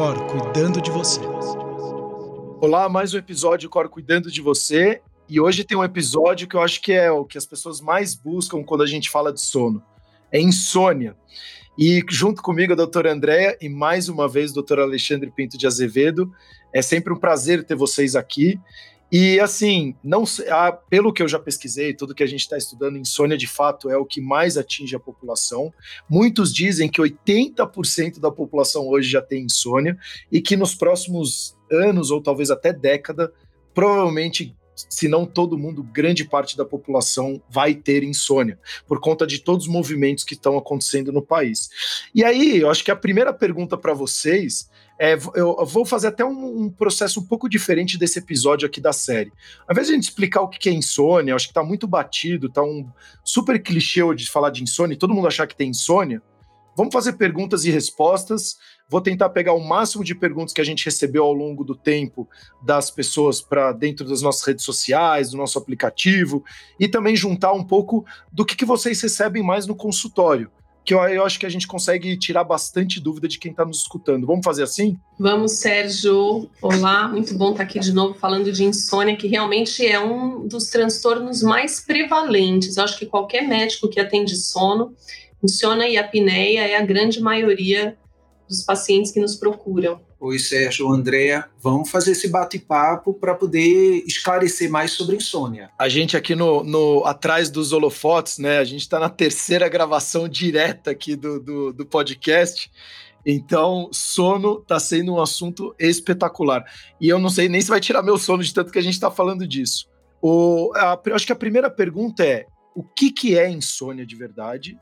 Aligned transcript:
Cor 0.00 0.16
cuidando 0.28 0.80
de 0.80 0.90
você. 0.90 1.20
Olá, 2.58 2.88
mais 2.88 3.12
um 3.12 3.18
episódio 3.18 3.68
Cor 3.68 3.86
cuidando 3.90 4.30
de 4.30 4.40
você. 4.40 5.02
E 5.28 5.38
hoje 5.38 5.62
tem 5.62 5.76
um 5.76 5.84
episódio 5.84 6.48
que 6.48 6.56
eu 6.56 6.62
acho 6.62 6.80
que 6.80 6.90
é 6.90 7.10
o 7.10 7.26
que 7.26 7.36
as 7.36 7.44
pessoas 7.44 7.82
mais 7.82 8.14
buscam 8.14 8.62
quando 8.64 8.82
a 8.82 8.86
gente 8.86 9.10
fala 9.10 9.30
de 9.30 9.42
sono. 9.42 9.82
É 10.32 10.40
insônia. 10.40 11.14
E 11.78 12.02
junto 12.08 12.40
comigo 12.40 12.72
a 12.72 12.76
doutora 12.76 13.12
Andréa 13.12 13.58
e 13.60 13.68
mais 13.68 14.08
uma 14.08 14.26
vez 14.26 14.52
o 14.52 14.54
doutor 14.54 14.80
Alexandre 14.80 15.30
Pinto 15.30 15.58
de 15.58 15.66
Azevedo. 15.66 16.32
É 16.74 16.80
sempre 16.80 17.12
um 17.12 17.18
prazer 17.18 17.62
ter 17.62 17.74
vocês 17.74 18.16
aqui. 18.16 18.58
E 19.12 19.40
assim, 19.40 19.96
não 20.04 20.24
pelo 20.88 21.12
que 21.12 21.22
eu 21.22 21.28
já 21.28 21.38
pesquisei, 21.38 21.92
tudo 21.92 22.14
que 22.14 22.22
a 22.22 22.26
gente 22.26 22.40
está 22.40 22.56
estudando, 22.56 22.96
insônia 22.96 23.36
de 23.36 23.46
fato 23.46 23.90
é 23.90 23.96
o 23.96 24.06
que 24.06 24.20
mais 24.20 24.56
atinge 24.56 24.94
a 24.94 25.00
população. 25.00 25.72
Muitos 26.08 26.52
dizem 26.52 26.88
que 26.88 27.00
80% 27.00 28.20
da 28.20 28.30
população 28.30 28.88
hoje 28.88 29.10
já 29.10 29.20
tem 29.20 29.44
insônia 29.44 29.98
e 30.30 30.40
que 30.40 30.56
nos 30.56 30.74
próximos 30.74 31.56
anos 31.70 32.10
ou 32.10 32.22
talvez 32.22 32.50
até 32.50 32.72
década, 32.72 33.32
provavelmente 33.74 34.54
se 34.88 35.08
não 35.08 35.26
todo 35.26 35.58
mundo, 35.58 35.82
grande 35.82 36.24
parte 36.24 36.56
da 36.56 36.64
população 36.64 37.42
vai 37.48 37.74
ter 37.74 38.02
insônia, 38.02 38.58
por 38.86 39.00
conta 39.00 39.26
de 39.26 39.40
todos 39.40 39.66
os 39.66 39.72
movimentos 39.72 40.24
que 40.24 40.34
estão 40.34 40.56
acontecendo 40.56 41.12
no 41.12 41.22
país. 41.22 41.68
E 42.14 42.24
aí, 42.24 42.58
eu 42.58 42.70
acho 42.70 42.84
que 42.84 42.90
a 42.90 42.96
primeira 42.96 43.32
pergunta 43.32 43.76
para 43.76 43.92
vocês 43.92 44.68
é, 45.02 45.14
eu 45.34 45.64
vou 45.64 45.86
fazer 45.86 46.08
até 46.08 46.22
um, 46.22 46.64
um, 46.64 46.70
processo 46.70 47.20
um 47.20 47.26
pouco 47.26 47.48
diferente 47.48 47.96
desse 47.96 48.18
episódio 48.18 48.66
aqui 48.66 48.82
da 48.82 48.92
série. 48.92 49.32
Ao 49.66 49.72
invés 49.72 49.86
de 49.86 49.94
a 49.94 49.96
gente 49.96 50.04
explicar 50.04 50.42
o 50.42 50.48
que 50.48 50.68
é 50.68 50.72
insônia, 50.72 51.34
acho 51.34 51.48
que 51.48 51.54
tá 51.54 51.64
muito 51.64 51.86
batido, 51.86 52.50
tá 52.50 52.62
um 52.62 52.86
super 53.24 53.62
clichê 53.62 54.02
de 54.14 54.30
falar 54.30 54.50
de 54.50 54.62
insônia 54.62 54.98
todo 54.98 55.14
mundo 55.14 55.26
achar 55.26 55.46
que 55.46 55.56
tem 55.56 55.70
insônia. 55.70 56.22
Vamos 56.76 56.92
fazer 56.92 57.14
perguntas 57.14 57.64
e 57.64 57.70
respostas. 57.70 58.58
Vou 58.90 59.00
tentar 59.00 59.28
pegar 59.28 59.52
o 59.52 59.60
máximo 59.60 60.02
de 60.02 60.16
perguntas 60.16 60.52
que 60.52 60.60
a 60.60 60.64
gente 60.64 60.84
recebeu 60.84 61.22
ao 61.22 61.32
longo 61.32 61.62
do 61.62 61.76
tempo 61.76 62.28
das 62.60 62.90
pessoas 62.90 63.40
para 63.40 63.70
dentro 63.70 64.04
das 64.04 64.20
nossas 64.20 64.44
redes 64.44 64.64
sociais, 64.64 65.30
do 65.30 65.36
nosso 65.36 65.56
aplicativo, 65.56 66.44
e 66.78 66.88
também 66.88 67.14
juntar 67.14 67.52
um 67.52 67.62
pouco 67.62 68.04
do 68.32 68.44
que, 68.44 68.56
que 68.56 68.64
vocês 68.64 69.00
recebem 69.00 69.44
mais 69.44 69.64
no 69.64 69.76
consultório 69.76 70.50
que 70.84 70.94
eu, 70.94 70.98
eu, 71.00 71.24
acho 71.24 71.38
que 71.38 71.46
a 71.46 71.48
gente 71.48 71.66
consegue 71.66 72.16
tirar 72.16 72.42
bastante 72.42 72.98
dúvida 73.00 73.28
de 73.28 73.38
quem 73.38 73.50
está 73.50 73.64
nos 73.64 73.82
escutando. 73.82 74.26
Vamos 74.26 74.44
fazer 74.44 74.62
assim? 74.62 74.98
Vamos, 75.18 75.52
Sérgio. 75.52 76.48
Olá, 76.60 77.06
muito 77.06 77.34
bom 77.34 77.52
estar 77.52 77.62
aqui 77.62 77.78
de 77.78 77.92
novo 77.92 78.14
falando 78.14 78.50
de 78.50 78.64
insônia, 78.64 79.14
que 79.14 79.28
realmente 79.28 79.86
é 79.86 80.00
um 80.00 80.48
dos 80.48 80.68
transtornos 80.68 81.42
mais 81.42 81.80
prevalentes. 81.80 82.76
Eu 82.76 82.84
acho 82.84 82.98
que 82.98 83.06
qualquer 83.06 83.46
médico 83.46 83.88
que 83.88 84.00
atende 84.00 84.34
sono, 84.36 84.94
insônia 85.42 85.88
e 85.88 85.96
apneia 85.96 86.66
é 86.66 86.76
a 86.76 86.82
grande 86.82 87.20
maioria 87.20 87.96
dos 88.50 88.64
pacientes 88.64 89.12
que 89.12 89.20
nos 89.20 89.36
procuram. 89.36 90.00
Oi, 90.18 90.38
Sérgio, 90.40 90.90
Andréa. 90.90 91.46
Vamos 91.62 91.88
fazer 91.88 92.10
esse 92.10 92.28
bate-papo 92.28 93.14
para 93.14 93.32
poder 93.32 94.02
esclarecer 94.06 94.68
mais 94.68 94.90
sobre 94.90 95.14
insônia. 95.14 95.70
A 95.78 95.88
gente 95.88 96.16
aqui 96.16 96.34
no, 96.34 96.64
no 96.64 97.06
atrás 97.06 97.48
dos 97.48 97.72
holofotes, 97.72 98.38
né? 98.38 98.58
A 98.58 98.64
gente 98.64 98.80
está 98.80 98.98
na 98.98 99.08
terceira 99.08 99.68
gravação 99.68 100.28
direta 100.28 100.90
aqui 100.90 101.14
do, 101.14 101.38
do, 101.38 101.72
do 101.72 101.86
podcast. 101.86 102.70
Então, 103.24 103.88
sono 103.92 104.58
está 104.58 104.80
sendo 104.80 105.14
um 105.14 105.22
assunto 105.22 105.72
espetacular. 105.78 106.64
E 107.00 107.08
eu 107.08 107.20
não 107.20 107.30
sei 107.30 107.48
nem 107.48 107.60
se 107.60 107.68
vai 107.68 107.80
tirar 107.80 108.02
meu 108.02 108.18
sono 108.18 108.42
de 108.42 108.52
tanto 108.52 108.72
que 108.72 108.78
a 108.80 108.82
gente 108.82 108.94
está 108.94 109.12
falando 109.12 109.46
disso. 109.46 109.88
O, 110.20 110.72
a, 110.74 111.00
acho 111.14 111.24
que 111.24 111.32
a 111.32 111.36
primeira 111.36 111.70
pergunta 111.70 112.24
é: 112.24 112.46
o 112.74 112.82
que, 112.82 113.12
que 113.12 113.38
é 113.38 113.48
insônia 113.48 114.04
de 114.04 114.16
verdade? 114.16 114.76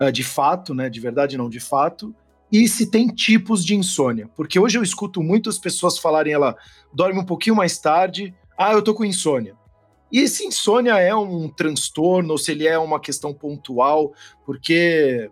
Uh, 0.00 0.10
de 0.10 0.24
fato, 0.24 0.74
né? 0.74 0.90
De 0.90 0.98
verdade, 0.98 1.38
não 1.38 1.48
de 1.48 1.60
fato 1.60 2.12
e 2.50 2.68
se 2.68 2.90
tem 2.90 3.08
tipos 3.08 3.64
de 3.64 3.74
insônia. 3.74 4.28
Porque 4.36 4.58
hoje 4.58 4.78
eu 4.78 4.82
escuto 4.82 5.22
muitas 5.22 5.58
pessoas 5.58 5.98
falarem, 5.98 6.32
ela 6.32 6.56
dorme 6.92 7.18
um 7.18 7.24
pouquinho 7.24 7.56
mais 7.56 7.78
tarde, 7.78 8.34
ah, 8.56 8.72
eu 8.72 8.82
tô 8.82 8.94
com 8.94 9.04
insônia. 9.04 9.56
E 10.12 10.28
se 10.28 10.46
insônia 10.46 10.98
é 10.98 11.14
um 11.14 11.48
transtorno, 11.48 12.32
ou 12.32 12.38
se 12.38 12.52
ele 12.52 12.66
é 12.66 12.78
uma 12.78 13.00
questão 13.00 13.34
pontual, 13.34 14.12
porque 14.46 15.28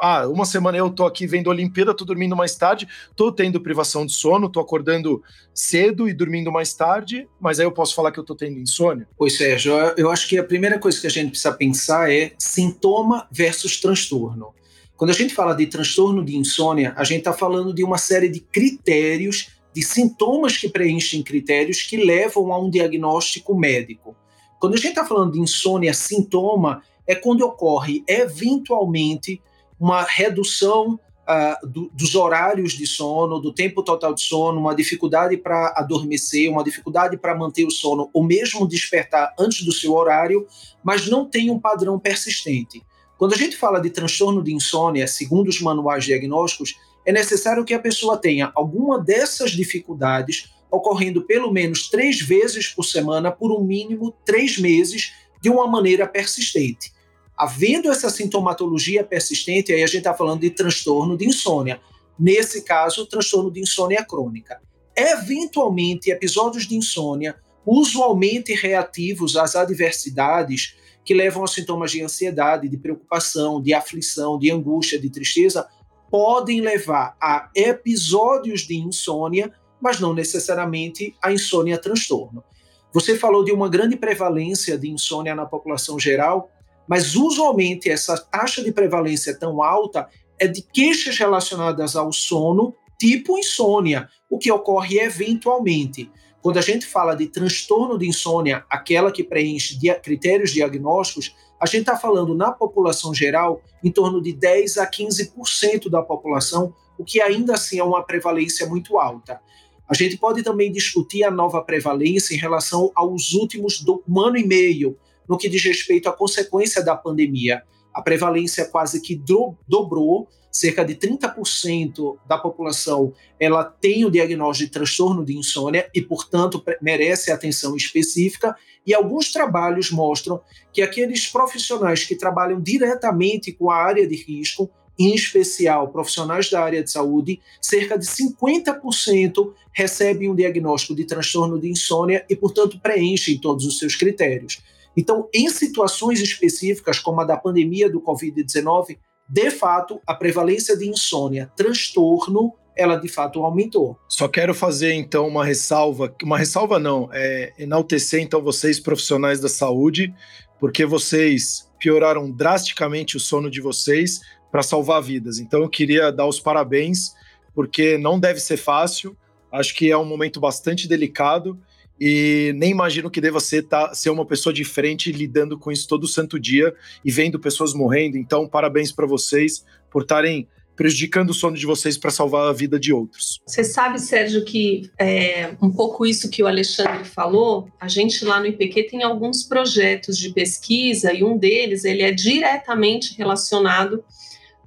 ah, 0.00 0.26
uma 0.26 0.44
semana 0.44 0.78
eu 0.78 0.90
tô 0.90 1.04
aqui 1.04 1.26
vendo 1.26 1.48
a 1.48 1.52
Olimpíada, 1.52 1.94
tô 1.94 2.04
dormindo 2.04 2.34
mais 2.34 2.56
tarde, 2.56 2.88
tô 3.14 3.30
tendo 3.30 3.60
privação 3.60 4.04
de 4.04 4.12
sono, 4.12 4.48
tô 4.48 4.58
acordando 4.58 5.22
cedo 5.54 6.08
e 6.08 6.14
dormindo 6.14 6.50
mais 6.50 6.74
tarde, 6.74 7.28
mas 7.40 7.60
aí 7.60 7.66
eu 7.66 7.72
posso 7.72 7.94
falar 7.94 8.10
que 8.10 8.18
eu 8.18 8.24
tô 8.24 8.34
tendo 8.34 8.58
insônia? 8.58 9.06
Pois, 9.16 9.36
Sérgio, 9.36 9.74
eu 9.96 10.10
acho 10.10 10.28
que 10.28 10.38
a 10.38 10.44
primeira 10.44 10.78
coisa 10.78 11.00
que 11.00 11.06
a 11.06 11.10
gente 11.10 11.30
precisa 11.30 11.52
pensar 11.52 12.10
é 12.10 12.32
sintoma 12.38 13.28
versus 13.30 13.80
transtorno. 13.80 14.54
Quando 15.02 15.10
a 15.10 15.14
gente 15.14 15.34
fala 15.34 15.52
de 15.52 15.66
transtorno 15.66 16.24
de 16.24 16.36
insônia, 16.36 16.94
a 16.96 17.02
gente 17.02 17.18
está 17.18 17.32
falando 17.32 17.74
de 17.74 17.82
uma 17.82 17.98
série 17.98 18.28
de 18.28 18.38
critérios, 18.38 19.48
de 19.74 19.82
sintomas 19.82 20.56
que 20.56 20.68
preenchem 20.68 21.24
critérios 21.24 21.82
que 21.82 21.96
levam 21.96 22.52
a 22.52 22.60
um 22.60 22.70
diagnóstico 22.70 23.52
médico. 23.52 24.14
Quando 24.60 24.74
a 24.74 24.76
gente 24.76 24.90
está 24.90 25.04
falando 25.04 25.32
de 25.32 25.40
insônia 25.40 25.92
sintoma, 25.92 26.84
é 27.04 27.16
quando 27.16 27.40
ocorre 27.40 28.04
eventualmente 28.06 29.42
uma 29.76 30.04
redução 30.04 30.94
uh, 30.94 31.66
do, 31.66 31.90
dos 31.92 32.14
horários 32.14 32.74
de 32.74 32.86
sono, 32.86 33.40
do 33.40 33.52
tempo 33.52 33.82
total 33.82 34.14
de 34.14 34.22
sono, 34.22 34.60
uma 34.60 34.72
dificuldade 34.72 35.36
para 35.36 35.74
adormecer, 35.78 36.48
uma 36.48 36.62
dificuldade 36.62 37.16
para 37.16 37.36
manter 37.36 37.64
o 37.64 37.72
sono, 37.72 38.08
ou 38.12 38.22
mesmo 38.22 38.68
despertar 38.68 39.34
antes 39.36 39.64
do 39.64 39.72
seu 39.72 39.94
horário, 39.94 40.46
mas 40.80 41.08
não 41.08 41.28
tem 41.28 41.50
um 41.50 41.58
padrão 41.58 41.98
persistente. 41.98 42.80
Quando 43.22 43.34
a 43.34 43.38
gente 43.38 43.56
fala 43.56 43.78
de 43.78 43.88
transtorno 43.88 44.42
de 44.42 44.52
insônia, 44.52 45.06
segundo 45.06 45.46
os 45.46 45.60
manuais 45.60 46.04
diagnósticos, 46.04 46.80
é 47.06 47.12
necessário 47.12 47.64
que 47.64 47.72
a 47.72 47.78
pessoa 47.78 48.16
tenha 48.16 48.50
alguma 48.52 48.98
dessas 48.98 49.52
dificuldades 49.52 50.52
ocorrendo 50.68 51.22
pelo 51.22 51.52
menos 51.52 51.88
três 51.88 52.20
vezes 52.20 52.66
por 52.66 52.82
semana 52.82 53.30
por 53.30 53.52
um 53.52 53.62
mínimo 53.62 54.12
três 54.24 54.58
meses 54.58 55.12
de 55.40 55.48
uma 55.48 55.68
maneira 55.68 56.04
persistente. 56.04 56.92
Havendo 57.36 57.92
essa 57.92 58.10
sintomatologia 58.10 59.04
persistente, 59.04 59.72
aí 59.72 59.84
a 59.84 59.86
gente 59.86 59.98
está 59.98 60.14
falando 60.14 60.40
de 60.40 60.50
transtorno 60.50 61.16
de 61.16 61.24
insônia. 61.24 61.80
Nesse 62.18 62.62
caso, 62.62 63.06
transtorno 63.06 63.52
de 63.52 63.60
insônia 63.60 64.04
crônica. 64.04 64.60
Eventualmente, 64.96 66.10
episódios 66.10 66.66
de 66.66 66.74
insônia, 66.74 67.36
usualmente 67.64 68.52
reativos 68.52 69.36
às 69.36 69.54
adversidades, 69.54 70.74
que 71.04 71.14
levam 71.14 71.44
a 71.44 71.46
sintomas 71.46 71.90
de 71.90 72.02
ansiedade, 72.02 72.68
de 72.68 72.76
preocupação, 72.76 73.60
de 73.60 73.74
aflição, 73.74 74.38
de 74.38 74.50
angústia, 74.50 75.00
de 75.00 75.10
tristeza, 75.10 75.66
podem 76.10 76.60
levar 76.60 77.16
a 77.20 77.50
episódios 77.54 78.62
de 78.62 78.76
insônia, 78.76 79.52
mas 79.80 79.98
não 79.98 80.14
necessariamente 80.14 81.16
a 81.22 81.32
insônia 81.32 81.78
transtorno. 81.78 82.44
Você 82.92 83.16
falou 83.16 83.42
de 83.42 83.52
uma 83.52 83.68
grande 83.68 83.96
prevalência 83.96 84.78
de 84.78 84.90
insônia 84.90 85.34
na 85.34 85.46
população 85.46 85.98
geral, 85.98 86.50
mas 86.86 87.16
usualmente 87.16 87.88
essa 87.88 88.16
taxa 88.18 88.62
de 88.62 88.70
prevalência 88.70 89.34
tão 89.38 89.62
alta 89.62 90.06
é 90.38 90.46
de 90.46 90.60
queixas 90.60 91.16
relacionadas 91.16 91.96
ao 91.96 92.12
sono, 92.12 92.74
tipo 92.98 93.38
insônia, 93.38 94.08
o 94.28 94.38
que 94.38 94.52
ocorre 94.52 94.98
eventualmente. 94.98 96.10
Quando 96.42 96.58
a 96.58 96.60
gente 96.60 96.84
fala 96.84 97.14
de 97.14 97.28
transtorno 97.28 97.96
de 97.96 98.08
insônia, 98.08 98.64
aquela 98.68 99.12
que 99.12 99.22
preenche 99.22 99.78
dia 99.78 99.94
critérios 99.94 100.50
diagnósticos, 100.50 101.36
a 101.58 101.66
gente 101.66 101.82
está 101.82 101.96
falando 101.96 102.34
na 102.34 102.50
população 102.50 103.14
geral 103.14 103.62
em 103.82 103.92
torno 103.92 104.20
de 104.20 104.32
10 104.32 104.78
a 104.78 104.90
15% 104.90 105.88
da 105.88 106.02
população, 106.02 106.74
o 106.98 107.04
que 107.04 107.20
ainda 107.20 107.54
assim 107.54 107.78
é 107.78 107.84
uma 107.84 108.02
prevalência 108.02 108.66
muito 108.66 108.98
alta. 108.98 109.40
A 109.88 109.94
gente 109.94 110.16
pode 110.16 110.42
também 110.42 110.72
discutir 110.72 111.22
a 111.22 111.30
nova 111.30 111.62
prevalência 111.62 112.34
em 112.34 112.38
relação 112.38 112.90
aos 112.96 113.32
últimos 113.34 113.80
do, 113.80 114.02
um 114.08 114.20
ano 114.20 114.36
e 114.36 114.44
meio, 114.44 114.98
no 115.28 115.38
que 115.38 115.48
diz 115.48 115.62
respeito 115.62 116.08
à 116.08 116.12
consequência 116.12 116.84
da 116.84 116.96
pandemia. 116.96 117.62
A 117.94 118.02
prevalência 118.02 118.64
quase 118.64 119.00
que 119.00 119.14
do, 119.14 119.54
dobrou 119.68 120.26
cerca 120.52 120.84
de 120.84 120.94
30% 120.94 122.18
da 122.28 122.36
população 122.36 123.14
ela 123.40 123.64
tem 123.64 124.04
o 124.04 124.10
diagnóstico 124.10 124.68
de 124.68 124.72
transtorno 124.72 125.24
de 125.24 125.36
insônia 125.36 125.88
e, 125.94 126.02
portanto, 126.02 126.62
merece 126.82 127.32
atenção 127.32 127.74
específica. 127.74 128.54
E 128.86 128.92
alguns 128.92 129.32
trabalhos 129.32 129.90
mostram 129.90 130.40
que 130.72 130.82
aqueles 130.82 131.26
profissionais 131.26 132.04
que 132.04 132.14
trabalham 132.14 132.60
diretamente 132.60 133.50
com 133.50 133.70
a 133.70 133.76
área 133.76 134.06
de 134.06 134.14
risco, 134.14 134.70
em 134.98 135.14
especial 135.14 135.88
profissionais 135.88 136.50
da 136.50 136.62
área 136.62 136.82
de 136.84 136.90
saúde, 136.90 137.40
cerca 137.60 137.98
de 137.98 138.04
50% 138.04 139.54
recebem 139.72 140.28
um 140.28 140.34
diagnóstico 140.34 140.94
de 140.94 141.06
transtorno 141.06 141.58
de 141.58 141.70
insônia 141.70 142.26
e, 142.28 142.36
portanto, 142.36 142.78
preenchem 142.78 143.38
todos 143.38 143.64
os 143.64 143.78
seus 143.78 143.96
critérios. 143.96 144.62
Então, 144.94 145.28
em 145.32 145.48
situações 145.48 146.20
específicas, 146.20 146.98
como 146.98 147.22
a 147.22 147.24
da 147.24 147.38
pandemia 147.38 147.88
do 147.88 148.02
Covid-19, 148.02 148.98
de 149.32 149.50
fato, 149.50 149.98
a 150.06 150.14
prevalência 150.14 150.76
de 150.76 150.86
insônia, 150.86 151.50
transtorno, 151.56 152.52
ela 152.76 152.96
de 152.96 153.08
fato 153.08 153.42
aumentou. 153.42 153.98
Só 154.06 154.28
quero 154.28 154.54
fazer 154.54 154.92
então 154.92 155.26
uma 155.26 155.42
ressalva, 155.42 156.14
uma 156.22 156.36
ressalva 156.36 156.78
não, 156.78 157.08
é 157.10 157.50
enaltecer 157.58 158.20
então 158.20 158.42
vocês 158.42 158.78
profissionais 158.78 159.40
da 159.40 159.48
saúde, 159.48 160.12
porque 160.60 160.84
vocês 160.84 161.66
pioraram 161.78 162.30
drasticamente 162.30 163.16
o 163.16 163.20
sono 163.20 163.50
de 163.50 163.62
vocês 163.62 164.20
para 164.50 164.62
salvar 164.62 165.00
vidas. 165.02 165.38
Então 165.38 165.62
eu 165.62 165.68
queria 165.70 166.12
dar 166.12 166.26
os 166.26 166.38
parabéns 166.38 167.14
porque 167.54 167.96
não 167.96 168.20
deve 168.20 168.38
ser 168.38 168.58
fácil. 168.58 169.16
Acho 169.50 169.74
que 169.74 169.90
é 169.90 169.96
um 169.96 170.04
momento 170.04 170.40
bastante 170.40 170.86
delicado 170.86 171.58
e 172.04 172.52
nem 172.56 172.72
imagino 172.72 173.08
que 173.08 173.20
deva 173.20 173.38
ser, 173.38 173.62
tá, 173.62 173.94
ser 173.94 174.10
uma 174.10 174.26
pessoa 174.26 174.52
de 174.52 174.64
frente 174.64 175.12
lidando 175.12 175.56
com 175.56 175.70
isso 175.70 175.86
todo 175.86 176.08
santo 176.08 176.36
dia 176.36 176.74
e 177.04 177.12
vendo 177.12 177.38
pessoas 177.38 177.72
morrendo. 177.72 178.18
Então, 178.18 178.48
parabéns 178.48 178.90
para 178.90 179.06
vocês 179.06 179.64
por 179.88 180.02
estarem 180.02 180.48
prejudicando 180.74 181.30
o 181.30 181.34
sono 181.34 181.56
de 181.56 181.64
vocês 181.64 181.96
para 181.96 182.10
salvar 182.10 182.48
a 182.48 182.52
vida 182.52 182.76
de 182.76 182.92
outros. 182.92 183.40
Você 183.46 183.62
sabe, 183.62 184.00
Sérgio, 184.00 184.44
que 184.44 184.90
é, 184.98 185.54
um 185.62 185.70
pouco 185.70 186.04
isso 186.04 186.28
que 186.28 186.42
o 186.42 186.48
Alexandre 186.48 187.04
falou, 187.04 187.68
a 187.80 187.86
gente 187.86 188.24
lá 188.24 188.40
no 188.40 188.46
IPQ 188.46 188.88
tem 188.88 189.04
alguns 189.04 189.44
projetos 189.44 190.18
de 190.18 190.30
pesquisa 190.30 191.12
e 191.12 191.22
um 191.22 191.38
deles 191.38 191.84
ele 191.84 192.02
é 192.02 192.10
diretamente 192.10 193.16
relacionado 193.16 194.02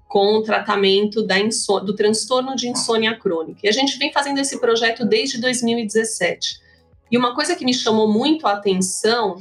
com 0.07 0.37
o 0.37 0.41
tratamento 0.41 1.21
da 1.21 1.35
do 1.83 1.93
transtorno 1.93 2.55
de 2.55 2.69
insônia 2.69 3.13
crônica. 3.19 3.59
E 3.61 3.67
a 3.67 3.73
gente 3.73 3.97
vem 3.97 4.13
fazendo 4.13 4.39
esse 4.39 4.57
projeto 4.57 5.05
desde 5.05 5.37
2017. 5.41 6.63
E 7.15 7.17
uma 7.17 7.33
coisa 7.33 7.55
que 7.55 7.63
me 7.63 7.73
chamou 7.73 8.11
muito 8.11 8.45
a 8.45 8.51
atenção, 8.51 9.37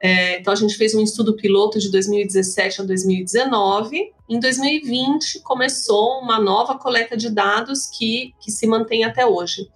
é, 0.00 0.38
então 0.38 0.52
a 0.52 0.56
gente 0.56 0.76
fez 0.76 0.94
um 0.94 1.02
estudo 1.02 1.34
piloto 1.34 1.76
de 1.80 1.90
2017 1.90 2.80
a 2.80 2.84
2019. 2.84 4.12
Em 4.28 4.38
2020 4.38 5.40
começou 5.40 6.20
uma 6.20 6.38
nova 6.38 6.78
coleta 6.78 7.16
de 7.16 7.28
dados 7.28 7.88
que, 7.88 8.32
que 8.38 8.52
se 8.52 8.68
mantém 8.68 9.02
até 9.02 9.26
hoje. 9.26 9.68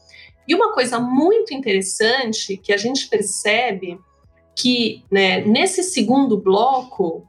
E 0.46 0.54
uma 0.54 0.72
coisa 0.72 1.00
muito 1.00 1.52
interessante 1.52 2.56
que 2.56 2.72
a 2.72 2.76
gente 2.76 3.08
percebe 3.08 3.98
que 4.54 5.02
né, 5.10 5.40
nesse 5.40 5.82
segundo 5.82 6.38
bloco 6.38 7.26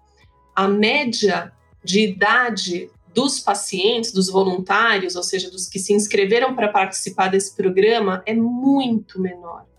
a 0.56 0.68
média 0.68 1.52
de 1.84 2.02
idade 2.02 2.88
dos 3.16 3.40
pacientes, 3.40 4.12
dos 4.12 4.30
voluntários, 4.30 5.16
ou 5.16 5.24
seja, 5.24 5.50
dos 5.50 5.68
que 5.68 5.80
se 5.80 5.92
inscreveram 5.92 6.54
para 6.54 6.68
participar 6.68 7.30
desse 7.30 7.56
programa, 7.56 8.22
é 8.28 8.36
muito 8.36 9.20
menor. 9.20 9.73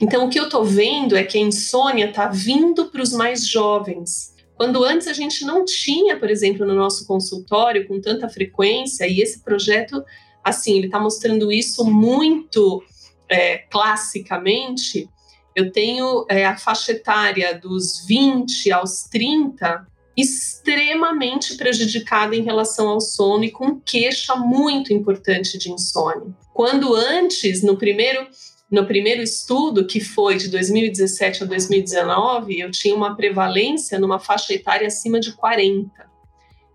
Então, 0.00 0.26
o 0.26 0.28
que 0.28 0.38
eu 0.38 0.44
estou 0.44 0.64
vendo 0.64 1.16
é 1.16 1.22
que 1.22 1.38
a 1.38 1.40
insônia 1.40 2.06
está 2.06 2.26
vindo 2.28 2.86
para 2.86 3.02
os 3.02 3.12
mais 3.12 3.46
jovens. 3.46 4.34
Quando 4.54 4.84
antes 4.84 5.06
a 5.06 5.12
gente 5.12 5.44
não 5.44 5.64
tinha, 5.64 6.18
por 6.18 6.28
exemplo, 6.28 6.66
no 6.66 6.74
nosso 6.74 7.06
consultório 7.06 7.86
com 7.88 8.00
tanta 8.00 8.28
frequência, 8.28 9.06
e 9.06 9.20
esse 9.20 9.42
projeto, 9.42 10.04
assim, 10.44 10.76
ele 10.76 10.86
está 10.86 11.00
mostrando 11.00 11.50
isso 11.50 11.84
muito 11.84 12.82
é, 13.28 13.58
classicamente. 13.70 15.08
Eu 15.54 15.72
tenho 15.72 16.26
é, 16.28 16.44
a 16.44 16.56
faixa 16.56 16.92
etária 16.92 17.58
dos 17.58 18.04
20 18.06 18.70
aos 18.72 19.04
30 19.04 19.86
extremamente 20.16 21.56
prejudicada 21.56 22.36
em 22.36 22.42
relação 22.42 22.88
ao 22.88 23.00
sono 23.00 23.44
e 23.44 23.50
com 23.50 23.80
queixa 23.80 24.36
muito 24.36 24.92
importante 24.92 25.56
de 25.56 25.70
insônia. 25.72 26.34
Quando 26.52 26.94
antes, 26.94 27.62
no 27.62 27.76
primeiro 27.76 28.26
no 28.70 28.86
primeiro 28.86 29.20
estudo, 29.20 29.84
que 29.84 29.98
foi 29.98 30.36
de 30.36 30.48
2017 30.48 31.42
a 31.42 31.46
2019, 31.46 32.60
eu 32.60 32.70
tinha 32.70 32.94
uma 32.94 33.16
prevalência 33.16 33.98
numa 33.98 34.20
faixa 34.20 34.54
etária 34.54 34.86
acima 34.86 35.18
de 35.18 35.32
40. 35.32 35.90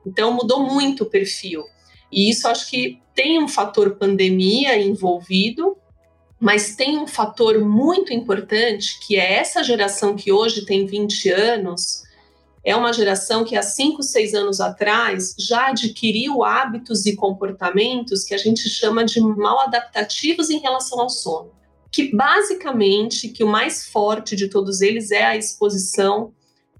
Então 0.05 0.33
mudou 0.33 0.59
muito 0.61 1.03
o 1.03 1.09
perfil. 1.09 1.63
E 2.11 2.29
isso 2.29 2.47
acho 2.47 2.69
que 2.69 3.01
tem 3.15 3.41
um 3.41 3.47
fator 3.47 3.95
pandemia 3.95 4.77
envolvido, 4.77 5.77
mas 6.37 6.75
tem 6.75 6.97
um 6.97 7.07
fator 7.07 7.59
muito 7.59 8.13
importante 8.13 8.99
que 9.07 9.15
é 9.15 9.35
essa 9.35 9.63
geração 9.63 10.17
que 10.17 10.33
hoje 10.33 10.65
tem 10.65 10.85
20 10.85 11.29
anos, 11.29 12.03
é 12.63 12.75
uma 12.75 12.91
geração 12.91 13.45
que 13.45 13.55
há 13.55 13.61
5, 13.61 14.03
6 14.03 14.33
anos 14.33 14.59
atrás 14.59 15.33
já 15.39 15.67
adquiriu 15.67 16.43
hábitos 16.43 17.05
e 17.05 17.15
comportamentos 17.15 18.25
que 18.25 18.33
a 18.33 18.37
gente 18.37 18.67
chama 18.67 19.05
de 19.05 19.21
mal 19.21 19.61
adaptativos 19.61 20.49
em 20.49 20.59
relação 20.59 20.99
ao 20.99 21.09
sono. 21.09 21.55
Que 21.91 22.15
basicamente, 22.15 23.29
que 23.29 23.43
o 23.43 23.47
mais 23.47 23.87
forte 23.87 24.35
de 24.35 24.49
todos 24.49 24.81
eles 24.81 25.11
é 25.11 25.23
a 25.23 25.37
exposição 25.37 26.33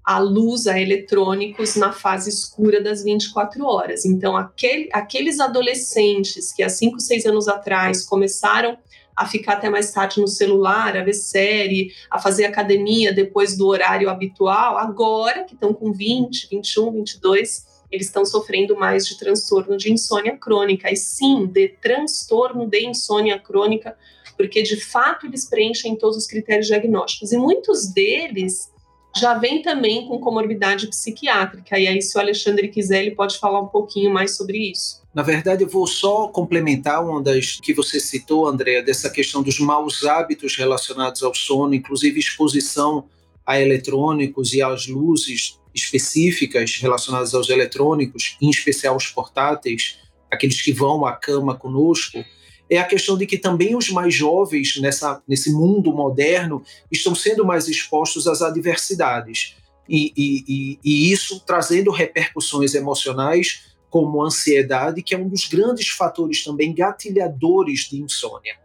à 0.04 0.18
luz, 0.18 0.68
a 0.68 0.80
eletrônicos 0.80 1.74
na 1.74 1.92
fase 1.92 2.30
escura 2.30 2.80
das 2.80 3.02
24 3.02 3.64
horas. 3.64 4.04
Então, 4.04 4.36
aquele, 4.36 4.88
aqueles 4.92 5.40
adolescentes 5.40 6.52
que 6.52 6.62
há 6.62 6.68
5, 6.68 7.00
6 7.00 7.26
anos 7.26 7.48
atrás 7.48 8.04
começaram 8.04 8.78
a 9.16 9.26
ficar 9.26 9.54
até 9.54 9.70
mais 9.70 9.90
tarde 9.90 10.20
no 10.20 10.28
celular, 10.28 10.96
a 10.96 11.02
ver 11.02 11.14
série, 11.14 11.92
a 12.10 12.20
fazer 12.20 12.44
academia 12.44 13.12
depois 13.12 13.56
do 13.56 13.66
horário 13.66 14.10
habitual, 14.10 14.76
agora 14.76 15.42
que 15.44 15.54
estão 15.54 15.72
com 15.72 15.90
20, 15.90 16.48
21, 16.50 16.92
22, 16.92 17.66
eles 17.90 18.06
estão 18.06 18.26
sofrendo 18.26 18.76
mais 18.76 19.06
de 19.06 19.18
transtorno 19.18 19.76
de 19.76 19.90
insônia 19.90 20.36
crônica, 20.36 20.92
e 20.92 20.96
sim, 20.96 21.46
de 21.46 21.68
transtorno 21.68 22.68
de 22.68 22.86
insônia 22.86 23.38
crônica, 23.38 23.96
porque 24.36 24.62
de 24.62 24.76
fato 24.76 25.26
eles 25.26 25.44
preenchem 25.48 25.96
todos 25.96 26.16
os 26.16 26.26
critérios 26.26 26.66
diagnósticos, 26.66 27.32
e 27.32 27.36
muitos 27.36 27.88
deles 27.92 28.70
já 29.16 29.34
vêm 29.34 29.62
também 29.62 30.06
com 30.06 30.18
comorbidade 30.18 30.86
psiquiátrica, 30.88 31.78
e 31.78 31.86
aí 31.88 32.02
se 32.02 32.16
o 32.16 32.20
Alexandre 32.20 32.68
quiser, 32.68 33.02
ele 33.02 33.14
pode 33.14 33.38
falar 33.38 33.60
um 33.60 33.68
pouquinho 33.68 34.12
mais 34.12 34.36
sobre 34.36 34.70
isso. 34.70 35.02
Na 35.14 35.22
verdade, 35.22 35.64
eu 35.64 35.68
vou 35.68 35.86
só 35.86 36.28
complementar 36.28 37.02
uma 37.02 37.22
das 37.22 37.58
que 37.62 37.72
você 37.72 37.98
citou, 37.98 38.46
Andréa, 38.46 38.82
dessa 38.82 39.08
questão 39.08 39.42
dos 39.42 39.58
maus 39.58 40.04
hábitos 40.04 40.54
relacionados 40.56 41.22
ao 41.22 41.34
sono, 41.34 41.74
inclusive 41.74 42.20
exposição 42.20 43.06
a 43.46 43.58
eletrônicos 43.58 44.52
e 44.52 44.60
às 44.60 44.86
luzes 44.86 45.58
específicas 45.74 46.76
relacionadas 46.76 47.32
aos 47.32 47.48
eletrônicos, 47.48 48.36
em 48.42 48.50
especial 48.50 48.96
os 48.96 49.06
portáteis, 49.06 49.98
aqueles 50.30 50.60
que 50.60 50.72
vão 50.72 51.06
à 51.06 51.12
cama 51.12 51.54
conosco, 51.54 52.22
é 52.68 52.78
a 52.78 52.84
questão 52.84 53.16
de 53.16 53.26
que 53.26 53.38
também 53.38 53.76
os 53.76 53.90
mais 53.90 54.14
jovens 54.14 54.80
nessa, 54.80 55.22
nesse 55.26 55.52
mundo 55.52 55.92
moderno 55.92 56.62
estão 56.90 57.14
sendo 57.14 57.44
mais 57.44 57.68
expostos 57.68 58.26
às 58.26 58.42
adversidades. 58.42 59.56
E, 59.88 60.12
e, 60.16 60.78
e, 60.84 61.12
isso 61.12 61.40
trazendo 61.46 61.92
repercussões 61.92 62.74
emocionais 62.74 63.66
como 63.88 64.22
ansiedade, 64.22 65.00
que 65.00 65.14
é 65.14 65.18
um 65.18 65.28
dos 65.28 65.46
grandes 65.46 65.88
fatores 65.88 66.42
também 66.42 66.74
gatilhadores 66.74 67.88
de 67.88 68.02
insônia. 68.02 68.56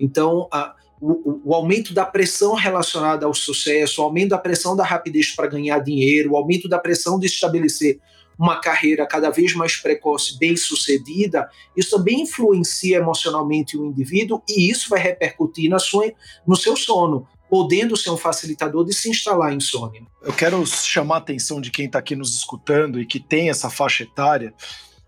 Então, 0.00 0.48
a, 0.50 0.74
o, 1.00 1.40
o, 1.44 1.54
aumento 1.54 1.94
da 1.94 2.04
pressão 2.04 2.54
relacionada 2.54 3.24
ao 3.24 3.34
sucesso, 3.34 4.00
o 4.00 4.04
aumento 4.04 4.30
da 4.30 4.38
pressão 4.38 4.74
da 4.74 4.84
rapidez 4.84 5.30
para 5.30 5.46
ganhar 5.46 5.78
dinheiro, 5.78 6.32
o 6.32 6.36
aumento 6.36 6.68
da 6.68 6.78
pressão 6.78 7.20
de 7.20 7.26
estabelecer 7.26 8.00
uma 8.38 8.60
carreira 8.60 9.06
cada 9.06 9.30
vez 9.30 9.54
mais 9.54 9.76
precoce, 9.76 10.38
bem 10.38 10.56
sucedida, 10.56 11.48
isso 11.76 11.96
também 11.96 12.22
influencia 12.22 12.98
emocionalmente 12.98 13.76
o 13.76 13.86
indivíduo 13.86 14.42
e 14.48 14.70
isso 14.70 14.88
vai 14.88 15.00
repercutir 15.00 15.70
na 15.70 15.78
sua, 15.78 16.12
no 16.46 16.56
seu 16.56 16.76
sono, 16.76 17.26
podendo 17.48 17.96
ser 17.96 18.10
um 18.10 18.16
facilitador 18.16 18.84
de 18.84 18.92
se 18.92 19.08
instalar 19.08 19.52
insônia. 19.52 20.02
Eu 20.22 20.32
quero 20.32 20.64
chamar 20.66 21.16
a 21.16 21.18
atenção 21.18 21.60
de 21.60 21.70
quem 21.70 21.86
está 21.86 21.98
aqui 21.98 22.16
nos 22.16 22.34
escutando 22.34 23.00
e 23.00 23.06
que 23.06 23.20
tem 23.20 23.50
essa 23.50 23.70
faixa 23.70 24.02
etária. 24.02 24.52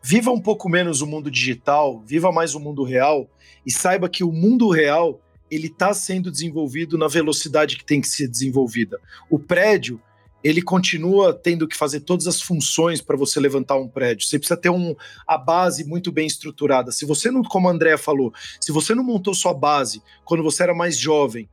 Viva 0.02 0.30
um 0.30 0.40
pouco 0.40 0.68
menos 0.68 1.00
o 1.00 1.06
mundo 1.06 1.30
digital, 1.30 2.00
viva 2.06 2.30
mais 2.30 2.54
o 2.54 2.60
mundo 2.60 2.84
real 2.84 3.28
e 3.66 3.72
saiba 3.72 4.08
que 4.08 4.22
o 4.22 4.30
mundo 4.30 4.70
real 4.70 5.20
ele 5.50 5.66
está 5.66 5.92
sendo 5.94 6.30
desenvolvido 6.30 6.98
na 6.98 7.08
velocidade 7.08 7.76
que 7.76 7.84
tem 7.84 8.00
que 8.00 8.08
ser 8.08 8.28
desenvolvida. 8.28 9.00
O 9.30 9.38
prédio 9.38 10.00
ele 10.46 10.62
continua 10.62 11.34
tendo 11.34 11.66
que 11.66 11.76
fazer 11.76 12.00
todas 12.00 12.28
as 12.28 12.40
funções 12.40 13.00
para 13.00 13.16
você 13.16 13.40
levantar 13.40 13.76
um 13.76 13.88
prédio. 13.88 14.24
Você 14.24 14.38
precisa 14.38 14.56
ter 14.56 14.70
um, 14.70 14.94
a 15.26 15.36
base 15.36 15.82
muito 15.84 16.12
bem 16.12 16.24
estruturada. 16.24 16.92
Se 16.92 17.04
você 17.04 17.32
não, 17.32 17.42
como 17.42 17.68
a 17.68 17.72
Andrea 17.72 17.98
falou, 17.98 18.32
se 18.60 18.70
você 18.70 18.94
não 18.94 19.02
montou 19.02 19.34
sua 19.34 19.52
base 19.52 20.00
quando 20.24 20.44
você 20.44 20.62
era 20.62 20.72
mais 20.72 20.96
jovem, 20.96 21.48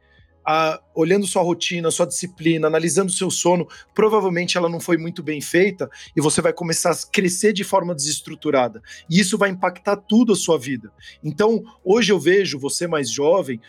a, 0.46 0.80
olhando 0.94 1.26
sua 1.26 1.42
rotina, 1.42 1.90
sua 1.90 2.06
disciplina, 2.06 2.68
analisando 2.68 3.12
seu 3.12 3.32
sono, 3.32 3.68
provavelmente 3.96 4.60
ela 4.60 4.70
não 4.70 4.80
foi 4.80 4.98
muito 4.98 5.24
bem 5.24 5.42
feita 5.42 5.90
e 6.16 6.22
você 6.22 6.40
vai 6.40 6.54
começar 6.54 6.92
a 6.92 7.12
crescer 7.12 7.52
de 7.52 7.64
forma 7.64 7.96
desestruturada. 7.96 8.80
E 9.10 9.20
isso 9.20 9.40
vai 9.40 9.50
impactar 9.50 9.98
tudo 9.98 10.34
a 10.34 10.36
sua 10.36 10.60
vida. 10.60 10.92
Então, 11.24 11.64
hoje 11.84 12.12
eu 12.12 12.20
vejo 12.20 12.60
você 12.60 12.86
mais 12.86 13.10
jovem 13.10 13.60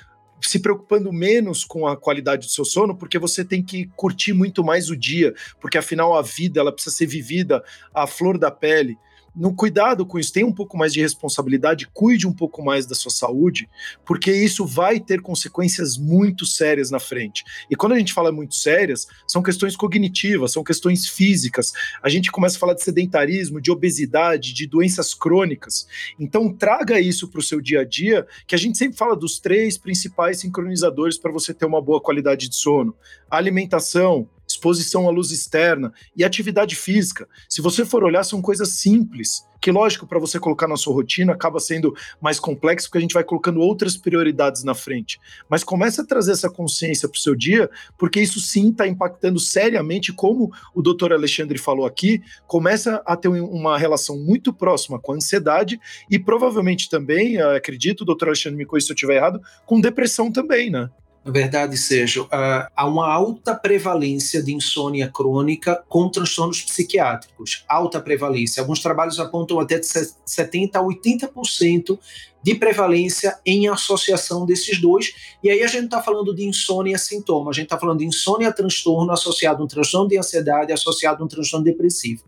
se 0.49 0.59
preocupando 0.59 1.13
menos 1.13 1.65
com 1.65 1.87
a 1.87 1.97
qualidade 1.97 2.47
do 2.47 2.53
seu 2.53 2.65
sono, 2.65 2.97
porque 2.97 3.19
você 3.19 3.45
tem 3.45 3.63
que 3.63 3.87
curtir 3.97 4.33
muito 4.33 4.63
mais 4.63 4.91
o 4.91 4.97
dia, 4.97 5.35
porque 5.61 5.79
afinal 5.79 6.17
a 6.17 6.23
vida 6.23 6.61
ela 6.61 6.73
precisa 6.73 6.95
ser 6.95 7.07
vivida 7.07 7.63
à 7.95 8.07
flor 8.07 8.39
da 8.39 8.51
pele 8.51 8.99
no 9.35 9.55
cuidado 9.55 10.07
com 10.07 10.19
isso, 10.19 10.33
tenha 10.33 10.47
um 10.47 10.53
pouco 10.53 10.77
mais 10.77 10.93
de 10.93 11.01
responsabilidade, 11.01 11.89
cuide 11.93 12.27
um 12.27 12.33
pouco 12.33 12.63
mais 12.63 12.87
da 12.87 12.95
sua 12.95 13.11
saúde, 13.11 13.69
porque 14.05 14.33
isso 14.33 14.65
vai 14.65 15.01
ter 15.01 15.21
consequências 15.21 15.97
muito 15.99 16.47
sérias 16.47 16.91
na 16.91 17.01
frente. 17.01 17.45
E 17.69 17.75
quando 17.75 17.93
a 17.93 17.99
gente 17.99 18.13
fala 18.13 18.31
muito 18.31 18.55
sérias, 18.55 19.09
são 19.27 19.43
questões 19.43 19.77
cognitivas, 19.77 20.53
são 20.53 20.63
questões 20.63 21.09
físicas. 21.09 21.73
A 22.03 22.09
gente 22.09 22.31
começa 22.31 22.57
a 22.57 22.61
falar 22.61 22.75
de 22.75 22.85
sedentarismo, 22.85 23.61
de 23.61 23.73
obesidade, 23.73 24.55
de 24.55 24.67
doenças 24.67 25.15
crônicas. 25.15 25.87
Então 26.19 26.53
traga 26.53 27.01
isso 27.01 27.29
para 27.29 27.41
o 27.41 27.43
seu 27.43 27.61
dia 27.61 27.81
a 27.81 27.85
dia, 27.85 28.27
que 28.47 28.55
a 28.55 28.59
gente 28.59 28.79
sempre 28.79 28.97
fala 28.97 29.17
dos 29.17 29.41
três 29.41 29.77
principais 29.77 30.39
sincronizadores 30.41 31.19
para 31.19 31.33
você 31.33 31.53
ter 31.53 31.67
uma 31.67 31.83
boa 31.83 32.01
qualidade 32.01 32.49
de 32.49 32.55
sono: 32.55 32.95
alimentação, 33.29 34.29
exposição 34.55 35.09
à 35.09 35.11
luz 35.11 35.31
externa 35.31 35.93
e 36.17 36.25
atividade 36.25 36.77
física. 36.77 37.29
Se 37.49 37.61
você 37.61 37.85
for 37.85 38.03
olhar, 38.03 38.25
são 38.25 38.41
coisas 38.41 38.71
simples 38.71 39.45
que 39.65 39.73
lógico, 39.73 40.07
para 40.07 40.19
você 40.19 40.39
colocar 40.39 40.69
na 40.69 40.77
sua 40.77 40.93
rotina 40.93 41.33
acaba 41.33 41.59
sendo 41.59 41.97
mais 42.21 42.39
complexo 42.39 42.87
porque 42.87 42.99
a 42.99 43.01
gente 43.01 43.15
vai 43.15 43.25
colocando 43.25 43.61
outras 43.61 43.97
prioridades 43.97 44.63
na 44.63 44.75
frente. 44.75 45.19
Mas 45.49 45.65
começa 45.65 46.03
a 46.03 46.05
trazer 46.05 46.33
essa 46.33 46.51
consciência 46.51 47.09
para 47.09 47.17
o 47.17 47.19
seu 47.19 47.35
dia, 47.35 47.71
porque 47.97 48.21
isso 48.21 48.39
sim 48.41 48.69
está 48.69 48.87
impactando 48.87 49.41
seriamente, 49.41 50.13
como 50.13 50.53
o 50.75 50.83
doutor 50.83 51.15
Alexandre 51.15 51.57
falou 51.57 51.87
aqui, 51.87 52.21
começa 52.47 53.03
a 53.07 53.17
ter 53.17 53.29
uma 53.29 53.79
relação 53.79 54.19
muito 54.19 54.53
próxima 54.53 54.99
com 55.01 55.13
a 55.13 55.17
ansiedade 55.17 55.81
e 56.11 56.19
provavelmente 56.19 56.91
também, 56.91 57.41
acredito, 57.41 58.05
doutor 58.05 58.29
Alexandre 58.29 58.59
me 58.59 58.67
corrija 58.67 58.89
se 58.89 58.93
eu 58.93 58.95
estiver 58.95 59.17
errado, 59.17 59.41
com 59.65 59.81
depressão 59.81 60.31
também, 60.31 60.69
né? 60.69 60.91
Verdade, 61.27 61.79
Sérgio, 61.79 62.29
há 62.31 62.87
uma 62.87 63.11
alta 63.11 63.55
prevalência 63.55 64.43
de 64.43 64.53
insônia 64.53 65.11
crônica 65.11 65.83
com 65.89 66.11
transtornos 66.11 66.61
psiquiátricos. 66.61 67.65
Alta 67.67 67.99
prevalência. 67.99 68.61
Alguns 68.61 68.81
trabalhos 68.81 69.19
apontam 69.19 69.59
até 69.59 69.79
de 69.79 69.87
70% 69.87 70.75
a 70.75 70.83
80% 70.83 71.99
de 72.43 72.55
prevalência 72.55 73.39
em 73.47 73.67
associação 73.69 74.45
desses 74.45 74.79
dois. 74.79 75.15
E 75.43 75.49
aí 75.49 75.63
a 75.63 75.67
gente 75.67 75.87
está 75.87 76.03
falando 76.03 76.35
de 76.35 76.45
insônia 76.45 76.99
sintoma, 76.99 77.51
a 77.51 77.55
gente 77.55 77.65
está 77.65 77.79
falando 77.79 78.01
de 78.01 78.05
insônia 78.05 78.53
transtorno 78.53 79.11
associado 79.11 79.63
a 79.63 79.65
um 79.65 79.69
transtorno 79.69 80.09
de 80.09 80.19
ansiedade 80.19 80.73
associado 80.73 81.23
a 81.23 81.25
um 81.25 81.29
transtorno 81.29 81.65
depressivo. 81.65 82.23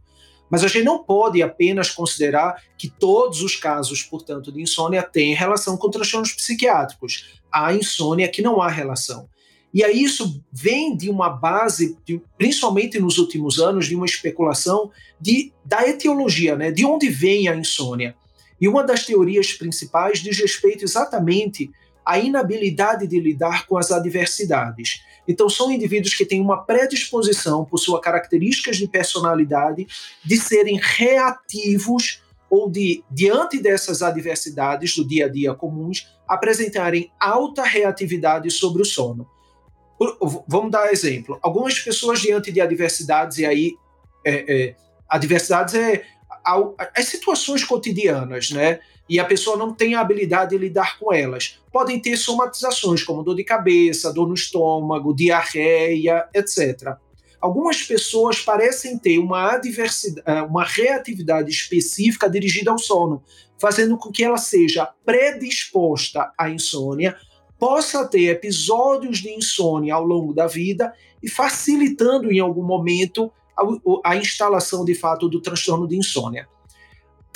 Mas 0.51 0.63
a 0.63 0.69
gente 0.69 0.85
não 0.85 1.03
pode 1.03 1.43
apenas 1.43 1.91
considerar 1.91 2.63
que 2.79 2.89
todos 2.89 3.43
os 3.43 3.57
casos, 3.57 4.03
portanto, 4.03 4.53
de 4.53 4.63
insônia 4.63 5.03
têm 5.03 5.35
relação 5.35 5.77
com 5.77 5.91
transtornos 5.91 6.33
psiquiátricos. 6.33 7.41
Há 7.51 7.73
insônia 7.75 8.29
que 8.29 8.43
não 8.43 8.61
há 8.63 8.69
relação. 8.69 9.29
E 9.75 9.85
aí 9.85 10.03
isso 10.03 10.43
vem 10.53 10.97
de 10.97 11.11
uma 11.11 11.29
base, 11.29 11.99
de, 12.05 12.21
principalmente 12.39 12.99
nos 12.99 13.19
últimos 13.19 13.59
anos, 13.59 13.87
de 13.87 13.95
uma 13.95 14.07
especulação 14.07 14.91
de, 15.21 15.53
da 15.65 15.87
etiologia, 15.87 16.57
né? 16.57 16.71
de 16.71 16.85
onde 16.85 17.09
vem 17.09 17.49
a 17.49 17.55
insônia. 17.55 18.17
E 18.61 18.69
uma 18.69 18.83
das 18.83 19.05
teorias 19.05 19.53
principais 19.53 20.21
diz 20.21 20.39
respeito 20.39 20.85
exatamente 20.85 21.71
à 22.07 22.19
inabilidade 22.21 23.07
de 23.07 23.19
lidar 23.19 23.67
com 23.67 23.77
as 23.77 23.91
adversidades. 23.91 25.03
Então, 25.27 25.49
são 25.49 25.73
indivíduos 25.73 26.15
que 26.15 26.25
têm 26.25 26.41
uma 26.41 26.63
predisposição, 26.63 27.65
por 27.65 27.79
suas 27.79 28.01
características 28.01 28.77
de 28.77 28.87
personalidade, 28.87 29.89
de 30.25 30.37
serem 30.37 30.79
reativos 30.81 32.23
ou 32.49 32.71
de, 32.71 33.03
diante 33.11 33.61
dessas 33.61 34.03
adversidades 34.03 34.95
do 34.95 35.05
dia 35.05 35.27
a 35.27 35.29
dia 35.29 35.53
comuns, 35.53 36.09
apresentarem 36.29 37.11
alta 37.19 37.65
reatividade 37.65 38.49
sobre 38.53 38.83
o 38.83 38.85
sono. 38.85 39.29
Vamos 40.47 40.71
dar 40.71 40.93
exemplo. 40.93 41.39
Algumas 41.43 41.79
pessoas, 41.81 42.21
diante 42.21 42.53
de 42.53 42.61
adversidades, 42.61 43.39
e 43.39 43.47
aí, 43.47 43.75
é, 44.25 44.55
é, 44.55 44.77
adversidades 45.09 45.75
é 45.75 46.05
as 46.95 47.07
situações 47.07 47.65
cotidianas, 47.65 48.51
né? 48.51 48.79
E 49.09 49.21
a 49.21 49.25
pessoa 49.25 49.57
não 49.57 49.73
tem 49.73 49.95
a 49.95 50.01
habilidade 50.01 50.51
de 50.51 50.59
lidar 50.59 50.99
com 50.99 51.13
elas. 51.13 51.61
Podem 51.73 52.01
ter 52.01 52.17
somatizações, 52.17 53.03
como 53.03 53.23
dor 53.23 53.37
de 53.37 53.45
cabeça, 53.45 54.13
dor 54.13 54.29
no 54.29 54.35
estômago, 54.35 55.15
diarreia, 55.15 56.29
etc. 56.35 56.97
Algumas 57.41 57.83
pessoas 57.83 58.41
parecem 58.41 58.99
ter 58.99 59.19
uma, 59.19 59.61
eh, 59.61 60.43
uma 60.43 60.65
reatividade 60.65 61.51
específica 61.51 62.29
dirigida 62.29 62.71
ao 62.71 62.79
sono, 62.79 63.23
fazendo 63.59 63.97
com 63.97 64.11
que 64.11 64.25
ela 64.25 64.39
seja 64.39 64.89
predisposta 65.05 66.33
à 66.37 66.51
insônia, 66.51 67.17
possa 67.59 68.07
ter 68.07 68.31
episódios 68.31 69.19
de 69.19 69.31
insônia 69.31 69.95
ao 69.95 70.05
longo 70.05 70.35
da 70.35 70.47
vida 70.47 70.93
e 71.23 71.29
facilitando 71.29 72.33
em 72.33 72.41
algum 72.41 72.63
momento 72.63 73.33
a, 73.57 74.11
a 74.11 74.17
instalação 74.17 74.85
de 74.85 74.95
fato 74.95 75.29
do 75.29 75.41
transtorno 75.41 75.87
de 75.87 75.97
insônia 75.97 76.49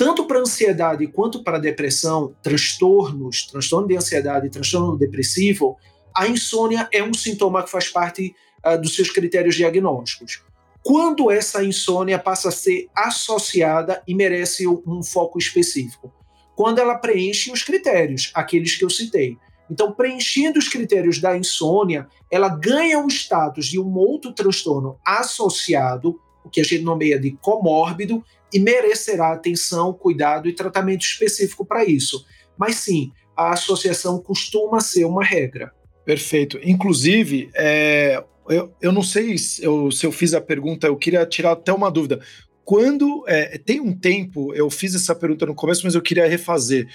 tanto 0.01 0.25
para 0.25 0.39
ansiedade 0.39 1.05
quanto 1.05 1.43
para 1.43 1.59
depressão, 1.59 2.35
transtornos, 2.41 3.45
transtorno 3.45 3.87
de 3.87 3.95
ansiedade 3.95 4.49
transtorno 4.49 4.97
depressivo, 4.97 5.77
a 6.17 6.27
insônia 6.27 6.89
é 6.91 7.03
um 7.03 7.13
sintoma 7.13 7.61
que 7.61 7.69
faz 7.69 7.87
parte 7.87 8.35
uh, 8.65 8.81
dos 8.81 8.95
seus 8.95 9.11
critérios 9.11 9.53
diagnósticos. 9.53 10.43
Quando 10.83 11.29
essa 11.29 11.63
insônia 11.63 12.17
passa 12.17 12.49
a 12.49 12.51
ser 12.51 12.89
associada 12.95 14.01
e 14.07 14.15
merece 14.15 14.67
um 14.67 15.03
foco 15.03 15.37
específico? 15.37 16.11
Quando 16.55 16.79
ela 16.79 16.97
preenche 16.97 17.51
os 17.51 17.61
critérios, 17.61 18.31
aqueles 18.33 18.75
que 18.75 18.83
eu 18.83 18.89
citei. 18.89 19.37
Então, 19.69 19.91
preenchendo 19.91 20.57
os 20.57 20.67
critérios 20.67 21.21
da 21.21 21.37
insônia, 21.37 22.07
ela 22.31 22.49
ganha 22.49 22.99
o 22.99 23.07
status 23.07 23.67
de 23.67 23.79
um 23.79 23.95
outro 23.95 24.33
transtorno 24.33 24.97
associado, 25.05 26.19
o 26.43 26.49
que 26.49 26.61
a 26.61 26.63
gente 26.63 26.83
nomeia 26.83 27.19
de 27.19 27.31
comórbido, 27.41 28.23
e 28.53 28.59
merecerá 28.59 29.31
atenção, 29.31 29.93
cuidado 29.93 30.49
e 30.49 30.53
tratamento 30.53 31.01
específico 31.01 31.65
para 31.65 31.85
isso. 31.85 32.25
Mas 32.57 32.75
sim, 32.75 33.11
a 33.35 33.51
associação 33.51 34.19
costuma 34.19 34.79
ser 34.79 35.05
uma 35.05 35.23
regra. 35.23 35.71
Perfeito. 36.05 36.59
Inclusive, 36.63 37.49
é, 37.55 38.23
eu, 38.49 38.73
eu 38.81 38.91
não 38.91 39.03
sei 39.03 39.37
se 39.37 39.63
eu, 39.63 39.91
se 39.91 40.05
eu 40.05 40.11
fiz 40.11 40.33
a 40.33 40.41
pergunta, 40.41 40.87
eu 40.87 40.97
queria 40.97 41.25
tirar 41.25 41.51
até 41.51 41.71
uma 41.71 41.89
dúvida. 41.89 42.19
Quando 42.63 43.23
é, 43.27 43.57
tem 43.57 43.79
um 43.79 43.97
tempo, 43.97 44.53
eu 44.53 44.69
fiz 44.69 44.95
essa 44.95 45.15
pergunta 45.15 45.45
no 45.45 45.55
começo, 45.55 45.81
mas 45.83 45.95
eu 45.95 46.01
queria 46.01 46.27
refazer. 46.27 46.87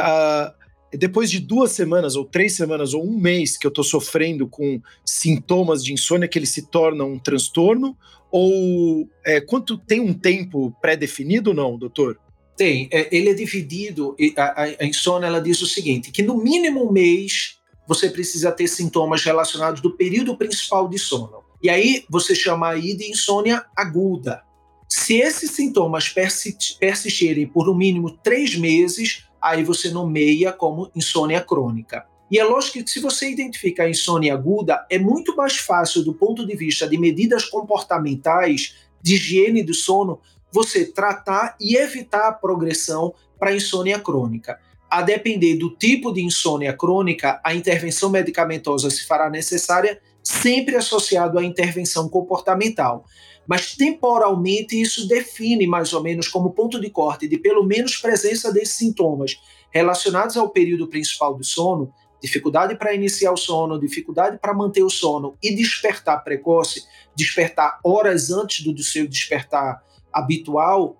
A, 0.00 0.54
depois 0.96 1.30
de 1.30 1.40
duas 1.40 1.72
semanas, 1.72 2.16
ou 2.16 2.24
três 2.24 2.54
semanas, 2.54 2.94
ou 2.94 3.04
um 3.04 3.18
mês 3.18 3.56
que 3.56 3.66
eu 3.66 3.70
estou 3.70 3.84
sofrendo 3.84 4.46
com 4.46 4.80
sintomas 5.04 5.82
de 5.82 5.92
insônia, 5.92 6.28
que 6.28 6.38
ele 6.38 6.46
se 6.46 6.62
torna 6.62 7.04
um 7.04 7.18
transtorno? 7.18 7.96
Ou 8.30 9.08
é, 9.24 9.40
quanto 9.40 9.78
tem 9.78 10.00
um 10.00 10.12
tempo 10.12 10.74
pré-definido 10.80 11.50
ou 11.50 11.56
não, 11.56 11.78
doutor? 11.78 12.18
Tem. 12.56 12.88
É, 12.92 13.08
ele 13.14 13.30
é 13.30 13.34
dividido. 13.34 14.16
A, 14.36 14.62
a, 14.62 14.84
insônia 14.84 15.26
ela 15.26 15.40
diz 15.40 15.60
o 15.60 15.66
seguinte: 15.66 16.10
que 16.10 16.22
no 16.22 16.36
mínimo 16.36 16.88
um 16.88 16.92
mês 16.92 17.58
você 17.86 18.10
precisa 18.10 18.50
ter 18.50 18.66
sintomas 18.66 19.22
relacionados 19.22 19.80
do 19.80 19.96
período 19.96 20.36
principal 20.36 20.88
de 20.88 20.98
sono. 20.98 21.44
E 21.62 21.70
aí 21.70 22.04
você 22.08 22.34
chama 22.34 22.70
aí 22.70 22.94
de 22.94 23.10
insônia 23.10 23.64
aguda. 23.76 24.42
Se 24.88 25.14
esses 25.14 25.50
sintomas 25.50 26.08
persistirem 26.08 27.46
por 27.46 27.66
no 27.66 27.74
mínimo 27.74 28.10
três 28.10 28.54
meses, 28.54 29.24
aí 29.46 29.62
você 29.62 29.90
nomeia 29.90 30.52
como 30.52 30.90
insônia 30.94 31.40
crônica. 31.40 32.04
E 32.28 32.38
é 32.38 32.44
lógico 32.44 32.82
que 32.82 32.90
se 32.90 33.00
você 33.00 33.30
identifica 33.30 33.84
a 33.84 33.88
insônia 33.88 34.34
aguda, 34.34 34.84
é 34.90 34.98
muito 34.98 35.36
mais 35.36 35.56
fácil 35.56 36.02
do 36.02 36.12
ponto 36.12 36.44
de 36.44 36.56
vista 36.56 36.88
de 36.88 36.98
medidas 36.98 37.44
comportamentais, 37.44 38.74
de 39.00 39.14
higiene 39.14 39.62
do 39.62 39.72
sono, 39.72 40.20
você 40.50 40.84
tratar 40.84 41.56
e 41.60 41.76
evitar 41.76 42.28
a 42.28 42.32
progressão 42.32 43.14
para 43.38 43.54
insônia 43.54 44.00
crônica. 44.00 44.58
A 44.90 45.02
depender 45.02 45.56
do 45.56 45.70
tipo 45.70 46.12
de 46.12 46.22
insônia 46.22 46.72
crônica, 46.72 47.40
a 47.44 47.54
intervenção 47.54 48.10
medicamentosa 48.10 48.90
se 48.90 49.06
fará 49.06 49.30
necessária, 49.30 50.00
sempre 50.22 50.74
associado 50.74 51.38
à 51.38 51.44
intervenção 51.44 52.08
comportamental 52.08 53.04
mas 53.46 53.74
temporalmente 53.74 54.80
isso 54.80 55.06
define 55.06 55.66
mais 55.66 55.92
ou 55.92 56.02
menos 56.02 56.28
como 56.28 56.52
ponto 56.52 56.80
de 56.80 56.90
corte 56.90 57.28
de 57.28 57.38
pelo 57.38 57.64
menos 57.64 57.96
presença 57.96 58.52
desses 58.52 58.76
sintomas 58.76 59.40
relacionados 59.70 60.36
ao 60.36 60.50
período 60.50 60.88
principal 60.88 61.34
do 61.34 61.44
sono, 61.44 61.92
dificuldade 62.20 62.76
para 62.76 62.94
iniciar 62.94 63.32
o 63.32 63.36
sono, 63.36 63.78
dificuldade 63.78 64.38
para 64.38 64.54
manter 64.54 64.82
o 64.82 64.90
sono 64.90 65.36
e 65.42 65.54
despertar 65.54 66.24
precoce, 66.24 66.82
despertar 67.14 67.78
horas 67.84 68.30
antes 68.30 68.64
do 68.64 68.82
seu 68.82 69.06
despertar 69.06 69.82
habitual, 70.12 70.96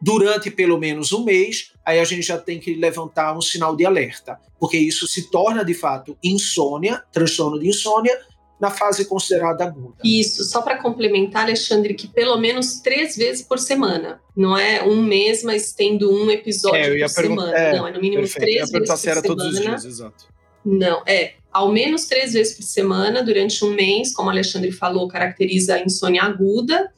durante 0.00 0.50
pelo 0.50 0.78
menos 0.78 1.12
um 1.12 1.24
mês, 1.24 1.72
aí 1.84 1.98
a 1.98 2.04
gente 2.04 2.22
já 2.22 2.38
tem 2.38 2.60
que 2.60 2.74
levantar 2.74 3.36
um 3.36 3.40
sinal 3.40 3.74
de 3.76 3.86
alerta, 3.86 4.38
porque 4.58 4.76
isso 4.76 5.06
se 5.06 5.30
torna 5.30 5.64
de 5.64 5.74
fato 5.74 6.16
insônia, 6.22 7.02
transtorno 7.12 7.58
de 7.58 7.68
insônia, 7.68 8.18
na 8.60 8.70
fase 8.70 9.04
considerada 9.04 9.64
aguda. 9.64 9.96
Isso, 10.02 10.44
só 10.44 10.62
para 10.62 10.78
complementar, 10.78 11.44
Alexandre, 11.44 11.94
que 11.94 12.08
pelo 12.08 12.38
menos 12.38 12.80
três 12.80 13.16
vezes 13.16 13.42
por 13.42 13.58
semana. 13.58 14.20
Não 14.34 14.56
é 14.56 14.82
um 14.82 15.02
mês, 15.02 15.42
mas 15.42 15.72
tendo 15.72 16.10
um 16.10 16.30
episódio 16.30 16.96
é, 16.96 17.00
por 17.00 17.08
semana. 17.08 17.58
É, 17.58 17.76
não, 17.76 17.86
é 17.86 17.92
no 17.92 18.00
mínimo 18.00 18.22
perfeito. 18.22 18.44
três 18.44 18.70
vezes 18.70 18.88
por 18.88 18.96
semana. 18.96 19.22
todos 19.22 19.46
os 19.46 19.60
dias, 19.60 19.84
exato. 19.84 20.24
Não, 20.64 21.02
é 21.06 21.34
ao 21.52 21.70
menos 21.70 22.06
três 22.06 22.32
vezes 22.32 22.54
por 22.54 22.64
semana 22.64 23.22
durante 23.22 23.64
um 23.64 23.70
mês, 23.70 24.12
como 24.12 24.28
o 24.28 24.30
Alexandre 24.30 24.72
falou, 24.72 25.08
caracteriza 25.08 25.74
a 25.74 25.82
insônia 25.82 26.22
aguda. 26.22 26.92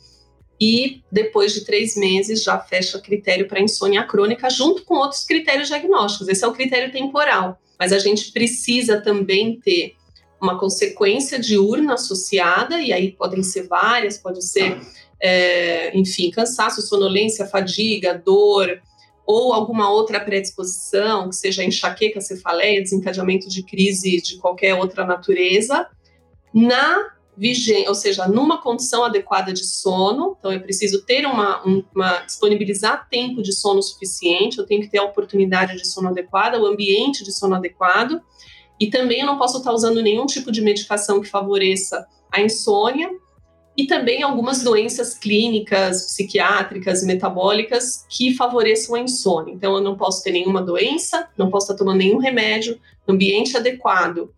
E 0.61 1.03
depois 1.13 1.55
de 1.55 1.65
três 1.65 1.97
meses 1.97 2.43
já 2.43 2.59
fecha 2.59 2.99
critério 2.99 3.47
para 3.47 3.61
insônia 3.61 4.03
crônica, 4.03 4.51
junto 4.51 4.85
com 4.85 4.95
outros 4.95 5.25
critérios 5.25 5.69
diagnósticos. 5.69 6.27
Esse 6.27 6.45
é 6.45 6.49
o 6.49 6.53
critério 6.53 6.91
temporal. 6.91 7.61
Mas 7.79 7.93
a 7.93 7.99
gente 8.01 8.33
precisa 8.33 9.01
também 9.01 9.61
ter 9.61 9.95
uma 10.41 10.59
consequência 10.59 11.39
diurna 11.39 11.95
associada, 11.95 12.81
e 12.81 12.93
aí 12.93 13.13
podem 13.13 13.43
ser 13.43 13.67
várias, 13.67 14.19
pode 14.19 14.45
ser, 14.45 14.81
é, 15.21 15.97
enfim, 15.99 16.31
cansaço, 16.31 16.83
sonolência, 16.83 17.47
fadiga, 17.47 18.15
dor, 18.25 18.81
ou 19.27 19.53
alguma 19.53 19.91
outra 19.91 20.21
predisposição, 20.21 21.29
que 21.29 21.37
seja 21.37 21.63
enxaqueca, 21.63 22.21
cefaleia, 22.21 22.81
desencadeamento 22.81 23.49
de 23.49 23.63
crise 23.63 24.23
de 24.23 24.39
qualquer 24.39 24.75
outra 24.75 25.05
natureza, 25.05 25.87
na 26.55 27.13
vigente, 27.39 27.89
ou 27.89 27.95
seja, 27.95 28.27
numa 28.27 28.61
condição 28.61 29.05
adequada 29.05 29.53
de 29.53 29.65
sono. 29.65 30.35
Então, 30.39 30.53
eu 30.53 30.61
preciso 30.61 31.05
ter 31.05 31.25
uma, 31.25 31.63
uma 31.95 32.19
disponibilizar 32.21 33.09
tempo 33.09 33.41
de 33.41 33.53
sono 33.53 33.81
suficiente. 33.81 34.59
Eu 34.59 34.67
tenho 34.67 34.81
que 34.83 34.89
ter 34.89 34.99
a 34.99 35.05
oportunidade 35.05 35.77
de 35.77 35.87
sono 35.87 36.09
adequada, 36.09 36.61
o 36.61 36.67
ambiente 36.67 37.23
de 37.23 37.33
sono 37.33 37.55
adequado. 37.55 38.21
E 38.79 38.89
também 38.89 39.21
eu 39.21 39.27
não 39.27 39.39
posso 39.39 39.59
estar 39.59 39.73
usando 39.73 40.03
nenhum 40.03 40.27
tipo 40.27 40.53
de 40.53 40.61
medicação 40.61 41.21
que 41.21 41.29
favoreça 41.29 42.07
a 42.31 42.41
insônia 42.41 43.11
e 43.77 43.87
também 43.87 44.23
algumas 44.23 44.63
doenças 44.63 45.15
clínicas, 45.15 46.07
psiquiátricas, 46.07 47.05
metabólicas 47.05 48.05
que 48.09 48.35
favoreçam 48.35 48.97
a 48.97 49.01
insônia. 49.01 49.55
Então, 49.55 49.75
eu 49.75 49.81
não 49.81 49.97
posso 49.97 50.23
ter 50.23 50.33
nenhuma 50.33 50.61
doença, 50.61 51.29
não 51.37 51.49
posso 51.49 51.67
estar 51.67 51.79
tomando 51.79 51.99
nenhum 51.99 52.19
remédio, 52.19 52.81
ambiente 53.07 53.57
adequado 53.57 54.31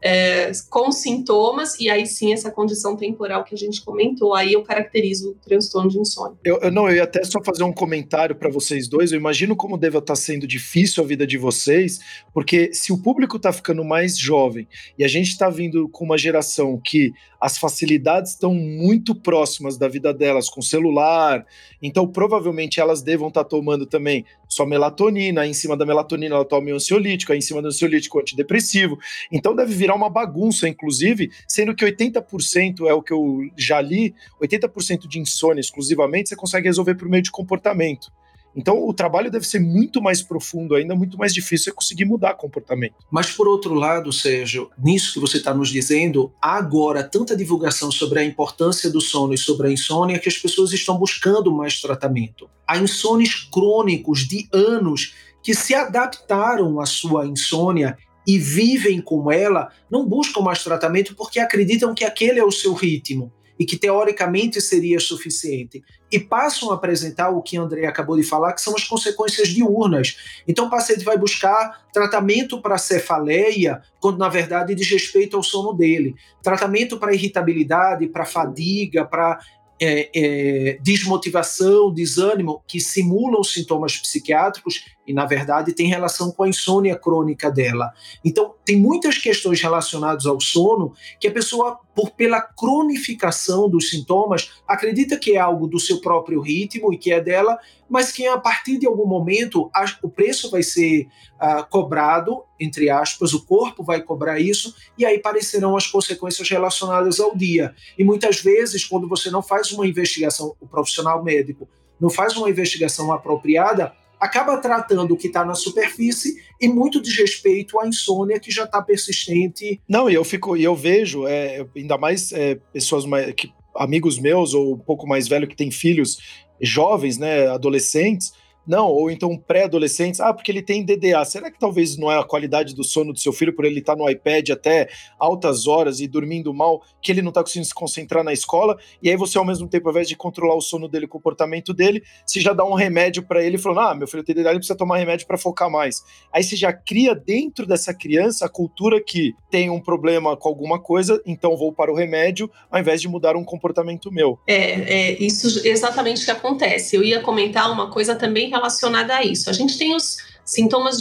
é, 0.00 0.50
com 0.68 0.92
sintomas, 0.92 1.78
e 1.80 1.88
aí 1.88 2.06
sim 2.06 2.32
essa 2.32 2.50
condição 2.50 2.96
temporal 2.96 3.44
que 3.44 3.54
a 3.54 3.58
gente 3.58 3.82
comentou, 3.82 4.34
aí 4.34 4.52
eu 4.52 4.62
caracterizo 4.62 5.30
o 5.30 5.34
transtorno 5.34 5.90
de 5.90 5.98
insônia. 5.98 6.36
Eu, 6.44 6.58
eu 6.60 6.70
não, 6.70 6.88
eu 6.88 6.96
ia 6.96 7.04
até 7.04 7.24
só 7.24 7.42
fazer 7.42 7.64
um 7.64 7.72
comentário 7.72 8.36
para 8.36 8.50
vocês 8.50 8.88
dois. 8.88 9.10
Eu 9.10 9.18
imagino 9.18 9.56
como 9.56 9.76
deve 9.76 9.98
estar 9.98 10.16
sendo 10.16 10.46
difícil 10.46 11.02
a 11.02 11.06
vida 11.06 11.26
de 11.26 11.38
vocês, 11.38 11.98
porque 12.32 12.72
se 12.72 12.92
o 12.92 12.98
público 12.98 13.36
está 13.36 13.52
ficando 13.52 13.84
mais 13.84 14.18
jovem 14.18 14.68
e 14.98 15.04
a 15.04 15.08
gente 15.08 15.28
está 15.28 15.48
vindo 15.48 15.88
com 15.88 16.04
uma 16.04 16.18
geração 16.18 16.80
que 16.82 17.12
as 17.40 17.58
facilidades 17.58 18.32
estão 18.32 18.54
muito 18.54 19.14
próximas 19.14 19.76
da 19.76 19.88
vida 19.88 20.12
delas, 20.12 20.48
com 20.48 20.62
celular, 20.62 21.44
então 21.82 22.06
provavelmente 22.06 22.80
elas 22.80 23.02
devam 23.02 23.28
estar 23.28 23.44
tá 23.44 23.50
tomando 23.50 23.86
também 23.86 24.24
só 24.48 24.64
melatonina, 24.64 25.42
aí 25.42 25.50
em 25.50 25.54
cima 25.54 25.76
da 25.76 25.84
melatonina 25.84 26.34
ela 26.34 26.44
toma 26.44 26.70
um 26.70 26.74
ansiolítico, 26.74 27.32
aí 27.32 27.38
em 27.38 27.42
cima 27.42 27.60
do 27.60 27.68
ansiolítico 27.68 28.18
antidepressivo. 28.18 28.98
Então 29.30 29.54
deve 29.54 29.74
virar 29.86 29.94
uma 29.94 30.10
bagunça, 30.10 30.68
inclusive, 30.68 31.30
sendo 31.46 31.74
que 31.74 31.84
80% 31.84 32.86
é 32.88 32.92
o 32.92 33.00
que 33.00 33.12
eu 33.12 33.40
já 33.56 33.80
li, 33.80 34.14
80% 34.42 35.06
de 35.06 35.20
insônia 35.20 35.60
exclusivamente 35.60 36.28
você 36.28 36.36
consegue 36.36 36.66
resolver 36.66 36.96
por 36.96 37.08
meio 37.08 37.22
de 37.22 37.30
comportamento. 37.30 38.10
Então, 38.58 38.88
o 38.88 38.94
trabalho 38.94 39.30
deve 39.30 39.46
ser 39.46 39.60
muito 39.60 40.00
mais 40.00 40.22
profundo 40.22 40.74
ainda, 40.74 40.94
muito 40.94 41.18
mais 41.18 41.34
difícil 41.34 41.70
é 41.70 41.74
conseguir 41.74 42.06
mudar 42.06 42.34
comportamento. 42.34 42.94
Mas, 43.10 43.30
por 43.30 43.46
outro 43.46 43.74
lado, 43.74 44.10
Sérgio, 44.10 44.70
nisso 44.78 45.12
que 45.12 45.20
você 45.20 45.36
está 45.36 45.52
nos 45.52 45.68
dizendo, 45.68 46.32
há 46.40 46.56
agora 46.56 47.04
tanta 47.04 47.36
divulgação 47.36 47.92
sobre 47.92 48.18
a 48.18 48.24
importância 48.24 48.90
do 48.90 49.00
sono 49.00 49.34
e 49.34 49.38
sobre 49.38 49.68
a 49.68 49.70
insônia 49.70 50.18
que 50.18 50.28
as 50.28 50.38
pessoas 50.38 50.72
estão 50.72 50.96
buscando 50.96 51.52
mais 51.52 51.82
tratamento. 51.82 52.48
Há 52.66 52.78
insônios 52.78 53.46
crônicos 53.52 54.20
de 54.20 54.48
anos 54.50 55.14
que 55.42 55.54
se 55.54 55.74
adaptaram 55.74 56.80
à 56.80 56.86
sua 56.86 57.26
insônia 57.26 57.96
e 58.26 58.38
vivem 58.38 59.00
com 59.00 59.30
ela, 59.30 59.70
não 59.90 60.06
buscam 60.06 60.40
mais 60.40 60.62
tratamento 60.64 61.14
porque 61.14 61.38
acreditam 61.38 61.94
que 61.94 62.04
aquele 62.04 62.40
é 62.40 62.44
o 62.44 62.50
seu 62.50 62.74
ritmo 62.74 63.32
e 63.58 63.64
que 63.64 63.76
teoricamente 63.76 64.60
seria 64.60 65.00
suficiente. 65.00 65.82
E 66.12 66.20
passam 66.20 66.70
a 66.70 66.74
apresentar 66.74 67.30
o 67.30 67.42
que 67.42 67.56
André 67.56 67.86
acabou 67.86 68.16
de 68.16 68.22
falar, 68.22 68.52
que 68.52 68.60
são 68.60 68.74
as 68.74 68.84
consequências 68.84 69.48
diurnas. 69.48 70.18
Então 70.46 70.66
o 70.66 70.70
paciente 70.70 71.04
vai 71.04 71.16
buscar 71.16 71.86
tratamento 71.92 72.60
para 72.60 72.78
cefaleia, 72.78 73.80
quando 73.98 74.18
na 74.18 74.28
verdade 74.28 74.74
diz 74.74 74.88
respeito 74.90 75.36
ao 75.36 75.42
sono 75.42 75.72
dele. 75.72 76.14
Tratamento 76.42 76.98
para 76.98 77.14
irritabilidade, 77.14 78.08
para 78.08 78.26
fadiga, 78.26 79.04
para 79.04 79.38
é, 79.80 80.10
é, 80.14 80.78
desmotivação, 80.82 81.92
desânimo, 81.92 82.62
que 82.66 82.80
simulam 82.80 83.42
sintomas 83.42 83.96
psiquiátricos 83.96 84.84
e, 85.06 85.12
na 85.12 85.24
verdade, 85.24 85.72
tem 85.72 85.86
relação 85.86 86.32
com 86.32 86.42
a 86.42 86.48
insônia 86.48 86.96
crônica 86.96 87.50
dela. 87.50 87.92
Então, 88.24 88.54
tem 88.64 88.76
muitas 88.76 89.18
questões 89.18 89.60
relacionadas 89.60 90.26
ao 90.26 90.40
sono 90.40 90.92
que 91.20 91.28
a 91.28 91.32
pessoa, 91.32 91.78
por 91.94 92.10
pela 92.10 92.40
cronificação 92.40 93.68
dos 93.68 93.90
sintomas, 93.90 94.52
acredita 94.66 95.16
que 95.16 95.36
é 95.36 95.38
algo 95.38 95.66
do 95.66 95.78
seu 95.78 96.00
próprio 96.00 96.40
ritmo 96.40 96.92
e 96.92 96.98
que 96.98 97.12
é 97.12 97.20
dela, 97.20 97.58
mas 97.88 98.10
que 98.10 98.26
a 98.26 98.36
partir 98.36 98.78
de 98.78 98.86
algum 98.86 99.06
momento 99.06 99.70
a, 99.72 99.84
o 100.02 100.08
preço 100.08 100.50
vai 100.50 100.62
ser 100.62 101.06
uh, 101.40 101.64
cobrado, 101.70 102.42
entre 102.58 102.90
aspas, 102.90 103.32
o 103.32 103.44
corpo 103.44 103.84
vai 103.84 104.02
cobrar 104.02 104.40
isso, 104.40 104.74
e 104.98 105.04
aí 105.04 105.16
aparecerão 105.16 105.76
as 105.76 105.86
consequências 105.86 106.48
relacionadas 106.48 107.20
ao 107.20 107.36
dia. 107.36 107.74
E 107.96 108.02
muitas 108.02 108.40
vezes, 108.40 108.84
quando 108.84 109.08
você 109.08 109.30
não 109.30 109.42
faz 109.42 109.70
uma 109.70 109.86
investigação, 109.86 110.56
o 110.60 110.66
profissional 110.66 111.22
médico 111.22 111.68
não 112.00 112.10
faz 112.10 112.36
uma 112.36 112.50
investigação 112.50 113.12
apropriada, 113.12 113.92
acaba 114.20 114.56
tratando 114.58 115.14
o 115.14 115.16
que 115.16 115.26
está 115.26 115.44
na 115.44 115.54
superfície 115.54 116.42
e 116.60 116.68
muito 116.68 117.00
desrespeito 117.00 117.78
à 117.78 117.86
insônia 117.86 118.40
que 118.40 118.50
já 118.50 118.64
está 118.64 118.80
persistente. 118.82 119.80
Não, 119.88 120.08
e 120.08 120.14
eu 120.14 120.24
fico, 120.24 120.56
e 120.56 120.64
eu 120.64 120.74
vejo, 120.74 121.26
é, 121.26 121.66
ainda 121.76 121.98
mais 121.98 122.32
é, 122.32 122.56
pessoas 122.72 123.04
mais, 123.04 123.32
que, 123.34 123.52
amigos 123.74 124.18
meus 124.18 124.54
ou 124.54 124.74
um 124.74 124.78
pouco 124.78 125.06
mais 125.06 125.28
velho 125.28 125.46
que 125.46 125.56
têm 125.56 125.70
filhos 125.70 126.18
jovens, 126.60 127.18
né, 127.18 127.48
adolescentes, 127.48 128.32
não, 128.66 128.88
ou 128.88 129.10
então 129.10 129.36
pré-adolescentes, 129.36 130.20
ah, 130.20 130.32
porque 130.34 130.50
ele 130.50 130.62
tem 130.62 130.84
DDA. 130.84 131.24
Será 131.24 131.50
que 131.50 131.58
talvez 131.58 131.96
não 131.96 132.10
é 132.10 132.18
a 132.18 132.24
qualidade 132.24 132.74
do 132.74 132.82
sono 132.82 133.12
do 133.12 133.18
seu 133.18 133.32
filho 133.32 133.54
por 133.54 133.64
ele 133.64 133.80
estar 133.80 133.96
no 133.96 134.08
iPad 134.08 134.50
até 134.50 134.88
altas 135.18 135.66
horas 135.66 136.00
e 136.00 136.08
dormindo 136.08 136.52
mal, 136.52 136.82
que 137.00 137.12
ele 137.12 137.22
não 137.22 137.28
está 137.28 137.42
conseguindo 137.42 137.66
se 137.66 137.74
concentrar 137.74 138.24
na 138.24 138.32
escola? 138.32 138.76
E 139.02 139.08
aí 139.08 139.16
você, 139.16 139.38
ao 139.38 139.44
mesmo 139.44 139.68
tempo, 139.68 139.88
ao 139.88 139.92
invés 139.92 140.08
de 140.08 140.16
controlar 140.16 140.56
o 140.56 140.60
sono 140.60 140.88
dele, 140.88 141.06
o 141.06 141.08
comportamento 141.08 141.72
dele, 141.72 142.02
você 142.26 142.40
já 142.40 142.52
dá 142.52 142.64
um 142.64 142.74
remédio 142.74 143.22
para 143.22 143.44
ele, 143.44 143.58
falando, 143.58 143.80
ah, 143.80 143.94
meu 143.94 144.08
filho 144.08 144.24
tem 144.24 144.34
DDA, 144.34 144.50
ele 144.50 144.58
precisa 144.58 144.76
tomar 144.76 144.98
remédio 144.98 145.26
para 145.26 145.38
focar 145.38 145.70
mais. 145.70 146.02
Aí 146.32 146.42
você 146.42 146.56
já 146.56 146.72
cria 146.72 147.14
dentro 147.14 147.66
dessa 147.66 147.94
criança 147.94 148.46
a 148.46 148.48
cultura 148.48 149.00
que 149.02 149.34
tem 149.50 149.70
um 149.70 149.80
problema 149.80 150.36
com 150.36 150.48
alguma 150.48 150.80
coisa, 150.80 151.20
então 151.24 151.56
vou 151.56 151.72
para 151.72 151.92
o 151.92 151.94
remédio, 151.94 152.50
ao 152.70 152.80
invés 152.80 153.00
de 153.00 153.08
mudar 153.08 153.36
um 153.36 153.44
comportamento 153.44 154.10
meu. 154.10 154.38
É, 154.46 155.10
é 155.10 155.22
isso 155.22 155.66
exatamente 155.66 156.24
que 156.24 156.30
acontece. 156.30 156.96
Eu 156.96 157.02
ia 157.02 157.20
comentar 157.20 157.70
uma 157.70 157.90
coisa 157.90 158.14
também 158.14 158.50
relacionada 158.56 159.16
a 159.16 159.24
isso. 159.24 159.48
A 159.48 159.52
gente 159.52 159.78
tem 159.78 159.94
os 159.94 160.16
sintomas 160.44 160.98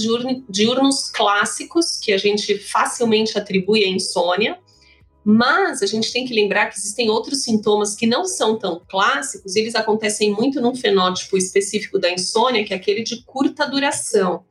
diurnos 0.50 1.10
clássicos, 1.10 1.98
que 1.98 2.12
a 2.12 2.18
gente 2.18 2.58
facilmente 2.58 3.38
atribui 3.38 3.84
à 3.84 3.88
insônia, 3.88 4.58
mas 5.24 5.82
a 5.82 5.88
gente 5.88 6.12
tem 6.12 6.26
que 6.26 6.34
lembrar 6.34 6.68
que 6.68 6.78
existem 6.78 7.10
outros 7.10 7.44
sintomas 7.44 7.96
que 7.96 8.06
não 8.06 8.26
são 8.26 8.60
tão 8.60 8.82
clássicos, 8.88 9.56
eles 9.56 9.74
acontecem 9.76 10.32
muito 10.32 10.62
num 10.62 10.76
fenótipo 10.76 11.36
específico 11.38 11.98
da 11.98 12.12
insônia, 12.12 12.64
que 12.64 12.74
é 12.74 12.78
aquele 12.78 13.04
de 13.04 13.24
curta 13.24 13.68
duração, 13.68 14.44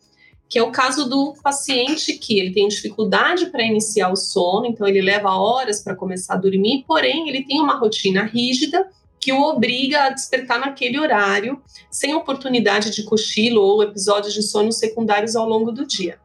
que 0.48 0.58
é 0.58 0.62
o 0.62 0.72
caso 0.72 1.08
do 1.08 1.34
paciente 1.42 2.14
que 2.14 2.38
ele 2.38 2.52
tem 2.52 2.66
dificuldade 2.68 3.46
para 3.46 3.62
iniciar 3.62 4.10
o 4.10 4.16
sono, 4.16 4.66
então 4.66 4.86
ele 4.86 5.00
leva 5.00 5.30
horas 5.30 5.80
para 5.80 5.94
começar 5.94 6.34
a 6.34 6.38
dormir, 6.38 6.84
porém 6.86 7.28
ele 7.28 7.44
tem 7.44 7.60
uma 7.60 7.78
rotina 7.78 8.24
rígida 8.24 8.84
que 9.20 9.32
o 9.32 9.40
obriga 9.42 10.04
a 10.04 10.10
despertar 10.10 10.60
naquele 10.60 10.98
horário, 10.98 11.62
sem 11.90 12.14
oportunidade 12.14 12.90
de 12.90 13.04
cochilo 13.04 13.62
ou 13.62 13.82
episódios 13.82 14.34
de 14.34 14.42
sono 14.42 14.70
secundários 14.70 15.34
ao 15.34 15.48
longo 15.48 15.72
do 15.72 15.86
dia. 15.86 16.18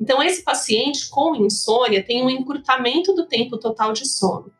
Então, 0.00 0.22
esse 0.22 0.42
paciente 0.42 1.08
com 1.08 1.36
insônia 1.36 2.04
tem 2.04 2.24
um 2.24 2.30
encurtamento 2.30 3.14
do 3.14 3.26
tempo 3.26 3.56
total 3.56 3.92
de 3.92 4.06
sono. 4.06 4.52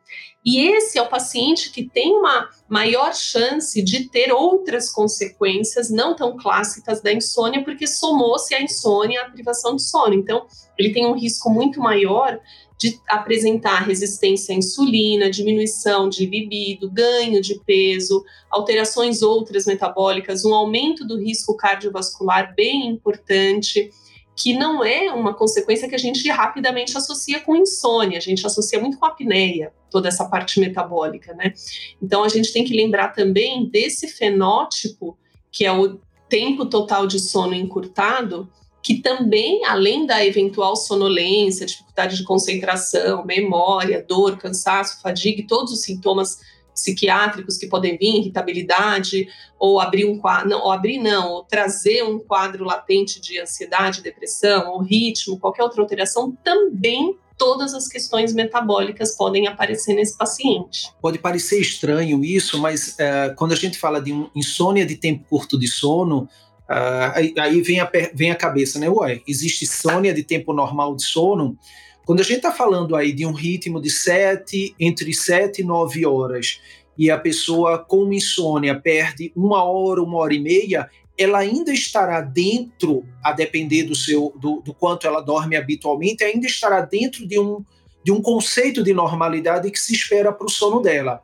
E 0.45 0.67
esse 0.67 0.97
é 0.97 1.01
o 1.01 1.07
paciente 1.07 1.71
que 1.71 1.89
tem 1.89 2.13
uma 2.13 2.49
maior 2.67 3.15
chance 3.15 3.81
de 3.81 4.09
ter 4.09 4.31
outras 4.31 4.89
consequências 4.89 5.89
não 5.89 6.15
tão 6.15 6.35
clássicas 6.35 7.01
da 7.01 7.13
insônia, 7.13 7.63
porque 7.63 7.87
somou-se 7.87 8.53
a 8.53 8.61
insônia 8.61 9.21
à 9.21 9.29
privação 9.29 9.75
de 9.75 9.83
sono. 9.83 10.13
Então, 10.13 10.45
ele 10.77 10.91
tem 10.91 11.05
um 11.05 11.13
risco 11.13 11.49
muito 11.49 11.79
maior 11.79 12.39
de 12.77 12.99
apresentar 13.07 13.85
resistência 13.85 14.53
à 14.53 14.57
insulina, 14.57 15.29
diminuição 15.29 16.09
de 16.09 16.25
libido, 16.25 16.89
ganho 16.89 17.41
de 17.41 17.59
peso, 17.65 18.23
alterações 18.49 19.21
outras 19.21 19.65
metabólicas, 19.65 20.43
um 20.43 20.53
aumento 20.53 21.05
do 21.05 21.17
risco 21.17 21.55
cardiovascular 21.55 22.53
bem 22.55 22.87
importante, 22.87 23.89
que 24.35 24.53
não 24.53 24.83
é 24.83 25.11
uma 25.13 25.33
consequência 25.33 25.87
que 25.87 25.95
a 25.95 25.99
gente 25.99 26.27
rapidamente 26.29 26.97
associa 26.97 27.39
com 27.39 27.55
insônia, 27.55 28.17
a 28.17 28.21
gente 28.21 28.45
associa 28.45 28.79
muito 28.79 28.97
com 28.97 29.05
apneia, 29.05 29.71
toda 29.89 30.07
essa 30.07 30.25
parte 30.25 30.59
metabólica, 30.59 31.33
né? 31.35 31.53
Então 32.01 32.23
a 32.23 32.29
gente 32.29 32.51
tem 32.51 32.65
que 32.65 32.75
lembrar 32.75 33.09
também 33.09 33.69
desse 33.69 34.07
fenótipo, 34.07 35.17
que 35.51 35.65
é 35.65 35.71
o 35.71 35.99
tempo 36.27 36.65
total 36.65 37.05
de 37.05 37.19
sono 37.19 37.53
encurtado, 37.53 38.49
que 38.83 38.95
também, 38.95 39.63
além 39.65 40.05
da 40.05 40.23
eventual 40.25 40.75
sonolência, 40.75 41.65
dificuldade 41.65 42.17
de 42.17 42.23
concentração, 42.23 43.25
memória, 43.25 44.05
dor, 44.05 44.37
cansaço, 44.37 45.01
fadiga, 45.01 45.45
todos 45.47 45.71
os 45.71 45.81
sintomas 45.81 46.39
psiquiátricos 46.73 47.57
que 47.57 47.67
podem 47.67 47.97
vir, 47.97 48.17
irritabilidade, 48.17 49.27
ou 49.57 49.79
abrir 49.79 50.05
um 50.05 50.17
quadro, 50.17 50.49
não, 50.49 50.63
ou 50.63 50.71
abrir 50.71 50.97
não, 50.97 51.31
ou 51.31 51.43
trazer 51.43 52.03
um 52.03 52.19
quadro 52.19 52.65
latente 52.65 53.21
de 53.21 53.39
ansiedade, 53.39 54.01
depressão, 54.01 54.71
ou 54.71 54.81
ritmo, 54.81 55.39
qualquer 55.39 55.63
outra 55.63 55.81
alteração, 55.81 56.35
também 56.43 57.17
todas 57.37 57.73
as 57.73 57.87
questões 57.87 58.33
metabólicas 58.33 59.15
podem 59.15 59.47
aparecer 59.47 59.93
nesse 59.93 60.17
paciente. 60.17 60.91
Pode 61.01 61.19
parecer 61.19 61.59
estranho 61.59 62.23
isso, 62.23 62.59
mas 62.59 62.99
é, 62.99 63.29
quando 63.29 63.53
a 63.53 63.55
gente 63.55 63.77
fala 63.77 64.01
de 64.01 64.11
um 64.11 64.29
insônia 64.35 64.85
de 64.85 64.95
tempo 64.95 65.25
curto 65.29 65.57
de 65.57 65.67
sono, 65.67 66.27
Uh, 66.73 67.39
aí, 67.39 67.61
vem, 67.61 67.79
a, 67.79 67.91
vem 68.15 68.31
a 68.31 68.35
cabeça, 68.35 68.79
né? 68.79 68.89
Ué, 68.89 69.21
existe 69.27 69.63
insônia 69.63 70.11
de 70.11 70.23
tempo 70.23 70.53
normal 70.53 70.95
de 70.95 71.03
sono? 71.03 71.55
Quando 72.03 72.21
a 72.21 72.23
gente 72.23 72.37
está 72.37 72.51
falando 72.51 72.95
aí 72.95 73.13
de 73.13 73.27
um 73.27 73.31
ritmo 73.31 73.79
de 73.79 73.91
sete, 73.91 74.75
entre 74.79 75.13
7 75.13 75.61
e 75.61 75.63
9 75.63 76.03
horas, 76.05 76.59
e 76.97 77.11
a 77.11 77.17
pessoa 77.17 77.77
com 77.77 78.11
insônia 78.11 78.79
perde 78.79 79.31
uma 79.35 79.63
hora, 79.63 80.01
uma 80.01 80.17
hora 80.17 80.33
e 80.33 80.39
meia, 80.39 80.89
ela 81.15 81.39
ainda 81.39 81.71
estará 81.71 82.21
dentro, 82.21 83.05
a 83.23 83.31
depender 83.31 83.83
do 83.83 83.95
seu 83.95 84.33
do, 84.35 84.61
do 84.61 84.73
quanto 84.73 85.05
ela 85.05 85.21
dorme 85.21 85.55
habitualmente, 85.55 86.23
ainda 86.23 86.47
estará 86.47 86.81
dentro 86.81 87.27
de 87.27 87.39
um, 87.39 87.63
de 88.03 88.11
um 88.11 88.19
conceito 88.19 88.83
de 88.83 88.93
normalidade 88.93 89.69
que 89.69 89.79
se 89.79 89.93
espera 89.93 90.33
para 90.33 90.47
o 90.47 90.49
sono 90.49 90.81
dela. 90.81 91.21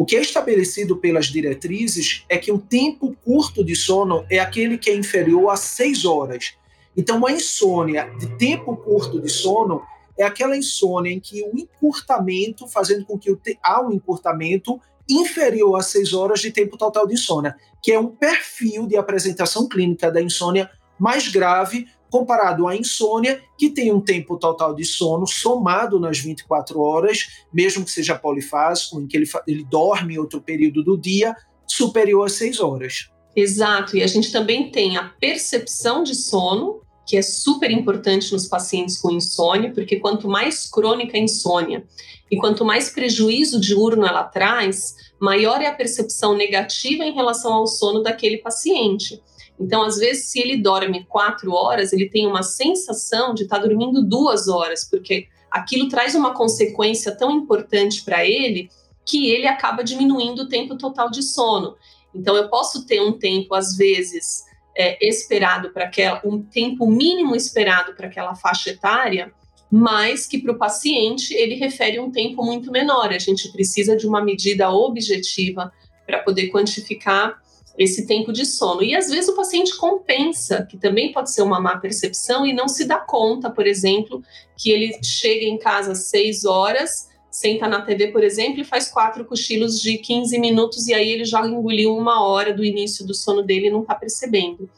O 0.00 0.06
que 0.06 0.16
é 0.16 0.22
estabelecido 0.22 0.96
pelas 0.96 1.26
diretrizes 1.26 2.24
é 2.26 2.38
que 2.38 2.50
um 2.50 2.56
tempo 2.56 3.14
curto 3.22 3.62
de 3.62 3.76
sono 3.76 4.24
é 4.30 4.38
aquele 4.38 4.78
que 4.78 4.88
é 4.88 4.94
inferior 4.94 5.50
a 5.50 5.58
seis 5.58 6.06
horas. 6.06 6.54
Então, 6.96 7.18
uma 7.18 7.30
insônia 7.30 8.10
de 8.18 8.26
tempo 8.38 8.74
curto 8.78 9.20
de 9.20 9.28
sono 9.28 9.82
é 10.18 10.24
aquela 10.24 10.56
insônia 10.56 11.10
em 11.12 11.20
que 11.20 11.42
o 11.42 11.50
encurtamento, 11.54 12.66
fazendo 12.66 13.04
com 13.04 13.18
que 13.18 13.36
há 13.62 13.86
um 13.86 13.92
encurtamento 13.92 14.80
inferior 15.06 15.76
a 15.76 15.82
seis 15.82 16.14
horas 16.14 16.40
de 16.40 16.50
tempo 16.50 16.78
total 16.78 17.06
de 17.06 17.12
insônia, 17.12 17.54
que 17.82 17.92
é 17.92 18.00
um 18.00 18.06
perfil 18.06 18.86
de 18.86 18.96
apresentação 18.96 19.68
clínica 19.68 20.10
da 20.10 20.22
insônia 20.22 20.70
mais 20.98 21.28
grave 21.28 21.86
comparado 22.10 22.66
à 22.66 22.76
insônia, 22.76 23.40
que 23.56 23.70
tem 23.70 23.92
um 23.92 24.00
tempo 24.00 24.36
total 24.36 24.74
de 24.74 24.84
sono 24.84 25.26
somado 25.26 25.98
nas 26.00 26.18
24 26.18 26.80
horas, 26.80 27.44
mesmo 27.52 27.84
que 27.84 27.90
seja 27.90 28.14
polifásico, 28.14 29.00
em 29.00 29.06
que 29.06 29.16
ele, 29.16 29.30
ele 29.46 29.64
dorme 29.64 30.18
outro 30.18 30.40
período 30.40 30.82
do 30.82 30.98
dia, 30.98 31.34
superior 31.66 32.26
a 32.26 32.28
6 32.28 32.60
horas. 32.60 33.10
Exato, 33.34 33.96
e 33.96 34.02
a 34.02 34.06
gente 34.06 34.32
também 34.32 34.70
tem 34.70 34.96
a 34.96 35.04
percepção 35.04 36.02
de 36.02 36.14
sono, 36.14 36.80
que 37.06 37.16
é 37.16 37.22
super 37.22 37.70
importante 37.70 38.32
nos 38.32 38.46
pacientes 38.46 38.98
com 38.98 39.10
insônia, 39.10 39.72
porque 39.72 39.98
quanto 39.98 40.28
mais 40.28 40.68
crônica 40.68 41.16
a 41.16 41.20
insônia 41.20 41.84
e 42.30 42.36
quanto 42.36 42.64
mais 42.64 42.90
prejuízo 42.90 43.60
diurno 43.60 44.06
ela 44.06 44.22
traz, 44.22 44.94
maior 45.18 45.60
é 45.60 45.66
a 45.66 45.74
percepção 45.74 46.36
negativa 46.36 47.04
em 47.04 47.12
relação 47.12 47.52
ao 47.52 47.66
sono 47.66 48.02
daquele 48.02 48.38
paciente. 48.38 49.20
Então, 49.60 49.82
às 49.82 49.98
vezes, 49.98 50.24
se 50.24 50.40
ele 50.40 50.56
dorme 50.56 51.04
quatro 51.04 51.52
horas, 51.52 51.92
ele 51.92 52.08
tem 52.08 52.26
uma 52.26 52.42
sensação 52.42 53.34
de 53.34 53.42
estar 53.42 53.60
tá 53.60 53.66
dormindo 53.66 54.02
duas 54.02 54.48
horas, 54.48 54.88
porque 54.88 55.28
aquilo 55.50 55.86
traz 55.88 56.14
uma 56.14 56.32
consequência 56.32 57.14
tão 57.14 57.30
importante 57.30 58.02
para 58.02 58.24
ele 58.24 58.70
que 59.04 59.30
ele 59.30 59.46
acaba 59.46 59.84
diminuindo 59.84 60.42
o 60.42 60.48
tempo 60.48 60.78
total 60.78 61.10
de 61.10 61.22
sono. 61.22 61.76
Então, 62.14 62.34
eu 62.36 62.48
posso 62.48 62.86
ter 62.86 63.02
um 63.02 63.12
tempo, 63.12 63.54
às 63.54 63.76
vezes, 63.76 64.44
é, 64.74 65.06
esperado 65.06 65.70
para 65.70 65.84
aquela, 65.84 66.22
um 66.24 66.42
tempo 66.42 66.86
mínimo 66.86 67.36
esperado 67.36 67.94
para 67.94 68.06
aquela 68.06 68.34
faixa 68.34 68.70
etária, 68.70 69.30
mas 69.70 70.26
que 70.26 70.38
para 70.38 70.52
o 70.52 70.58
paciente 70.58 71.34
ele 71.34 71.54
refere 71.54 72.00
um 72.00 72.10
tempo 72.10 72.42
muito 72.42 72.72
menor. 72.72 73.12
A 73.12 73.18
gente 73.18 73.52
precisa 73.52 73.94
de 73.94 74.06
uma 74.06 74.24
medida 74.24 74.70
objetiva 74.70 75.70
para 76.06 76.18
poder 76.20 76.48
quantificar 76.48 77.38
esse 77.80 78.06
tempo 78.06 78.30
de 78.30 78.44
sono. 78.44 78.82
E 78.82 78.94
às 78.94 79.08
vezes 79.08 79.30
o 79.30 79.34
paciente 79.34 79.74
compensa, 79.74 80.66
que 80.68 80.76
também 80.76 81.12
pode 81.12 81.32
ser 81.32 81.40
uma 81.40 81.58
má 81.58 81.78
percepção, 81.78 82.44
e 82.44 82.52
não 82.52 82.68
se 82.68 82.84
dá 82.84 82.98
conta, 82.98 83.48
por 83.48 83.66
exemplo, 83.66 84.22
que 84.54 84.70
ele 84.70 84.92
chega 85.02 85.46
em 85.46 85.56
casa 85.56 85.92
às 85.92 86.04
6 86.08 86.44
horas, 86.44 87.08
senta 87.30 87.66
na 87.66 87.80
TV, 87.80 88.08
por 88.08 88.22
exemplo, 88.22 88.60
e 88.60 88.64
faz 88.64 88.90
quatro 88.90 89.24
cochilos 89.24 89.80
de 89.80 89.96
15 89.96 90.38
minutos, 90.38 90.88
e 90.88 90.94
aí 90.94 91.10
ele 91.10 91.24
já 91.24 91.40
engoliu 91.46 91.96
uma 91.96 92.22
hora 92.22 92.52
do 92.52 92.62
início 92.62 93.06
do 93.06 93.14
sono 93.14 93.42
dele 93.42 93.68
e 93.68 93.70
não 93.70 93.80
está 93.80 93.94
percebendo. 93.94 94.68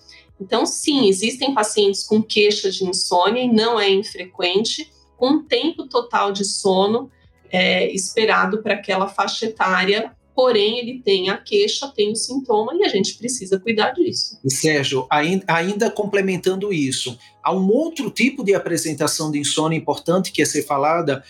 Então, 0.40 0.64
sim, 0.64 1.08
existem 1.08 1.52
pacientes 1.52 2.04
com 2.04 2.22
queixa 2.22 2.70
de 2.70 2.84
insônia, 2.84 3.42
e 3.42 3.52
não 3.52 3.80
é 3.80 3.90
infrequente, 3.90 4.92
com 5.16 5.28
um 5.30 5.42
tempo 5.42 5.88
total 5.88 6.30
de 6.30 6.44
sono 6.44 7.10
é, 7.50 7.92
esperado 7.92 8.62
para 8.62 8.74
aquela 8.74 9.08
faixa 9.08 9.46
etária 9.46 10.16
porém 10.34 10.78
ele 10.78 11.00
tem 11.04 11.28
a 11.28 11.36
queixa, 11.36 11.92
tem 11.94 12.12
o 12.12 12.16
sintoma 12.16 12.74
e 12.74 12.84
a 12.84 12.88
gente 12.88 13.14
precisa 13.18 13.58
cuidar 13.58 13.90
disso. 13.90 14.38
E 14.44 14.52
Sérgio, 14.52 15.06
ainda, 15.10 15.44
ainda 15.48 15.90
complementando 15.90 16.72
isso, 16.72 17.18
há 17.42 17.54
um 17.54 17.68
outro 17.68 18.10
tipo 18.10 18.42
de 18.44 18.54
apresentação 18.54 19.30
de 19.30 19.38
insônia 19.38 19.76
importante 19.76 20.32
que 20.32 20.42
é 20.42 20.44
ser 20.44 20.62
falada 20.62 21.22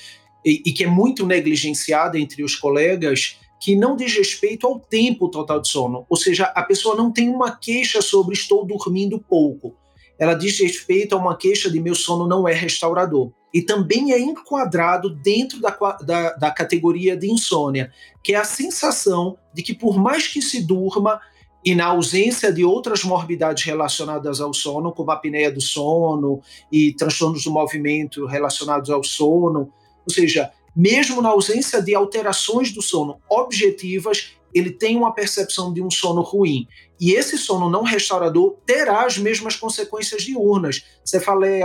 e, 0.45 0.63
e 0.67 0.73
que 0.73 0.85
é 0.85 0.87
muito 0.87 1.27
negligenciada 1.27 2.19
entre 2.19 2.43
os 2.43 2.55
colegas, 2.55 3.39
que 3.61 3.77
não 3.77 3.97
diz 3.97 4.15
respeito 4.17 4.67
ao 4.67 4.81
tempo 4.81 5.29
total 5.29 5.61
de 5.61 5.69
sono, 5.69 6.05
ou 6.09 6.17
seja, 6.17 6.47
a 6.47 6.63
pessoa 6.63 6.97
não 6.97 7.13
tem 7.13 7.29
uma 7.29 7.57
queixa 7.57 8.03
sobre 8.03 8.35
estou 8.35 8.65
dormindo 8.65 9.21
pouco, 9.21 9.77
ela 10.19 10.35
diz 10.35 10.59
respeito 10.59 11.15
a 11.15 11.19
uma 11.19 11.37
queixa 11.37 11.71
de 11.71 11.81
meu 11.81 11.95
sono 11.95 12.27
não 12.27 12.47
é 12.47 12.53
restaurador 12.53 13.33
e 13.53 13.61
também 13.61 14.13
é 14.13 14.19
enquadrado 14.19 15.11
dentro 15.11 15.61
da, 15.61 15.71
da, 16.01 16.31
da, 16.35 16.51
categoria 16.51 17.17
de 17.17 17.31
insônia, 17.31 17.93
que 18.23 18.35
é 18.35 18.37
a 18.37 18.45
sensação 18.45 19.37
de 19.53 19.63
que, 19.63 19.75
por 19.75 19.99
mais 19.99 20.27
que 20.27 20.41
se 20.41 20.63
durma, 20.63 21.21
e 21.65 21.75
na 21.75 21.87
ausência 21.87 22.53
de 22.53 22.65
outras 22.65 23.05
morbidades 23.05 23.63
relacionadas 23.63 24.41
ao 24.41 24.53
sono, 24.53 24.93
como 24.93 25.11
a 25.11 25.15
apneia 25.15 25.53
do 25.53 25.61
sono 25.61 26.41
e 26.73 26.93
transtornos 26.95 27.45
do 27.45 27.53
movimento 27.53 28.27
relacionados 28.27 28.91
ao 28.91 29.05
sono, 29.05 29.73
ou 30.05 30.13
seja, 30.13 30.51
mesmo 30.75 31.23
na 31.23 31.29
ausência 31.29 31.81
de 31.81 31.95
alterações 31.95 32.73
do 32.73 32.83
sono 32.83 33.21
objetivas, 33.29 34.33
ele 34.53 34.71
tem 34.71 34.97
uma 34.97 35.15
percepção 35.15 35.73
de 35.73 35.83
um 35.83 35.91
sono 35.91 36.21
ruim. 36.21 36.67
E 37.03 37.15
esse 37.15 37.37
sono 37.37 37.69
não 37.69 37.83
restaurador 37.83 38.59
terá 38.65 39.05
as 39.05 39.19
mesmas 39.19 39.57
consequências 39.57 40.23
diurnas. 40.23 40.85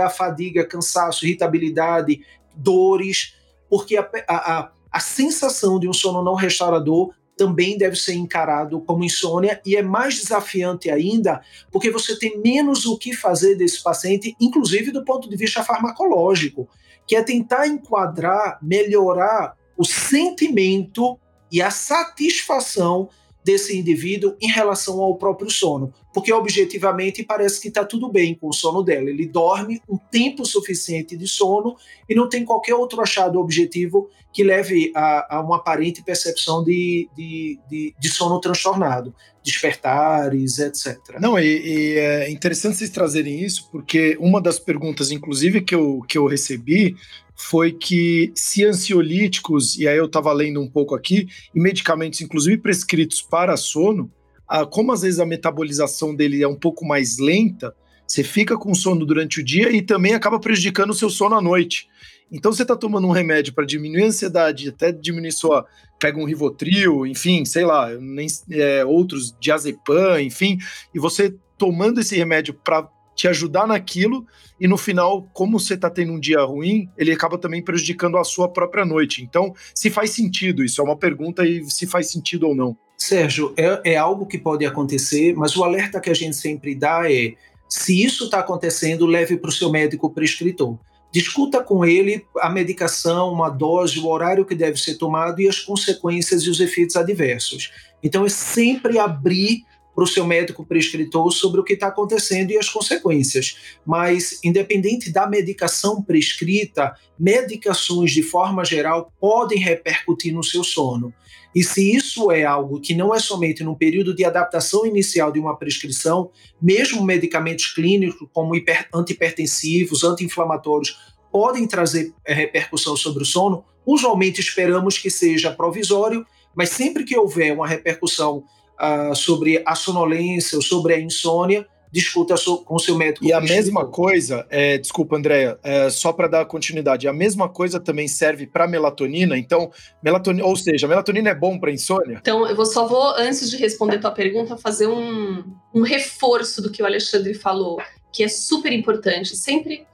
a 0.02 0.10
fadiga, 0.10 0.66
cansaço, 0.66 1.24
irritabilidade, 1.24 2.22
dores, 2.56 3.36
porque 3.70 3.96
a, 3.96 4.10
a, 4.28 4.72
a 4.90 4.98
sensação 4.98 5.78
de 5.78 5.88
um 5.88 5.92
sono 5.92 6.24
não 6.24 6.34
restaurador 6.34 7.14
também 7.36 7.78
deve 7.78 7.94
ser 7.94 8.14
encarado 8.14 8.80
como 8.80 9.04
insônia 9.04 9.62
e 9.64 9.76
é 9.76 9.82
mais 9.82 10.16
desafiante 10.16 10.90
ainda 10.90 11.40
porque 11.70 11.88
você 11.88 12.18
tem 12.18 12.40
menos 12.40 12.84
o 12.84 12.98
que 12.98 13.14
fazer 13.14 13.54
desse 13.54 13.80
paciente, 13.80 14.34
inclusive 14.40 14.90
do 14.90 15.04
ponto 15.04 15.30
de 15.30 15.36
vista 15.36 15.62
farmacológico, 15.62 16.68
que 17.06 17.14
é 17.14 17.22
tentar 17.22 17.68
enquadrar, 17.68 18.58
melhorar 18.60 19.56
o 19.76 19.84
sentimento 19.84 21.16
e 21.52 21.62
a 21.62 21.70
satisfação 21.70 23.08
desse 23.48 23.74
indivíduo 23.74 24.36
em 24.42 24.50
relação 24.50 25.00
ao 25.00 25.16
próprio 25.16 25.50
sono, 25.50 25.90
porque 26.12 26.30
objetivamente 26.30 27.22
parece 27.22 27.58
que 27.58 27.68
está 27.68 27.82
tudo 27.82 28.12
bem 28.12 28.34
com 28.34 28.48
o 28.48 28.52
sono 28.52 28.82
dela. 28.82 29.08
Ele 29.08 29.24
dorme 29.24 29.80
um 29.88 29.96
tempo 29.96 30.44
suficiente 30.44 31.16
de 31.16 31.26
sono 31.26 31.74
e 32.06 32.14
não 32.14 32.28
tem 32.28 32.44
qualquer 32.44 32.74
outro 32.74 33.00
achado 33.00 33.40
objetivo 33.40 34.10
que 34.34 34.44
leve 34.44 34.92
a, 34.94 35.36
a 35.36 35.40
uma 35.40 35.56
aparente 35.56 36.02
percepção 36.02 36.62
de, 36.62 37.08
de, 37.16 37.58
de, 37.70 37.94
de, 37.98 38.08
sono 38.10 38.38
transtornado, 38.38 39.14
despertares, 39.42 40.58
etc. 40.58 40.98
Não, 41.18 41.38
e, 41.38 41.46
e, 41.46 41.96
é 41.96 42.30
interessante 42.30 42.76
vocês 42.76 42.90
trazerem 42.90 43.42
isso, 43.42 43.70
porque 43.72 44.14
uma 44.20 44.42
das 44.42 44.58
perguntas, 44.58 45.10
inclusive, 45.10 45.62
que 45.62 45.74
eu, 45.74 46.04
que 46.06 46.18
eu 46.18 46.26
recebi 46.26 46.94
foi 47.40 47.72
que 47.72 48.32
se 48.34 48.64
ansiolíticos, 48.64 49.78
e 49.78 49.86
aí 49.86 49.96
eu 49.96 50.06
estava 50.06 50.32
lendo 50.32 50.60
um 50.60 50.68
pouco 50.68 50.94
aqui, 50.94 51.28
e 51.54 51.60
medicamentos, 51.60 52.20
inclusive 52.20 52.58
prescritos 52.58 53.22
para 53.22 53.56
sono, 53.56 54.10
a, 54.46 54.66
como 54.66 54.92
às 54.92 55.02
vezes 55.02 55.20
a 55.20 55.26
metabolização 55.26 56.14
dele 56.14 56.42
é 56.42 56.48
um 56.48 56.56
pouco 56.56 56.84
mais 56.84 57.18
lenta, 57.18 57.72
você 58.06 58.24
fica 58.24 58.56
com 58.56 58.74
sono 58.74 59.06
durante 59.06 59.40
o 59.40 59.44
dia 59.44 59.70
e 59.70 59.82
também 59.82 60.14
acaba 60.14 60.40
prejudicando 60.40 60.90
o 60.90 60.94
seu 60.94 61.10
sono 61.10 61.36
à 61.36 61.42
noite. 61.42 61.86
Então 62.32 62.52
você 62.52 62.62
está 62.62 62.74
tomando 62.74 63.06
um 63.06 63.12
remédio 63.12 63.54
para 63.54 63.66
diminuir 63.66 64.04
a 64.04 64.06
ansiedade, 64.06 64.70
até 64.70 64.90
diminuir 64.90 65.32
sua. 65.32 65.66
Pega 66.00 66.18
um 66.18 66.24
Rivotril, 66.24 67.06
enfim, 67.06 67.44
sei 67.44 67.64
lá, 67.64 67.90
nem, 68.00 68.26
é, 68.50 68.84
outros 68.84 69.34
diazepam, 69.40 70.20
enfim, 70.20 70.58
e 70.94 70.98
você 70.98 71.34
tomando 71.56 72.00
esse 72.00 72.16
remédio 72.16 72.54
para 72.54 72.88
te 73.18 73.26
ajudar 73.26 73.66
naquilo, 73.66 74.24
e 74.60 74.68
no 74.68 74.76
final, 74.76 75.28
como 75.32 75.58
você 75.58 75.74
está 75.74 75.90
tendo 75.90 76.12
um 76.12 76.20
dia 76.20 76.40
ruim, 76.40 76.88
ele 76.96 77.10
acaba 77.10 77.36
também 77.36 77.60
prejudicando 77.60 78.16
a 78.16 78.22
sua 78.22 78.48
própria 78.48 78.84
noite. 78.84 79.24
Então, 79.24 79.52
se 79.74 79.90
faz 79.90 80.10
sentido, 80.10 80.64
isso 80.64 80.80
é 80.80 80.84
uma 80.84 80.96
pergunta 80.96 81.44
e 81.44 81.68
se 81.68 81.84
faz 81.84 82.12
sentido 82.12 82.46
ou 82.46 82.54
não. 82.54 82.76
Sérgio, 82.96 83.52
é, 83.56 83.92
é 83.92 83.96
algo 83.96 84.24
que 84.24 84.38
pode 84.38 84.64
acontecer, 84.64 85.34
mas 85.34 85.56
o 85.56 85.64
alerta 85.64 86.00
que 86.00 86.10
a 86.10 86.14
gente 86.14 86.36
sempre 86.36 86.76
dá 86.76 87.10
é: 87.10 87.34
se 87.68 88.04
isso 88.04 88.26
está 88.26 88.38
acontecendo, 88.38 89.04
leve 89.04 89.36
para 89.36 89.48
o 89.48 89.52
seu 89.52 89.68
médico 89.68 90.10
prescritor. 90.10 90.78
Discuta 91.10 91.60
com 91.60 91.84
ele 91.84 92.24
a 92.38 92.48
medicação, 92.48 93.32
uma 93.32 93.48
dose, 93.48 93.98
o 93.98 94.06
horário 94.06 94.44
que 94.44 94.54
deve 94.54 94.78
ser 94.78 94.94
tomado 94.94 95.40
e 95.40 95.48
as 95.48 95.58
consequências 95.58 96.42
e 96.42 96.50
os 96.50 96.60
efeitos 96.60 96.94
adversos. 96.94 97.72
Então, 98.00 98.24
é 98.24 98.28
sempre 98.28 98.96
abrir 98.96 99.64
para 99.98 100.04
o 100.04 100.06
seu 100.06 100.24
médico 100.24 100.64
prescritor 100.64 101.32
sobre 101.32 101.60
o 101.60 101.64
que 101.64 101.72
está 101.72 101.88
acontecendo 101.88 102.52
e 102.52 102.56
as 102.56 102.68
consequências. 102.68 103.78
Mas, 103.84 104.38
independente 104.44 105.10
da 105.10 105.26
medicação 105.26 106.00
prescrita, 106.00 106.94
medicações 107.18 108.12
de 108.12 108.22
forma 108.22 108.64
geral 108.64 109.12
podem 109.20 109.58
repercutir 109.58 110.32
no 110.32 110.44
seu 110.44 110.62
sono. 110.62 111.12
E 111.52 111.64
se 111.64 111.96
isso 111.96 112.30
é 112.30 112.44
algo 112.44 112.80
que 112.80 112.94
não 112.94 113.12
é 113.12 113.18
somente 113.18 113.64
num 113.64 113.74
período 113.74 114.14
de 114.14 114.24
adaptação 114.24 114.86
inicial 114.86 115.32
de 115.32 115.40
uma 115.40 115.56
prescrição, 115.56 116.30
mesmo 116.62 117.02
medicamentos 117.02 117.66
clínicos 117.66 118.28
como 118.32 118.52
antihipertensivos, 118.94 120.04
anti-inflamatórios, 120.04 120.96
podem 121.32 121.66
trazer 121.66 122.14
é, 122.24 122.32
repercussão 122.32 122.96
sobre 122.96 123.24
o 123.24 123.26
sono. 123.26 123.64
Usualmente 123.84 124.40
esperamos 124.40 124.96
que 124.96 125.10
seja 125.10 125.50
provisório, 125.50 126.24
mas 126.54 126.70
sempre 126.70 127.02
que 127.02 127.18
houver 127.18 127.52
uma 127.52 127.66
repercussão 127.66 128.44
uh, 128.80 129.14
sobre 129.14 129.62
a 129.66 129.74
sonolência 129.74 130.56
ou 130.56 130.62
sobre 130.62 130.94
a 130.94 131.00
insônia, 131.00 131.66
discuta 131.90 132.34
com 132.64 132.74
o 132.74 132.78
seu 132.78 132.96
médico. 132.96 133.24
E 133.24 133.32
a 133.32 133.40
mesma 133.40 133.86
coisa, 133.86 134.46
é, 134.50 134.78
desculpa, 134.78 135.16
Andréia, 135.16 135.58
é, 135.62 135.88
só 135.90 136.12
para 136.12 136.28
dar 136.28 136.44
continuidade, 136.44 137.08
a 137.08 137.12
mesma 137.12 137.48
coisa 137.48 137.80
também 137.80 138.06
serve 138.06 138.46
para 138.46 138.68
melatonina. 138.68 139.36
Então, 139.36 139.70
melatonina, 140.02 140.46
ou 140.46 140.56
seja, 140.56 140.86
melatonina 140.86 141.30
é 141.30 141.34
bom 141.34 141.58
para 141.58 141.72
insônia? 141.72 142.18
Então, 142.20 142.46
eu 142.46 142.54
vou, 142.54 142.66
só 142.66 142.86
vou, 142.86 143.14
antes 143.16 143.50
de 143.50 143.56
responder 143.56 143.98
tua 143.98 144.10
pergunta, 144.10 144.56
fazer 144.56 144.86
um, 144.86 145.44
um 145.74 145.82
reforço 145.82 146.62
do 146.62 146.70
que 146.70 146.82
o 146.82 146.86
Alexandre 146.86 147.34
falou, 147.34 147.80
que 148.12 148.22
é 148.22 148.28
super 148.28 148.72
importante. 148.72 149.36
Sempre 149.36 149.86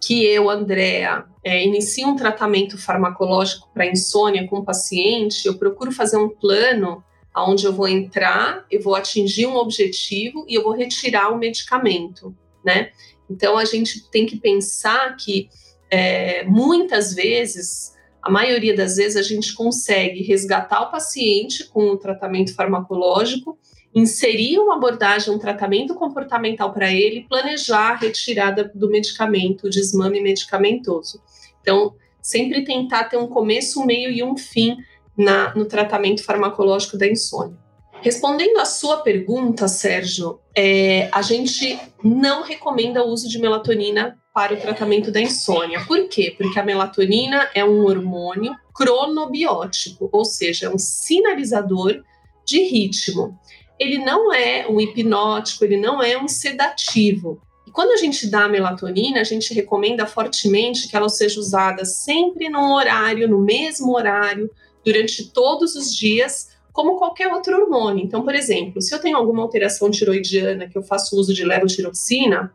que 0.00 0.24
eu, 0.24 0.50
Andréa, 0.50 1.24
é, 1.42 1.64
inicio 1.64 2.08
um 2.08 2.16
tratamento 2.16 2.76
farmacológico 2.76 3.68
para 3.72 3.86
insônia 3.86 4.46
com 4.46 4.58
o 4.58 4.64
paciente, 4.64 5.46
eu 5.46 5.56
procuro 5.56 5.90
fazer 5.90 6.16
um 6.16 6.28
plano 6.28 7.02
onde 7.44 7.64
eu 7.64 7.72
vou 7.72 7.88
entrar, 7.88 8.64
eu 8.70 8.80
vou 8.80 8.94
atingir 8.94 9.46
um 9.46 9.56
objetivo 9.56 10.44
e 10.48 10.54
eu 10.54 10.62
vou 10.62 10.72
retirar 10.72 11.32
o 11.32 11.38
medicamento, 11.38 12.34
né? 12.64 12.90
Então 13.28 13.58
a 13.58 13.64
gente 13.64 14.08
tem 14.10 14.24
que 14.24 14.36
pensar 14.36 15.16
que 15.16 15.48
é, 15.90 16.44
muitas 16.44 17.14
vezes, 17.14 17.94
a 18.22 18.30
maioria 18.30 18.74
das 18.74 18.96
vezes, 18.96 19.16
a 19.16 19.22
gente 19.22 19.54
consegue 19.54 20.22
resgatar 20.22 20.82
o 20.82 20.90
paciente 20.90 21.64
com 21.68 21.90
o 21.90 21.96
tratamento 21.96 22.54
farmacológico, 22.54 23.58
inserir 23.94 24.58
uma 24.58 24.76
abordagem, 24.76 25.32
um 25.32 25.38
tratamento 25.38 25.94
comportamental 25.94 26.72
para 26.72 26.92
ele, 26.92 27.26
planejar 27.28 27.92
a 27.92 27.96
retirada 27.96 28.70
do 28.74 28.90
medicamento, 28.90 29.66
o 29.66 29.70
desmame 29.70 30.20
medicamentoso. 30.20 31.22
Então, 31.62 31.94
sempre 32.20 32.64
tentar 32.64 33.04
ter 33.04 33.16
um 33.16 33.28
começo, 33.28 33.80
um 33.80 33.86
meio 33.86 34.10
e 34.10 34.22
um 34.22 34.36
fim 34.36 34.76
na, 35.16 35.54
no 35.54 35.64
tratamento 35.64 36.22
farmacológico 36.22 36.96
da 36.98 37.06
insônia. 37.06 37.56
Respondendo 38.00 38.58
à 38.58 38.64
sua 38.64 38.98
pergunta, 38.98 39.66
Sérgio, 39.68 40.38
é, 40.54 41.08
a 41.10 41.22
gente 41.22 41.78
não 42.04 42.42
recomenda 42.42 43.02
o 43.02 43.08
uso 43.08 43.28
de 43.28 43.38
melatonina 43.38 44.18
para 44.32 44.54
o 44.54 44.60
tratamento 44.60 45.10
da 45.10 45.20
insônia. 45.20 45.82
Por 45.86 46.08
quê? 46.08 46.34
Porque 46.36 46.58
a 46.58 46.64
melatonina 46.64 47.48
é 47.54 47.64
um 47.64 47.84
hormônio 47.84 48.54
cronobiótico, 48.74 50.10
ou 50.12 50.24
seja, 50.24 50.66
é 50.66 50.68
um 50.68 50.78
sinalizador 50.78 52.02
de 52.44 52.62
ritmo. 52.62 53.38
Ele 53.78 53.98
não 53.98 54.32
é 54.32 54.66
um 54.68 54.80
hipnótico, 54.80 55.64
ele 55.64 55.78
não 55.78 56.02
é 56.02 56.16
um 56.16 56.28
sedativo. 56.28 57.40
E 57.66 57.70
quando 57.70 57.92
a 57.92 57.96
gente 57.96 58.26
dá 58.26 58.44
a 58.44 58.48
melatonina, 58.48 59.20
a 59.20 59.24
gente 59.24 59.52
recomenda 59.54 60.06
fortemente 60.06 60.88
que 60.88 60.96
ela 60.96 61.08
seja 61.08 61.40
usada 61.40 61.84
sempre 61.84 62.48
no 62.48 62.74
horário, 62.74 63.28
no 63.28 63.40
mesmo 63.40 63.96
horário, 63.96 64.50
durante 64.86 65.32
todos 65.32 65.74
os 65.74 65.92
dias, 65.92 66.56
como 66.72 66.96
qualquer 66.96 67.26
outro 67.26 67.60
hormônio. 67.60 68.04
Então, 68.04 68.22
por 68.22 68.36
exemplo, 68.36 68.80
se 68.80 68.94
eu 68.94 69.00
tenho 69.00 69.16
alguma 69.16 69.42
alteração 69.42 69.90
tiroidiana 69.90 70.68
que 70.68 70.78
eu 70.78 70.82
faço 70.82 71.18
uso 71.18 71.34
de 71.34 71.44
levotiroxina, 71.44 72.54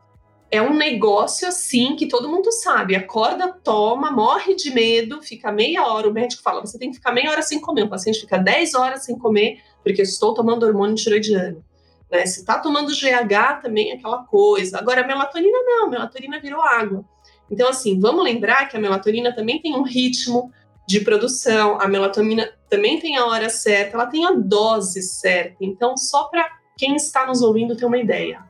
é 0.50 0.62
um 0.62 0.74
negócio 0.74 1.46
assim 1.46 1.96
que 1.98 2.08
todo 2.08 2.30
mundo 2.30 2.50
sabe. 2.52 2.96
Acorda, 2.96 3.52
toma, 3.52 4.12
morre 4.12 4.56
de 4.56 4.72
medo, 4.72 5.22
fica 5.22 5.52
meia 5.52 5.86
hora. 5.86 6.08
O 6.08 6.13
médico 6.13 6.41
fala: 6.41 6.62
você 6.62 6.80
tem 6.80 6.89
que 6.89 6.98
ficar 6.98 7.12
meia 7.12 7.32
hora 7.32 7.41
sem 7.41 7.60
comer. 7.60 7.84
O 7.84 7.89
paciente 7.89 8.22
fica 8.22 8.38
10 8.38 8.76
horas 8.76 9.04
sem 9.04 9.17
comer 9.17 9.60
porque 9.84 10.02
estou 10.02 10.34
tomando 10.34 10.65
hormônio 10.65 10.96
tiroidiano. 10.96 11.63
Né? 12.10 12.26
Se 12.26 12.41
está 12.41 12.60
tomando 12.60 12.91
GH, 12.91 13.62
também 13.62 13.91
é 13.91 13.96
aquela 13.96 14.24
coisa. 14.24 14.78
Agora, 14.78 15.02
a 15.02 15.08
melatonina 15.08 15.58
não, 15.65 15.86
a 15.88 15.89
melatonina 15.89 16.39
virou 16.39 16.62
água. 16.62 17.04
Então, 17.50 17.67
assim, 17.67 18.00
vamos 18.00 18.24
lembrar 18.24 18.70
que 18.70 18.78
a 18.78 18.80
melatonina 18.80 19.34
também 19.34 19.62
tem 19.62 19.76
um 19.76 19.84
ritmo, 19.84 20.52
de 20.88 21.02
produção. 21.02 21.80
A 21.80 21.88
melatonina 21.88 22.52
também 22.70 23.00
tem 23.00 23.17
a 23.17 23.26
hora 23.26 23.50
certa, 23.50 23.96
ela 23.96 24.08
tem 24.08 24.26
a 24.26 24.32
dose 24.32 25.02
certa. 25.02 25.58
Então, 25.62 25.98
só 25.98 26.26
para 26.26 26.48
quem 26.78 26.96
está 26.96 27.26
nos 27.26 27.41
ouvindo 27.41 27.76
ter 27.76 27.86
uma 27.86 27.98
ideia, 27.98 28.44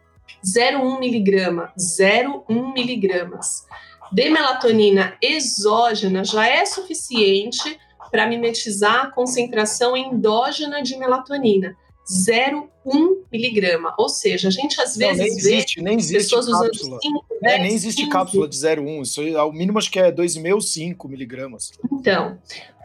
0,1 0.43 0.99
miligrama, 0.99 1.73
0,1 1.77 2.73
miligramas 2.73 3.65
de 4.11 4.29
melatonina 4.29 5.15
exógena 5.21 6.23
já 6.23 6.45
é 6.45 6.65
suficiente 6.65 7.79
para 8.11 8.27
mimetizar 8.27 9.05
a 9.05 9.11
concentração 9.11 9.95
endógena 9.95 10.83
de 10.83 10.97
melatonina. 10.97 11.77
0,1 12.11 13.23
miligrama. 13.31 13.93
Ou 13.97 14.09
seja, 14.09 14.49
a 14.49 14.51
gente 14.51 14.79
às 14.81 14.97
vezes 14.97 15.17
não, 15.17 15.25
nem 15.25 15.37
existe, 15.37 15.75
vê 15.75 15.81
nem 15.81 15.97
existe 15.97 16.35
pessoas 16.35 16.45
cápsula. 16.47 16.97
usando 16.97 17.01
5, 17.01 17.25
é, 17.43 17.59
nem 17.59 17.73
existe 17.73 18.01
15. 18.03 18.11
cápsula 18.11 18.47
de 18.47 18.55
0,1. 18.55 19.01
Isso 19.01 19.37
ao 19.37 19.53
mínimo 19.53 19.77
acho 19.77 19.91
que 19.91 19.99
é 19.99 20.11
2,5 20.11 20.53
ou 20.53 20.61
5 20.61 21.07
miligramas. 21.07 21.71
Então, 21.91 22.37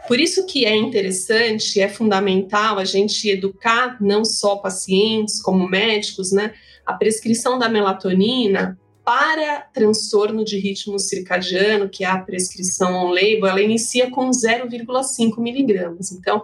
por 0.06 0.20
isso 0.20 0.46
que 0.46 0.64
é 0.64 0.76
interessante, 0.76 1.80
é 1.80 1.88
fundamental 1.88 2.78
a 2.78 2.84
gente 2.84 3.28
educar 3.28 4.00
não 4.00 4.24
só 4.24 4.56
pacientes 4.56 5.42
como 5.42 5.68
médicos, 5.68 6.30
né? 6.30 6.54
A 6.84 6.94
prescrição 6.94 7.58
da 7.58 7.68
melatonina 7.68 8.78
para 9.04 9.60
transtorno 9.72 10.44
de 10.44 10.58
ritmo 10.58 10.98
circadiano, 10.98 11.88
que 11.88 12.04
é 12.04 12.08
a 12.08 12.18
prescrição 12.18 12.92
on-label, 12.92 13.46
ela 13.46 13.62
inicia 13.62 14.10
com 14.10 14.30
0,5 14.30 15.40
miligramas. 15.40 16.10
Então, 16.10 16.42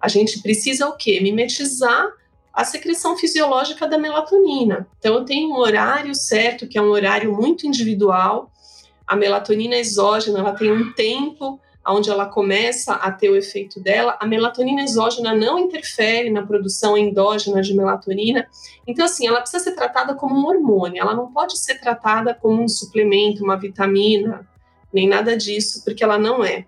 a 0.00 0.08
gente 0.08 0.40
precisa 0.42 0.88
o 0.88 0.96
quê? 0.96 1.20
Mimetizar 1.20 2.08
a 2.52 2.64
secreção 2.64 3.16
fisiológica 3.16 3.86
da 3.86 3.98
melatonina. 3.98 4.88
Então, 4.98 5.14
eu 5.14 5.24
tenho 5.24 5.50
um 5.50 5.58
horário 5.58 6.14
certo, 6.14 6.66
que 6.66 6.78
é 6.78 6.82
um 6.82 6.88
horário 6.88 7.34
muito 7.34 7.66
individual. 7.66 8.50
A 9.06 9.14
melatonina 9.14 9.76
exógena, 9.76 10.38
ela 10.38 10.52
tem 10.52 10.72
um 10.72 10.92
tempo 10.92 11.60
onde 11.86 12.10
ela 12.10 12.26
começa 12.26 12.94
a 12.94 13.12
ter 13.12 13.30
o 13.30 13.36
efeito 13.36 13.78
dela. 13.78 14.16
A 14.18 14.26
melatonina 14.26 14.82
exógena 14.82 15.34
não 15.34 15.58
interfere 15.58 16.30
na 16.30 16.44
produção 16.44 16.96
endógena 16.96 17.60
de 17.60 17.74
melatonina. 17.74 18.46
Então, 18.86 19.04
assim, 19.04 19.26
ela 19.26 19.40
precisa 19.40 19.62
ser 19.62 19.74
tratada 19.74 20.14
como 20.14 20.34
um 20.34 20.46
hormônio. 20.46 21.00
Ela 21.00 21.14
não 21.14 21.30
pode 21.30 21.58
ser 21.58 21.78
tratada 21.78 22.34
como 22.34 22.62
um 22.62 22.68
suplemento, 22.68 23.44
uma 23.44 23.56
vitamina, 23.56 24.46
nem 24.92 25.08
nada 25.08 25.36
disso, 25.36 25.84
porque 25.84 26.02
ela 26.02 26.18
não 26.18 26.44
é. 26.44 26.64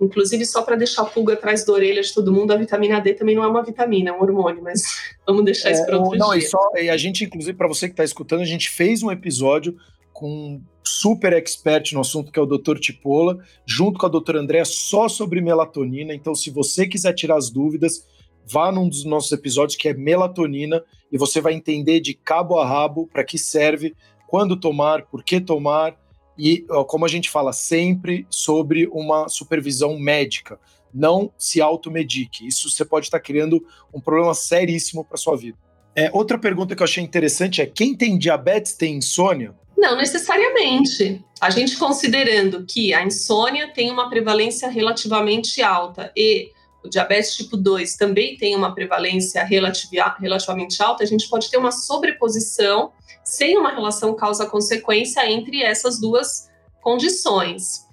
Inclusive, 0.00 0.46
só 0.46 0.62
para 0.62 0.76
deixar 0.76 1.02
a 1.02 1.04
pulga 1.04 1.34
atrás 1.34 1.64
da 1.64 1.72
orelha 1.72 2.00
de 2.00 2.12
todo 2.14 2.32
mundo, 2.32 2.52
a 2.52 2.56
vitamina 2.56 3.00
D 3.00 3.14
também 3.14 3.34
não 3.34 3.44
é 3.44 3.46
uma 3.46 3.62
vitamina, 3.62 4.10
é 4.10 4.12
um 4.12 4.22
hormônio, 4.22 4.62
mas 4.62 4.82
vamos 5.26 5.44
deixar 5.44 5.68
é, 5.68 5.72
isso 5.72 5.84
para 5.84 5.98
outro 5.98 6.18
não, 6.18 6.30
dia. 6.30 6.38
E, 6.38 6.42
só, 6.42 6.58
e 6.76 6.88
a 6.88 6.96
gente, 6.96 7.24
inclusive, 7.24 7.56
para 7.56 7.68
você 7.68 7.86
que 7.86 7.92
está 7.92 8.04
escutando, 8.04 8.40
a 8.40 8.46
gente 8.46 8.70
fez 8.70 9.02
um 9.02 9.10
episódio 9.10 9.76
com 10.12 10.28
um 10.28 10.62
super 10.82 11.32
expert 11.34 11.92
no 11.92 12.00
assunto, 12.00 12.32
que 12.32 12.38
é 12.38 12.42
o 12.42 12.46
Dr. 12.46 12.78
Tipola, 12.78 13.38
junto 13.66 13.98
com 13.98 14.06
a 14.06 14.08
doutora 14.08 14.40
Andréa, 14.40 14.64
só 14.64 15.08
sobre 15.08 15.40
melatonina. 15.40 16.14
Então, 16.14 16.34
se 16.34 16.50
você 16.50 16.86
quiser 16.86 17.12
tirar 17.12 17.36
as 17.36 17.50
dúvidas, 17.50 18.06
vá 18.46 18.72
num 18.72 18.88
dos 18.88 19.04
nossos 19.04 19.30
episódios 19.32 19.76
que 19.76 19.88
é 19.88 19.94
melatonina 19.94 20.82
e 21.12 21.18
você 21.18 21.40
vai 21.40 21.52
entender 21.52 22.00
de 22.00 22.14
cabo 22.14 22.58
a 22.58 22.66
rabo 22.66 23.06
para 23.06 23.24
que 23.24 23.38
serve, 23.38 23.94
quando 24.26 24.56
tomar, 24.56 25.06
por 25.06 25.22
que 25.22 25.40
tomar 25.40 25.96
e, 26.40 26.64
como 26.86 27.04
a 27.04 27.08
gente 27.08 27.28
fala 27.28 27.52
sempre, 27.52 28.26
sobre 28.30 28.88
uma 28.88 29.28
supervisão 29.28 29.98
médica. 29.98 30.58
Não 30.92 31.30
se 31.36 31.60
automedique. 31.60 32.46
Isso 32.46 32.70
você 32.70 32.84
pode 32.84 33.06
estar 33.06 33.20
criando 33.20 33.64
um 33.92 34.00
problema 34.00 34.34
seríssimo 34.34 35.04
para 35.04 35.16
sua 35.16 35.36
vida. 35.36 35.58
É, 35.94 36.10
outra 36.12 36.38
pergunta 36.38 36.74
que 36.74 36.82
eu 36.82 36.84
achei 36.84 37.02
interessante 37.02 37.60
é: 37.60 37.66
quem 37.66 37.94
tem 37.94 38.16
diabetes 38.16 38.72
tem 38.74 38.96
insônia? 38.96 39.54
Não 39.76 39.96
necessariamente. 39.96 41.22
A 41.40 41.50
gente 41.50 41.76
considerando 41.76 42.64
que 42.66 42.92
a 42.92 43.04
insônia 43.04 43.72
tem 43.72 43.90
uma 43.90 44.08
prevalência 44.10 44.68
relativamente 44.68 45.62
alta 45.62 46.12
e 46.16 46.50
o 46.84 46.88
diabetes 46.88 47.34
tipo 47.36 47.56
2 47.56 47.96
também 47.96 48.36
tem 48.36 48.56
uma 48.56 48.74
prevalência 48.74 49.44
relativamente 49.44 50.82
alta, 50.82 51.02
a 51.02 51.06
gente 51.06 51.28
pode 51.28 51.50
ter 51.50 51.56
uma 51.56 51.72
sobreposição 51.72 52.92
sem 53.22 53.56
uma 53.56 53.70
relação 53.70 54.14
causa-consequência 54.14 55.30
entre 55.30 55.62
essas 55.62 56.00
duas 56.00 56.48
condições. 56.80 57.86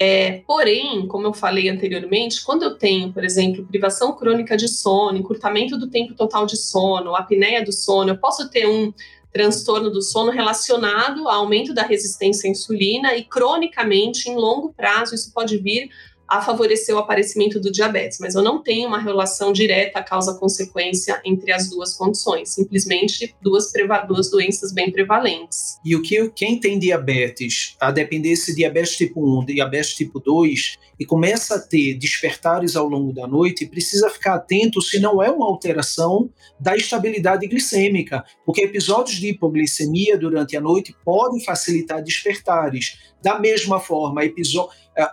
É, 0.00 0.42
porém, 0.46 1.06
como 1.06 1.26
eu 1.26 1.34
falei 1.34 1.68
anteriormente, 1.68 2.42
quando 2.42 2.64
eu 2.64 2.76
tenho, 2.76 3.12
por 3.12 3.24
exemplo, 3.24 3.66
privação 3.66 4.16
crônica 4.16 4.56
de 4.56 4.66
sono, 4.66 5.18
encurtamento 5.18 5.78
do 5.78 5.88
tempo 5.88 6.14
total 6.14 6.46
de 6.46 6.56
sono, 6.56 7.14
apneia 7.14 7.64
do 7.64 7.72
sono, 7.72 8.10
eu 8.10 8.18
posso 8.18 8.50
ter 8.50 8.66
um 8.66 8.92
transtorno 9.32 9.90
do 9.90 10.02
sono 10.02 10.30
relacionado 10.30 11.28
ao 11.28 11.42
aumento 11.42 11.72
da 11.72 11.82
resistência 11.82 12.48
à 12.48 12.50
insulina 12.50 13.14
e 13.14 13.24
cronicamente, 13.24 14.28
em 14.28 14.34
longo 14.34 14.72
prazo, 14.74 15.14
isso 15.14 15.32
pode 15.32 15.56
vir 15.58 15.88
a 16.32 16.40
favorecer 16.40 16.94
o 16.94 16.98
aparecimento 16.98 17.60
do 17.60 17.70
diabetes, 17.70 18.18
mas 18.18 18.34
eu 18.34 18.42
não 18.42 18.62
tenho 18.62 18.88
uma 18.88 18.98
relação 18.98 19.52
direta 19.52 20.02
causa-consequência 20.02 21.20
entre 21.26 21.52
as 21.52 21.68
duas 21.68 21.94
condições, 21.94 22.54
simplesmente 22.54 23.34
duas, 23.42 23.70
duas 24.08 24.30
doenças 24.30 24.72
bem 24.72 24.90
prevalentes. 24.90 25.78
E 25.84 25.94
o 25.94 26.00
que 26.00 26.30
quem 26.30 26.58
tem 26.58 26.78
diabetes, 26.78 27.76
a 27.78 27.90
depender 27.90 28.34
se 28.36 28.56
diabetes 28.56 28.96
tipo 28.96 29.40
1, 29.40 29.44
diabetes 29.44 29.94
tipo 29.94 30.18
2, 30.20 30.78
e 31.02 31.04
começa 31.04 31.56
a 31.56 31.58
ter 31.58 31.94
despertares 31.94 32.76
ao 32.76 32.86
longo 32.86 33.12
da 33.12 33.26
noite, 33.26 33.66
precisa 33.66 34.08
ficar 34.08 34.34
atento 34.34 34.80
se 34.80 35.00
não 35.00 35.20
é 35.20 35.28
uma 35.28 35.46
alteração 35.46 36.30
da 36.60 36.76
estabilidade 36.76 37.44
glicêmica, 37.48 38.24
porque 38.46 38.62
episódios 38.62 39.16
de 39.16 39.30
hipoglicemia 39.30 40.16
durante 40.16 40.56
a 40.56 40.60
noite 40.60 40.94
podem 41.04 41.44
facilitar 41.44 42.04
despertares. 42.04 42.98
Da 43.20 43.36
mesma 43.40 43.80
forma, 43.80 44.24
eh, 44.24 44.30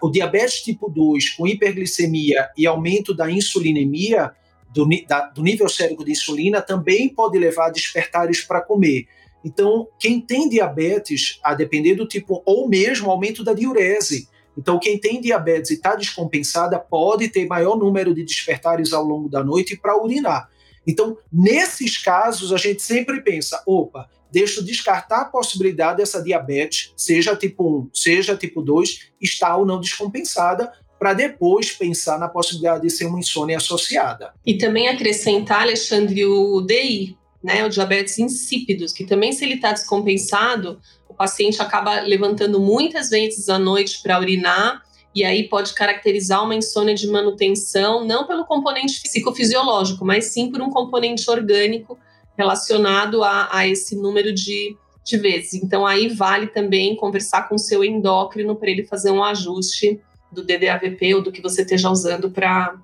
o 0.04 0.12
diabetes 0.12 0.62
tipo 0.62 0.92
2 0.92 1.32
com 1.32 1.48
hiperglicemia 1.48 2.50
e 2.56 2.68
aumento 2.68 3.12
da 3.12 3.32
insulinemia, 3.32 4.32
do, 4.72 4.88
da, 5.08 5.22
do 5.22 5.42
nível 5.42 5.68
sérico 5.68 6.06
de 6.06 6.12
insulina, 6.12 6.62
também 6.62 7.10
pode 7.10 7.40
levar 7.40 7.70
a 7.70 7.72
despertares 7.72 8.42
para 8.42 8.62
comer. 8.62 9.08
Então, 9.44 9.88
quem 9.98 10.22
tem 10.22 10.48
diabetes, 10.48 11.40
a 11.44 11.56
depender 11.56 11.96
do 11.96 12.08
tipo, 12.08 12.44
ou 12.46 12.70
mesmo 12.70 13.10
aumento 13.10 13.44
da 13.44 13.56
diurese, 13.56 14.28
então, 14.60 14.78
quem 14.78 14.98
tem 14.98 15.22
diabetes 15.22 15.72
e 15.72 15.76
está 15.76 15.96
descompensada 15.96 16.78
pode 16.78 17.30
ter 17.30 17.48
maior 17.48 17.78
número 17.78 18.14
de 18.14 18.26
despertares 18.26 18.92
ao 18.92 19.06
longo 19.06 19.30
da 19.30 19.42
noite 19.42 19.78
para 19.78 19.98
urinar. 19.98 20.50
Então, 20.86 21.18
nesses 21.32 21.98
casos, 21.98 22.52
a 22.52 22.58
gente 22.58 22.82
sempre 22.82 23.22
pensa: 23.22 23.64
opa, 23.66 24.10
deixa 24.30 24.60
eu 24.60 24.66
descartar 24.66 25.22
a 25.22 25.26
possibilidade 25.26 26.00
dessa 26.00 26.22
diabetes, 26.22 26.94
seja 26.98 27.38
tipo 27.38 27.84
1, 27.84 27.90
seja 27.94 28.36
tipo 28.36 28.62
2, 28.62 29.12
estar 29.22 29.56
ou 29.56 29.66
não 29.66 29.80
descompensada, 29.80 30.74
para 31.00 31.14
depois 31.14 31.72
pensar 31.72 32.20
na 32.20 32.28
possibilidade 32.28 32.82
de 32.82 32.90
ser 32.90 33.06
uma 33.06 33.20
insônia 33.20 33.56
associada. 33.56 34.34
E 34.46 34.58
também 34.58 34.90
acrescentar, 34.90 35.62
Alexandre, 35.62 36.26
o 36.26 36.60
DI, 36.60 37.18
né, 37.44 37.66
o 37.66 37.70
diabetes 37.70 38.20
insípidos, 38.20 38.92
que 38.92 39.06
também 39.06 39.32
se 39.32 39.46
ele 39.46 39.56
está 39.56 39.72
descompensado, 39.72 40.80
paciente 41.20 41.62
acaba 41.62 42.00
levantando 42.00 42.62
muitas 42.62 43.10
vezes 43.10 43.50
à 43.50 43.60
noite 43.60 44.02
para 44.02 44.18
urinar, 44.18 44.82
e 45.14 45.26
aí 45.26 45.50
pode 45.50 45.74
caracterizar 45.74 46.42
uma 46.42 46.56
insônia 46.56 46.96
de 46.96 47.06
manutenção, 47.08 48.06
não 48.06 48.26
pelo 48.26 48.46
componente 48.46 49.02
psicofisiológico, 49.02 50.06
mas 50.06 50.32
sim 50.32 50.50
por 50.50 50.62
um 50.62 50.70
componente 50.70 51.30
orgânico 51.30 52.00
relacionado 52.38 53.22
a, 53.22 53.50
a 53.52 53.68
esse 53.68 53.98
número 53.98 54.34
de, 54.34 54.78
de 55.04 55.18
vezes. 55.18 55.56
Então, 55.56 55.86
aí 55.86 56.08
vale 56.08 56.48
também 56.48 56.96
conversar 56.96 57.50
com 57.50 57.56
o 57.56 57.60
seu 57.60 57.84
endócrino 57.84 58.56
para 58.56 58.70
ele 58.70 58.86
fazer 58.86 59.12
um 59.12 59.22
ajuste 59.22 60.00
do 60.32 60.42
DDAVP 60.42 61.16
ou 61.16 61.22
do 61.22 61.34
que 61.34 61.42
você 61.42 61.64
esteja 61.64 61.90
usando 61.90 62.32
para 62.32 62.80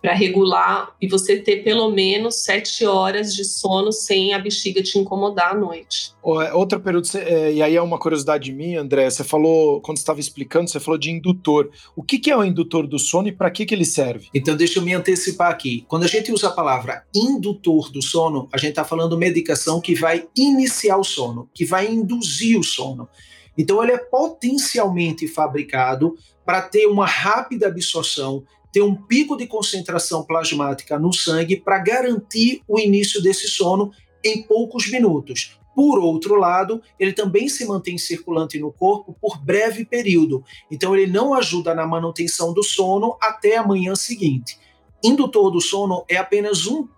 para 0.00 0.14
regular 0.14 0.94
e 1.00 1.08
você 1.08 1.36
ter 1.36 1.64
pelo 1.64 1.90
menos 1.90 2.36
sete 2.44 2.84
horas 2.86 3.34
de 3.34 3.44
sono 3.44 3.92
sem 3.92 4.32
a 4.32 4.38
bexiga 4.38 4.82
te 4.82 4.98
incomodar 4.98 5.52
à 5.52 5.54
noite. 5.54 6.12
É, 6.24 6.52
outra 6.52 6.78
pergunta, 6.78 7.18
é, 7.18 7.52
e 7.52 7.62
aí 7.62 7.74
é 7.74 7.82
uma 7.82 7.98
curiosidade 7.98 8.52
minha, 8.52 8.80
André, 8.80 9.10
você 9.10 9.24
falou, 9.24 9.80
quando 9.80 9.96
estava 9.96 10.20
explicando, 10.20 10.70
você 10.70 10.78
falou 10.78 10.98
de 10.98 11.10
indutor. 11.10 11.70
O 11.96 12.02
que, 12.02 12.18
que 12.18 12.30
é 12.30 12.36
o 12.36 12.44
indutor 12.44 12.86
do 12.86 12.98
sono 12.98 13.28
e 13.28 13.32
para 13.32 13.50
que, 13.50 13.66
que 13.66 13.74
ele 13.74 13.84
serve? 13.84 14.28
Então 14.32 14.56
deixa 14.56 14.78
eu 14.78 14.82
me 14.82 14.94
antecipar 14.94 15.50
aqui. 15.50 15.84
Quando 15.88 16.04
a 16.04 16.08
gente 16.08 16.32
usa 16.32 16.48
a 16.48 16.52
palavra 16.52 17.04
indutor 17.14 17.90
do 17.90 18.02
sono, 18.02 18.48
a 18.52 18.58
gente 18.58 18.70
está 18.70 18.84
falando 18.84 19.18
medicação 19.18 19.80
que 19.80 19.94
vai 19.94 20.26
iniciar 20.36 20.96
o 20.96 21.04
sono, 21.04 21.48
que 21.52 21.64
vai 21.64 21.90
induzir 21.90 22.58
o 22.58 22.62
sono. 22.62 23.08
Então 23.56 23.82
ele 23.82 23.92
é 23.92 23.98
potencialmente 23.98 25.26
fabricado 25.26 26.14
para 26.46 26.62
ter 26.62 26.86
uma 26.86 27.04
rápida 27.04 27.66
absorção 27.66 28.44
ter 28.72 28.82
um 28.82 28.94
pico 28.94 29.36
de 29.36 29.46
concentração 29.46 30.24
plasmática 30.24 30.98
no 30.98 31.12
sangue 31.12 31.56
para 31.56 31.78
garantir 31.78 32.62
o 32.68 32.78
início 32.78 33.22
desse 33.22 33.48
sono 33.48 33.90
em 34.24 34.42
poucos 34.42 34.90
minutos. 34.90 35.58
Por 35.74 36.00
outro 36.00 36.34
lado, 36.34 36.82
ele 36.98 37.12
também 37.12 37.48
se 37.48 37.64
mantém 37.64 37.96
circulante 37.96 38.58
no 38.58 38.72
corpo 38.72 39.16
por 39.20 39.38
breve 39.38 39.84
período, 39.84 40.42
então 40.70 40.96
ele 40.96 41.10
não 41.10 41.32
ajuda 41.34 41.72
na 41.72 41.86
manutenção 41.86 42.52
do 42.52 42.64
sono 42.64 43.16
até 43.20 43.56
a 43.56 43.66
manhã 43.66 43.94
seguinte. 43.94 44.58
Indutor 45.04 45.52
do 45.52 45.60
sono 45.60 46.04
é 46.08 46.16
apenas 46.16 46.66
um, 46.66 46.88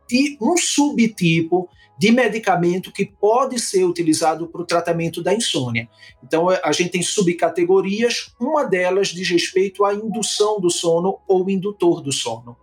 um 0.40 0.56
subtipo 0.56 1.68
de 2.00 2.10
medicamento 2.10 2.90
que 2.90 3.04
pode 3.04 3.58
ser 3.58 3.84
utilizado 3.84 4.46
para 4.46 4.62
o 4.62 4.64
tratamento 4.64 5.22
da 5.22 5.34
insônia. 5.34 5.86
Então, 6.24 6.50
é, 6.50 6.58
a 6.64 6.72
gente 6.72 6.92
tem 6.92 7.02
subcategorias, 7.02 8.32
uma 8.40 8.64
delas 8.64 9.08
diz 9.08 9.28
respeito 9.28 9.84
à 9.84 9.92
indução 9.92 10.58
do 10.58 10.70
sono 10.70 11.18
ou 11.28 11.50
indutor 11.50 12.00
do 12.00 12.10
sono, 12.10 12.56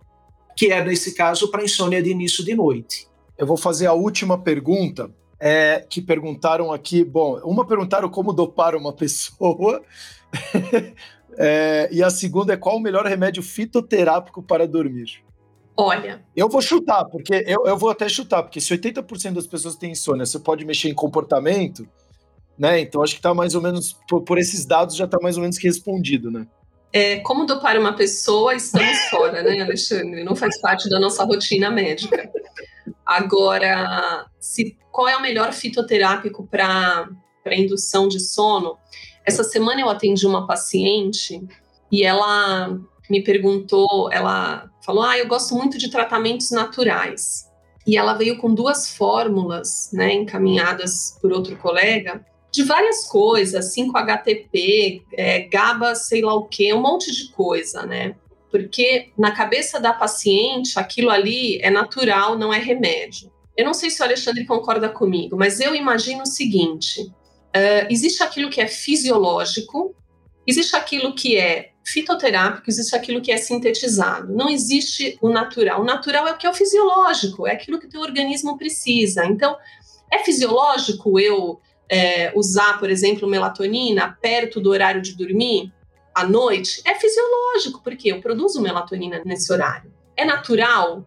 que 0.56 0.72
é, 0.72 0.84
nesse 0.84 1.14
caso, 1.14 1.52
para 1.52 1.62
insônia 1.62 2.02
de 2.02 2.10
início 2.10 2.44
de 2.44 2.52
noite. 2.52 3.06
Eu 3.38 3.46
vou 3.46 3.56
fazer 3.56 3.86
a 3.86 3.92
última 3.92 4.36
pergunta, 4.36 5.08
é, 5.38 5.86
que 5.88 6.02
perguntaram 6.02 6.72
aqui. 6.72 7.04
Bom, 7.04 7.38
uma 7.44 7.64
perguntaram 7.64 8.08
como 8.08 8.32
dopar 8.32 8.74
uma 8.74 8.90
pessoa. 8.92 9.80
é, 11.38 11.88
e 11.92 12.02
a 12.02 12.10
segunda 12.10 12.54
é 12.54 12.56
qual 12.56 12.76
o 12.76 12.80
melhor 12.80 13.06
remédio 13.06 13.44
fitoterápico 13.44 14.42
para 14.42 14.66
dormir? 14.66 15.27
Olha. 15.80 16.24
Eu 16.34 16.48
vou 16.48 16.60
chutar, 16.60 17.04
porque 17.04 17.44
eu, 17.46 17.64
eu 17.64 17.76
vou 17.76 17.88
até 17.88 18.08
chutar, 18.08 18.42
porque 18.42 18.60
se 18.60 18.76
80% 18.76 19.34
das 19.34 19.46
pessoas 19.46 19.76
têm 19.76 19.92
insônia, 19.92 20.26
você 20.26 20.40
pode 20.40 20.64
mexer 20.64 20.88
em 20.88 20.94
comportamento, 20.94 21.88
né? 22.58 22.80
Então 22.80 23.00
acho 23.00 23.14
que 23.14 23.22
tá 23.22 23.32
mais 23.32 23.54
ou 23.54 23.62
menos, 23.62 23.96
por, 24.08 24.22
por 24.22 24.38
esses 24.38 24.66
dados, 24.66 24.96
já 24.96 25.06
tá 25.06 25.18
mais 25.22 25.36
ou 25.36 25.42
menos 25.42 25.56
que 25.56 25.68
respondido, 25.68 26.32
né? 26.32 26.48
É, 26.92 27.20
como 27.20 27.46
dopar 27.46 27.78
uma 27.78 27.92
pessoa, 27.92 28.56
estamos 28.56 28.98
fora, 29.08 29.40
né, 29.40 29.60
Alexandre? 29.60 30.24
Não 30.24 30.34
faz 30.34 30.60
parte 30.60 30.90
da 30.90 30.98
nossa 30.98 31.22
rotina 31.22 31.70
médica. 31.70 32.28
Agora, 33.06 34.26
se, 34.40 34.76
qual 34.90 35.06
é 35.06 35.16
o 35.16 35.22
melhor 35.22 35.52
fitoterápico 35.52 36.44
para 36.50 37.08
indução 37.52 38.08
de 38.08 38.18
sono? 38.18 38.76
Essa 39.24 39.44
semana 39.44 39.80
eu 39.80 39.88
atendi 39.88 40.26
uma 40.26 40.44
paciente 40.44 41.40
e 41.92 42.02
ela 42.02 42.76
me 43.08 43.22
perguntou, 43.22 44.10
ela 44.10 44.68
falou: 44.84 45.02
"Ah, 45.02 45.18
eu 45.18 45.28
gosto 45.28 45.54
muito 45.54 45.78
de 45.78 45.90
tratamentos 45.90 46.50
naturais". 46.50 47.48
E 47.86 47.96
ela 47.96 48.14
veio 48.14 48.36
com 48.38 48.52
duas 48.52 48.90
fórmulas, 48.90 49.90
né, 49.92 50.12
encaminhadas 50.12 51.18
por 51.22 51.32
outro 51.32 51.56
colega, 51.56 52.24
de 52.52 52.62
várias 52.62 53.04
coisas, 53.04 53.72
5-HTP, 53.72 55.02
é, 55.12 55.40
GABA, 55.48 55.94
sei 55.94 56.22
lá 56.22 56.34
o 56.34 56.44
quê, 56.44 56.72
um 56.72 56.80
monte 56.80 57.12
de 57.12 57.30
coisa, 57.32 57.84
né? 57.84 58.14
Porque 58.50 59.10
na 59.18 59.30
cabeça 59.30 59.78
da 59.78 59.92
paciente, 59.92 60.78
aquilo 60.78 61.10
ali 61.10 61.58
é 61.60 61.70
natural, 61.70 62.38
não 62.38 62.52
é 62.52 62.58
remédio. 62.58 63.30
Eu 63.56 63.64
não 63.64 63.74
sei 63.74 63.90
se 63.90 64.00
o 64.00 64.04
Alexandre 64.04 64.46
concorda 64.46 64.88
comigo, 64.88 65.36
mas 65.36 65.60
eu 65.60 65.74
imagino 65.74 66.22
o 66.22 66.26
seguinte: 66.26 67.02
uh, 67.02 67.86
existe 67.90 68.22
aquilo 68.22 68.50
que 68.50 68.60
é 68.60 68.66
fisiológico, 68.66 69.94
existe 70.46 70.74
aquilo 70.74 71.14
que 71.14 71.36
é 71.36 71.72
fitoterápico, 71.88 72.68
existe 72.68 72.94
aquilo 72.94 73.20
que 73.20 73.32
é 73.32 73.36
sintetizado. 73.36 74.32
Não 74.34 74.48
existe 74.48 75.18
o 75.20 75.28
natural. 75.28 75.80
O 75.80 75.84
natural 75.84 76.26
é 76.28 76.32
o 76.32 76.36
que 76.36 76.46
é 76.46 76.50
o 76.50 76.54
fisiológico, 76.54 77.46
é 77.46 77.52
aquilo 77.52 77.78
que 77.78 77.86
o 77.86 77.88
teu 77.88 78.00
organismo 78.00 78.58
precisa. 78.58 79.24
Então, 79.24 79.56
é 80.12 80.18
fisiológico 80.18 81.18
eu 81.18 81.60
é, 81.88 82.32
usar, 82.36 82.78
por 82.78 82.90
exemplo, 82.90 83.28
melatonina 83.28 84.16
perto 84.20 84.60
do 84.60 84.70
horário 84.70 85.00
de 85.00 85.16
dormir, 85.16 85.72
à 86.14 86.24
noite? 86.24 86.82
É 86.84 86.94
fisiológico, 86.94 87.80
porque 87.82 88.12
eu 88.12 88.20
produzo 88.20 88.60
melatonina 88.60 89.22
nesse 89.24 89.52
horário. 89.52 89.92
É 90.16 90.24
natural 90.24 91.06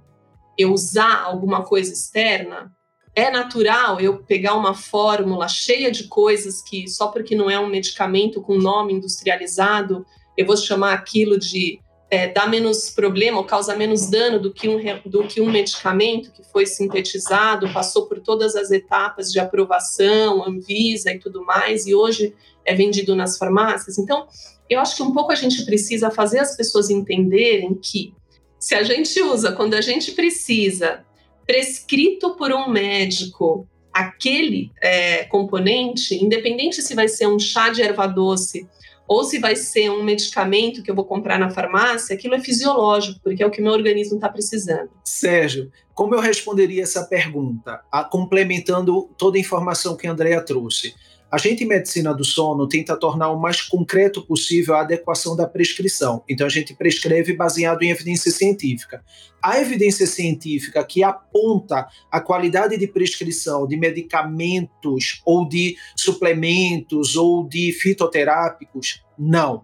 eu 0.58 0.72
usar 0.72 1.24
alguma 1.24 1.63
coisa 1.63 1.91
externa? 1.91 2.72
É 3.13 3.30
natural 3.30 4.00
eu 4.00 4.24
pegar 4.24 4.56
uma 4.56 4.74
fórmula 4.74 5.48
cheia 5.48 5.91
de 5.91 6.06
coisas 6.06 6.62
que, 6.62 6.88
só 6.88 7.08
porque 7.08 7.36
não 7.36 7.50
é 7.50 7.60
um 7.60 7.67
medicamento 7.67 8.41
com 8.41 8.58
nome 8.58 8.94
industrializado, 8.94 10.06
eu 10.41 10.45
vou 10.47 10.58
chamar 10.58 10.93
aquilo 10.93 11.39
de 11.39 11.80
é, 12.10 12.27
dar 12.27 12.49
menos 12.49 12.89
problema 12.89 13.38
ou 13.38 13.45
causar 13.45 13.77
menos 13.77 14.10
dano 14.10 14.38
do 14.38 14.51
que, 14.51 14.67
um, 14.67 14.80
do 15.06 15.23
que 15.23 15.39
um 15.39 15.49
medicamento 15.49 16.32
que 16.32 16.43
foi 16.43 16.65
sintetizado, 16.65 17.71
passou 17.71 18.06
por 18.06 18.19
todas 18.19 18.54
as 18.56 18.69
etapas 18.69 19.32
de 19.32 19.39
aprovação, 19.39 20.45
Anvisa 20.45 21.12
e 21.12 21.19
tudo 21.19 21.45
mais, 21.45 21.88
e 21.88 21.95
hoje 21.95 22.36
é 22.65 22.75
vendido 22.75 23.15
nas 23.15 23.38
farmácias. 23.38 23.97
Então, 23.97 24.27
eu 24.69 24.80
acho 24.82 24.97
que 24.97 25.04
um 25.04 25.13
pouco 25.13 25.32
a 25.32 25.36
gente 25.36 25.63
precisa 25.63 26.12
fazer 26.12 26.39
as 26.39 26.56
pessoas 26.58 26.89
entenderem 26.89 27.73
que 27.75 28.13
se 28.60 28.75
a 28.75 28.84
gente 28.84 29.19
usa, 29.21 29.54
quando 29.54 29.73
a 29.73 29.82
gente 29.82 30.12
precisa, 30.12 31.06
prescrito 31.47 32.36
por 32.36 32.51
um 32.51 32.69
médico, 32.69 33.67
aquele 33.91 34.69
é, 34.82 35.23
componente, 35.23 36.15
independente 36.15 36.82
se 36.82 36.93
vai 36.93 37.08
ser 37.08 37.27
um 37.27 37.39
chá 37.39 37.69
de 37.69 37.82
erva 37.82 38.06
doce 38.06 38.67
ou 39.12 39.26
se 39.26 39.39
vai 39.39 39.58
ser 39.58 39.89
um 39.89 40.04
medicamento 40.04 40.82
que 40.82 40.89
eu 40.89 40.95
vou 40.95 41.04
comprar 41.04 41.38
na 41.38 41.50
farmácia, 41.50 42.15
aquilo 42.15 42.34
é 42.34 42.39
fisiológico, 42.39 43.19
porque 43.21 43.44
é 43.44 43.46
o 43.46 43.52
que 43.52 43.62
meu 43.62 43.73
organismo 43.73 44.15
está 44.15 44.29
precisando. 44.29 44.90
Sérgio, 45.04 45.69
como 45.94 46.15
eu 46.15 46.21
responderia 46.21 46.83
essa 46.83 47.04
pergunta, 47.04 47.81
a, 47.92 48.06
complementando 48.06 49.10
toda 49.17 49.38
a 49.38 49.42
informação 49.42 49.98
que 49.98 50.08
a 50.08 50.13
Andrea 50.13 50.42
trouxe? 50.42 50.96
A 51.32 51.38
gente, 51.38 51.63
em 51.63 51.67
medicina 51.67 52.13
do 52.13 52.25
sono, 52.25 52.67
tenta 52.67 52.98
tornar 52.98 53.29
o 53.29 53.40
mais 53.40 53.62
concreto 53.62 54.21
possível 54.21 54.75
a 54.75 54.82
adequação 54.82 55.34
da 55.34 55.48
prescrição. 55.48 56.21
Então, 56.27 56.46
a 56.46 56.50
gente 56.50 56.73
prescreve 56.73 57.34
baseado 57.34 57.84
em 57.84 57.90
evidência 57.90 58.29
científica. 58.29 59.02
A 59.42 59.58
evidência 59.58 60.06
científica 60.06 60.84
que 60.84 61.02
aponta 61.02 61.88
a 62.12 62.19
qualidade 62.19 62.75
de 62.75 62.86
prescrição 62.86 63.65
de 63.65 63.77
medicamentos 63.77 65.21
ou 65.25 65.48
de 65.48 65.77
suplementos 65.96 67.15
ou 67.15 67.48
de 67.48 67.71
fitoterápicos, 67.71 69.02
não. 69.17 69.63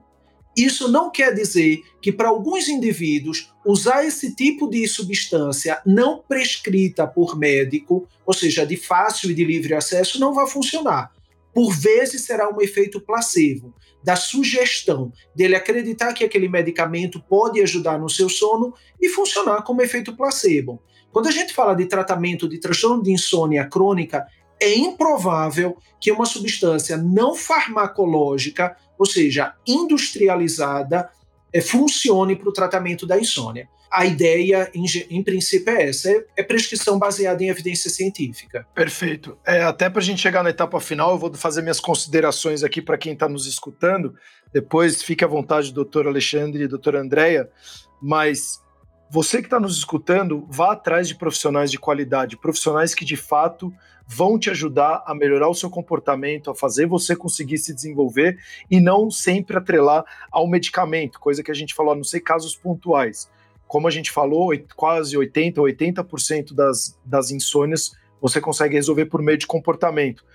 Isso 0.56 0.90
não 0.90 1.12
quer 1.12 1.36
dizer 1.36 1.82
que 2.02 2.14
para 2.14 2.30
alguns 2.30 2.70
indivíduos 2.70 3.54
usar 3.66 4.06
esse 4.06 4.34
tipo 4.34 4.70
de 4.70 4.88
substância 4.88 5.82
não 5.86 6.24
prescrita 6.26 7.06
por 7.06 7.38
médico, 7.38 8.08
ou 8.26 8.34
seja, 8.34 8.66
de 8.66 8.78
fácil 8.78 9.30
e 9.30 9.34
de 9.34 9.44
livre 9.44 9.74
acesso, 9.74 10.18
não 10.18 10.34
vai 10.34 10.48
funcionar 10.48 11.17
por 11.58 11.74
vezes 11.74 12.22
será 12.22 12.48
um 12.56 12.62
efeito 12.62 13.02
placebo, 13.02 13.74
da 14.04 14.16
sugestão 14.16 15.12
dele 15.34 15.56
acreditar 15.56 16.14
que 16.14 16.24
aquele 16.24 16.48
medicamento 16.48 17.20
pode 17.20 17.60
ajudar 17.60 17.98
no 17.98 18.08
seu 18.08 18.30
sono 18.30 18.76
e 19.02 19.10
funcionar 19.10 19.64
como 19.64 19.82
efeito 19.82 20.16
placebo. 20.16 20.80
Quando 21.12 21.30
a 21.30 21.32
gente 21.32 21.56
fala 21.56 21.74
de 21.74 21.88
tratamento 21.88 22.48
de 22.48 22.60
transtorno 22.60 23.02
de 23.02 23.12
insônia 23.12 23.68
crônica, 23.68 24.28
é 24.62 24.72
improvável 24.76 25.76
que 26.00 26.12
uma 26.12 26.28
substância 26.28 26.96
não 26.96 27.34
farmacológica, 27.34 28.78
ou 28.96 29.08
seja, 29.08 29.56
industrializada, 29.66 31.10
funcione 31.62 32.36
para 32.36 32.50
o 32.50 32.54
tratamento 32.54 33.06
da 33.06 33.20
insônia 33.20 33.68
a 33.92 34.06
ideia, 34.06 34.70
em, 34.74 34.86
em 35.10 35.24
princípio, 35.24 35.74
é 35.74 35.90
essa: 35.90 36.10
é, 36.10 36.26
é, 36.38 36.44
prescrição 36.44 37.00
baseada 37.00 37.44
em 37.44 37.50
evidência 37.50 37.90
científica. 37.90 38.68
Perfeito. 38.74 39.38
É, 39.46 39.64
até 39.64 39.90
para 39.90 40.02
a 40.02 40.04
gente 40.04 40.22
chegar 40.22 40.44
na 40.44 40.50
etapa 40.50 40.80
final, 40.80 41.12
eu 41.12 41.18
vou 41.18 41.34
fazer 41.34 41.62
minhas 41.62 41.80
considerações 41.80 42.64
aqui 42.64 42.82
para 42.82 42.98
quem 42.98 43.14
está 43.14 43.28
nos 43.28 43.46
escutando. 43.46 44.16
Depois, 44.54 45.02
fique 45.02 45.24
à 45.24 45.28
vontade, 45.28 45.74
doutor 45.74 46.08
Alexandre 46.08 46.64
e 46.64 46.68
doutora 46.68 47.02
Andréia, 47.02 47.50
mas 48.02 48.62
você 49.10 49.40
que 49.40 49.48
está 49.48 49.60
nos 49.60 49.78
escutando, 49.78 50.46
vá 50.50 50.74
atrás 50.74 51.08
de 51.08 51.16
profissionais 51.16 51.72
de 51.72 51.80
qualidade, 51.80 52.38
profissionais 52.38 52.94
que 52.94 53.06
de 53.06 53.16
fato 53.16 53.74
vão 54.06 54.40
te 54.40 54.50
ajudar 54.50 55.04
a 55.06 55.14
melhorar 55.14 55.50
o 55.50 55.54
seu 55.54 55.70
comportamento, 55.70 56.50
a 56.50 56.56
fazer 56.56 56.86
você 56.86 57.16
conseguir 57.16 57.58
se 57.58 57.74
desenvolver 57.74 58.38
e 58.70 58.80
não 58.80 59.12
sempre 59.12 59.58
atrelar 59.58 60.06
ao 60.32 60.48
medicamento, 60.48 61.20
coisa 61.20 61.44
que 61.44 61.52
a 61.52 61.56
gente 61.56 61.74
falou, 61.74 61.96
não 61.96 62.04
sei 62.04 62.20
casos 62.20 62.56
pontuais 62.56 63.30
como 63.68 63.88
a 63.88 63.92
gente 63.92 64.10
falou, 64.10 64.52
quase 64.76 65.16
80%, 65.16 65.56
80% 65.56 66.54
das, 66.54 66.98
das 67.06 67.32
insônias 67.32 67.92
você 68.20 68.42
consegue 68.42 68.76
resolver 68.76 69.06
por 69.06 69.22
meio 69.22 69.38
de 69.38 69.46
comportamento. 69.46 70.26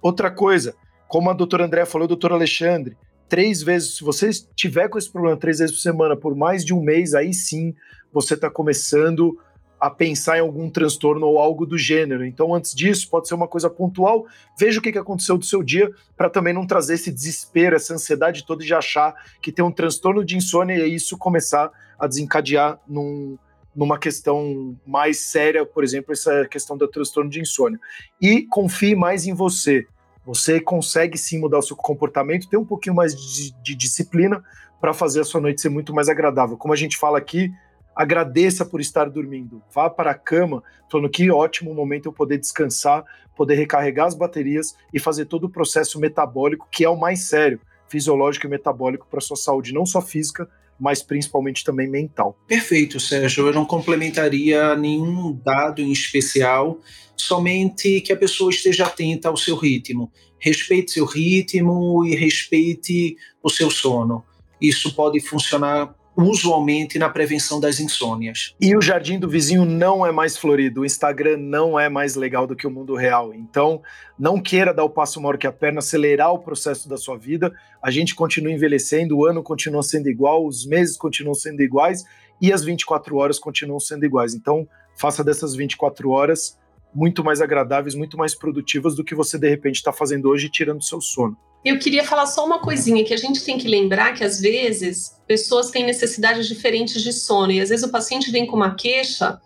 Outra 0.00 0.30
coisa, 0.30 0.76
como 1.08 1.28
a 1.28 1.32
doutora 1.32 1.64
André 1.64 1.84
falou, 1.84 2.06
doutor 2.06 2.32
Alexandre, 2.32 2.96
três 3.28 3.62
vezes, 3.62 3.96
se 3.96 4.04
você 4.04 4.30
tiver 4.54 4.88
com 4.88 4.98
esse 4.98 5.10
problema 5.10 5.36
três 5.36 5.58
vezes 5.58 5.74
por 5.74 5.80
semana 5.80 6.16
por 6.16 6.36
mais 6.36 6.64
de 6.64 6.72
um 6.72 6.80
mês, 6.80 7.14
aí 7.14 7.34
sim 7.34 7.74
você 8.16 8.32
está 8.32 8.48
começando 8.48 9.38
a 9.78 9.90
pensar 9.90 10.38
em 10.38 10.40
algum 10.40 10.70
transtorno 10.70 11.26
ou 11.26 11.38
algo 11.38 11.66
do 11.66 11.76
gênero. 11.76 12.24
Então, 12.24 12.54
antes 12.54 12.74
disso, 12.74 13.10
pode 13.10 13.28
ser 13.28 13.34
uma 13.34 13.46
coisa 13.46 13.68
pontual. 13.68 14.26
Veja 14.58 14.78
o 14.78 14.82
que 14.82 14.88
aconteceu 14.98 15.36
do 15.36 15.44
seu 15.44 15.62
dia 15.62 15.92
para 16.16 16.30
também 16.30 16.54
não 16.54 16.66
trazer 16.66 16.94
esse 16.94 17.12
desespero, 17.12 17.76
essa 17.76 17.92
ansiedade 17.92 18.46
toda 18.46 18.64
de 18.64 18.72
achar 18.72 19.14
que 19.42 19.52
tem 19.52 19.62
um 19.62 19.70
transtorno 19.70 20.24
de 20.24 20.34
insônia 20.34 20.86
e 20.86 20.94
isso 20.94 21.18
começar 21.18 21.70
a 21.98 22.06
desencadear 22.06 22.80
num, 22.88 23.36
numa 23.74 23.98
questão 23.98 24.74
mais 24.86 25.20
séria, 25.20 25.66
por 25.66 25.84
exemplo, 25.84 26.10
essa 26.10 26.48
questão 26.48 26.74
do 26.74 26.88
transtorno 26.88 27.28
de 27.28 27.42
insônia. 27.42 27.78
E 28.18 28.46
confie 28.46 28.94
mais 28.94 29.26
em 29.26 29.34
você. 29.34 29.86
Você 30.24 30.58
consegue 30.58 31.18
sim 31.18 31.38
mudar 31.38 31.58
o 31.58 31.62
seu 31.62 31.76
comportamento, 31.76 32.48
ter 32.48 32.56
um 32.56 32.64
pouquinho 32.64 32.96
mais 32.96 33.14
de, 33.14 33.52
de 33.62 33.74
disciplina 33.74 34.42
para 34.80 34.94
fazer 34.94 35.20
a 35.20 35.24
sua 35.24 35.40
noite 35.40 35.60
ser 35.60 35.68
muito 35.68 35.94
mais 35.94 36.08
agradável. 36.08 36.56
Como 36.56 36.72
a 36.72 36.76
gente 36.76 36.96
fala 36.96 37.18
aqui, 37.18 37.52
agradeça 37.96 38.64
por 38.66 38.80
estar 38.80 39.08
dormindo. 39.08 39.62
Vá 39.74 39.88
para 39.88 40.10
a 40.10 40.14
cama, 40.14 40.62
falando 40.92 41.08
que 41.08 41.30
ótimo 41.30 41.72
momento 41.72 42.06
eu 42.06 42.12
poder 42.12 42.36
descansar, 42.36 43.02
poder 43.34 43.54
recarregar 43.54 44.06
as 44.06 44.14
baterias 44.14 44.76
e 44.92 45.00
fazer 45.00 45.24
todo 45.24 45.44
o 45.44 45.50
processo 45.50 45.98
metabólico, 45.98 46.68
que 46.70 46.84
é 46.84 46.88
o 46.88 46.96
mais 46.96 47.20
sério, 47.20 47.58
fisiológico 47.88 48.46
e 48.46 48.50
metabólico 48.50 49.06
para 49.10 49.20
sua 49.20 49.36
saúde, 49.36 49.72
não 49.72 49.86
só 49.86 50.02
física, 50.02 50.46
mas 50.78 51.02
principalmente 51.02 51.64
também 51.64 51.88
mental. 51.88 52.38
Perfeito, 52.46 53.00
Sérgio. 53.00 53.46
Eu 53.46 53.54
não 53.54 53.64
complementaria 53.64 54.76
nenhum 54.76 55.32
dado 55.42 55.80
em 55.80 55.90
especial, 55.90 56.78
somente 57.16 58.02
que 58.02 58.12
a 58.12 58.16
pessoa 58.16 58.50
esteja 58.50 58.84
atenta 58.84 59.30
ao 59.30 59.38
seu 59.38 59.56
ritmo. 59.56 60.12
Respeite 60.38 60.92
seu 60.92 61.06
ritmo 61.06 62.04
e 62.04 62.14
respeite 62.14 63.16
o 63.42 63.48
seu 63.48 63.70
sono. 63.70 64.22
Isso 64.60 64.94
pode 64.94 65.18
funcionar 65.20 65.94
usualmente 66.16 66.98
na 66.98 67.10
prevenção 67.10 67.60
das 67.60 67.78
insônias. 67.78 68.54
E 68.58 68.74
o 68.74 68.80
jardim 68.80 69.18
do 69.18 69.28
vizinho 69.28 69.66
não 69.66 70.06
é 70.06 70.10
mais 70.10 70.36
florido, 70.36 70.80
o 70.80 70.84
Instagram 70.84 71.36
não 71.36 71.78
é 71.78 71.88
mais 71.90 72.16
legal 72.16 72.46
do 72.46 72.56
que 72.56 72.66
o 72.66 72.70
mundo 72.70 72.94
real. 72.94 73.34
Então, 73.34 73.82
não 74.18 74.40
queira 74.40 74.72
dar 74.72 74.84
o 74.84 74.90
passo 74.90 75.20
maior 75.20 75.36
que 75.36 75.46
a 75.46 75.52
perna, 75.52 75.80
acelerar 75.80 76.32
o 76.32 76.38
processo 76.38 76.88
da 76.88 76.96
sua 76.96 77.18
vida. 77.18 77.52
A 77.82 77.90
gente 77.90 78.14
continua 78.14 78.50
envelhecendo, 78.50 79.18
o 79.18 79.26
ano 79.26 79.42
continua 79.42 79.82
sendo 79.82 80.08
igual, 80.08 80.46
os 80.46 80.66
meses 80.66 80.96
continuam 80.96 81.34
sendo 81.34 81.60
iguais 81.62 82.04
e 82.40 82.52
as 82.52 82.64
24 82.64 83.16
horas 83.16 83.38
continuam 83.38 83.78
sendo 83.78 84.06
iguais. 84.06 84.34
Então, 84.34 84.66
faça 84.98 85.22
dessas 85.22 85.54
24 85.54 86.10
horas 86.10 86.58
muito 86.94 87.22
mais 87.22 87.42
agradáveis, 87.42 87.94
muito 87.94 88.16
mais 88.16 88.34
produtivas 88.34 88.94
do 88.94 89.04
que 89.04 89.14
você 89.14 89.38
de 89.38 89.50
repente 89.50 89.76
está 89.76 89.92
fazendo 89.92 90.30
hoje, 90.30 90.48
tirando 90.48 90.82
seu 90.82 90.98
sono. 90.98 91.36
Eu 91.64 91.78
queria 91.78 92.04
falar 92.04 92.26
só 92.26 92.46
uma 92.46 92.60
coisinha 92.60 93.04
que 93.04 93.12
a 93.12 93.16
gente 93.16 93.44
tem 93.44 93.58
que 93.58 93.66
lembrar 93.66 94.14
que 94.14 94.22
às 94.22 94.40
vezes 94.40 95.16
pessoas 95.26 95.70
têm 95.70 95.84
necessidades 95.84 96.46
diferentes 96.46 97.02
de 97.02 97.12
sono 97.12 97.52
e 97.52 97.60
às 97.60 97.70
vezes 97.70 97.84
o 97.84 97.90
paciente 97.90 98.30
vem 98.30 98.46
com 98.46 98.54
uma 98.54 98.76
queixa, 98.76 99.40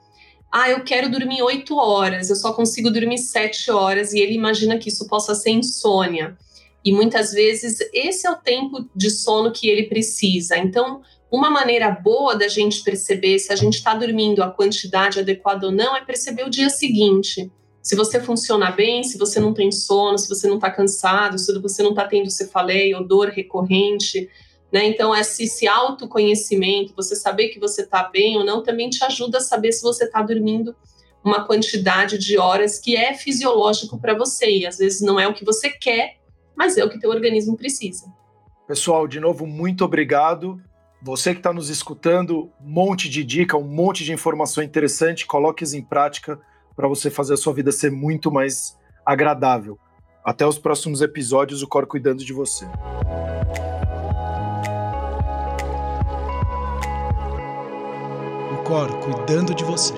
ah, 0.52 0.68
eu 0.68 0.82
quero 0.82 1.10
dormir 1.10 1.42
oito 1.42 1.76
horas, 1.76 2.28
eu 2.28 2.36
só 2.36 2.52
consigo 2.52 2.90
dormir 2.90 3.18
sete 3.18 3.70
horas 3.70 4.12
e 4.12 4.18
ele 4.18 4.34
imagina 4.34 4.78
que 4.78 4.88
isso 4.88 5.06
possa 5.06 5.34
ser 5.34 5.50
insônia. 5.50 6.36
E 6.84 6.92
muitas 6.92 7.32
vezes 7.32 7.78
esse 7.92 8.26
é 8.26 8.30
o 8.30 8.36
tempo 8.36 8.88
de 8.94 9.10
sono 9.10 9.52
que 9.52 9.68
ele 9.68 9.84
precisa. 9.84 10.56
Então, 10.58 11.02
uma 11.30 11.50
maneira 11.50 11.90
boa 11.90 12.34
da 12.34 12.48
gente 12.48 12.82
perceber 12.82 13.38
se 13.38 13.52
a 13.52 13.56
gente 13.56 13.74
está 13.74 13.94
dormindo 13.94 14.42
a 14.42 14.50
quantidade 14.50 15.20
adequada 15.20 15.66
ou 15.66 15.72
não 15.72 15.96
é 15.96 16.04
perceber 16.04 16.44
o 16.44 16.50
dia 16.50 16.68
seguinte. 16.68 17.50
Se 17.82 17.96
você 17.96 18.20
funciona 18.20 18.70
bem, 18.70 19.02
se 19.02 19.16
você 19.16 19.40
não 19.40 19.54
tem 19.54 19.72
sono, 19.72 20.18
se 20.18 20.28
você 20.28 20.46
não 20.46 20.56
está 20.56 20.70
cansado, 20.70 21.38
se 21.38 21.58
você 21.58 21.82
não 21.82 21.90
está 21.90 22.06
tendo 22.06 22.30
cefaleia 22.30 22.98
ou 22.98 23.04
dor 23.04 23.28
recorrente, 23.28 24.28
né? 24.72 24.84
Então, 24.86 25.14
esse, 25.16 25.44
esse 25.44 25.66
autoconhecimento, 25.66 26.94
você 26.94 27.16
saber 27.16 27.48
que 27.48 27.58
você 27.58 27.82
está 27.82 28.04
bem 28.04 28.36
ou 28.36 28.44
não, 28.44 28.62
também 28.62 28.88
te 28.88 29.02
ajuda 29.04 29.38
a 29.38 29.40
saber 29.40 29.72
se 29.72 29.82
você 29.82 30.04
está 30.04 30.22
dormindo 30.22 30.74
uma 31.24 31.44
quantidade 31.44 32.16
de 32.18 32.38
horas 32.38 32.78
que 32.78 32.96
é 32.96 33.14
fisiológico 33.14 33.98
para 33.98 34.14
você. 34.14 34.58
E 34.58 34.66
às 34.66 34.78
vezes 34.78 35.00
não 35.00 35.18
é 35.18 35.26
o 35.26 35.34
que 35.34 35.44
você 35.44 35.70
quer, 35.70 36.16
mas 36.54 36.76
é 36.76 36.84
o 36.84 36.88
que 36.88 37.00
teu 37.00 37.10
organismo 37.10 37.56
precisa. 37.56 38.06
Pessoal, 38.66 39.08
de 39.08 39.18
novo, 39.18 39.46
muito 39.46 39.84
obrigado. 39.84 40.60
Você 41.02 41.32
que 41.32 41.40
está 41.40 41.52
nos 41.52 41.68
escutando, 41.68 42.50
um 42.60 42.70
monte 42.70 43.08
de 43.08 43.24
dica, 43.24 43.56
um 43.56 43.66
monte 43.66 44.04
de 44.04 44.12
informação 44.12 44.62
interessante, 44.62 45.26
coloque-as 45.26 45.72
em 45.72 45.82
prática 45.82 46.38
para 46.74 46.88
você 46.88 47.10
fazer 47.10 47.34
a 47.34 47.36
sua 47.36 47.52
vida 47.52 47.72
ser 47.72 47.90
muito 47.90 48.30
mais 48.30 48.76
agradável. 49.04 49.78
Até 50.24 50.46
os 50.46 50.58
próximos 50.58 51.00
episódios, 51.00 51.62
o 51.62 51.68
Cor 51.68 51.86
cuidando 51.86 52.24
de 52.24 52.32
você. 52.32 52.66
O 58.52 58.62
Cor 58.64 58.90
cuidando 59.00 59.54
de 59.54 59.64
você. 59.64 59.94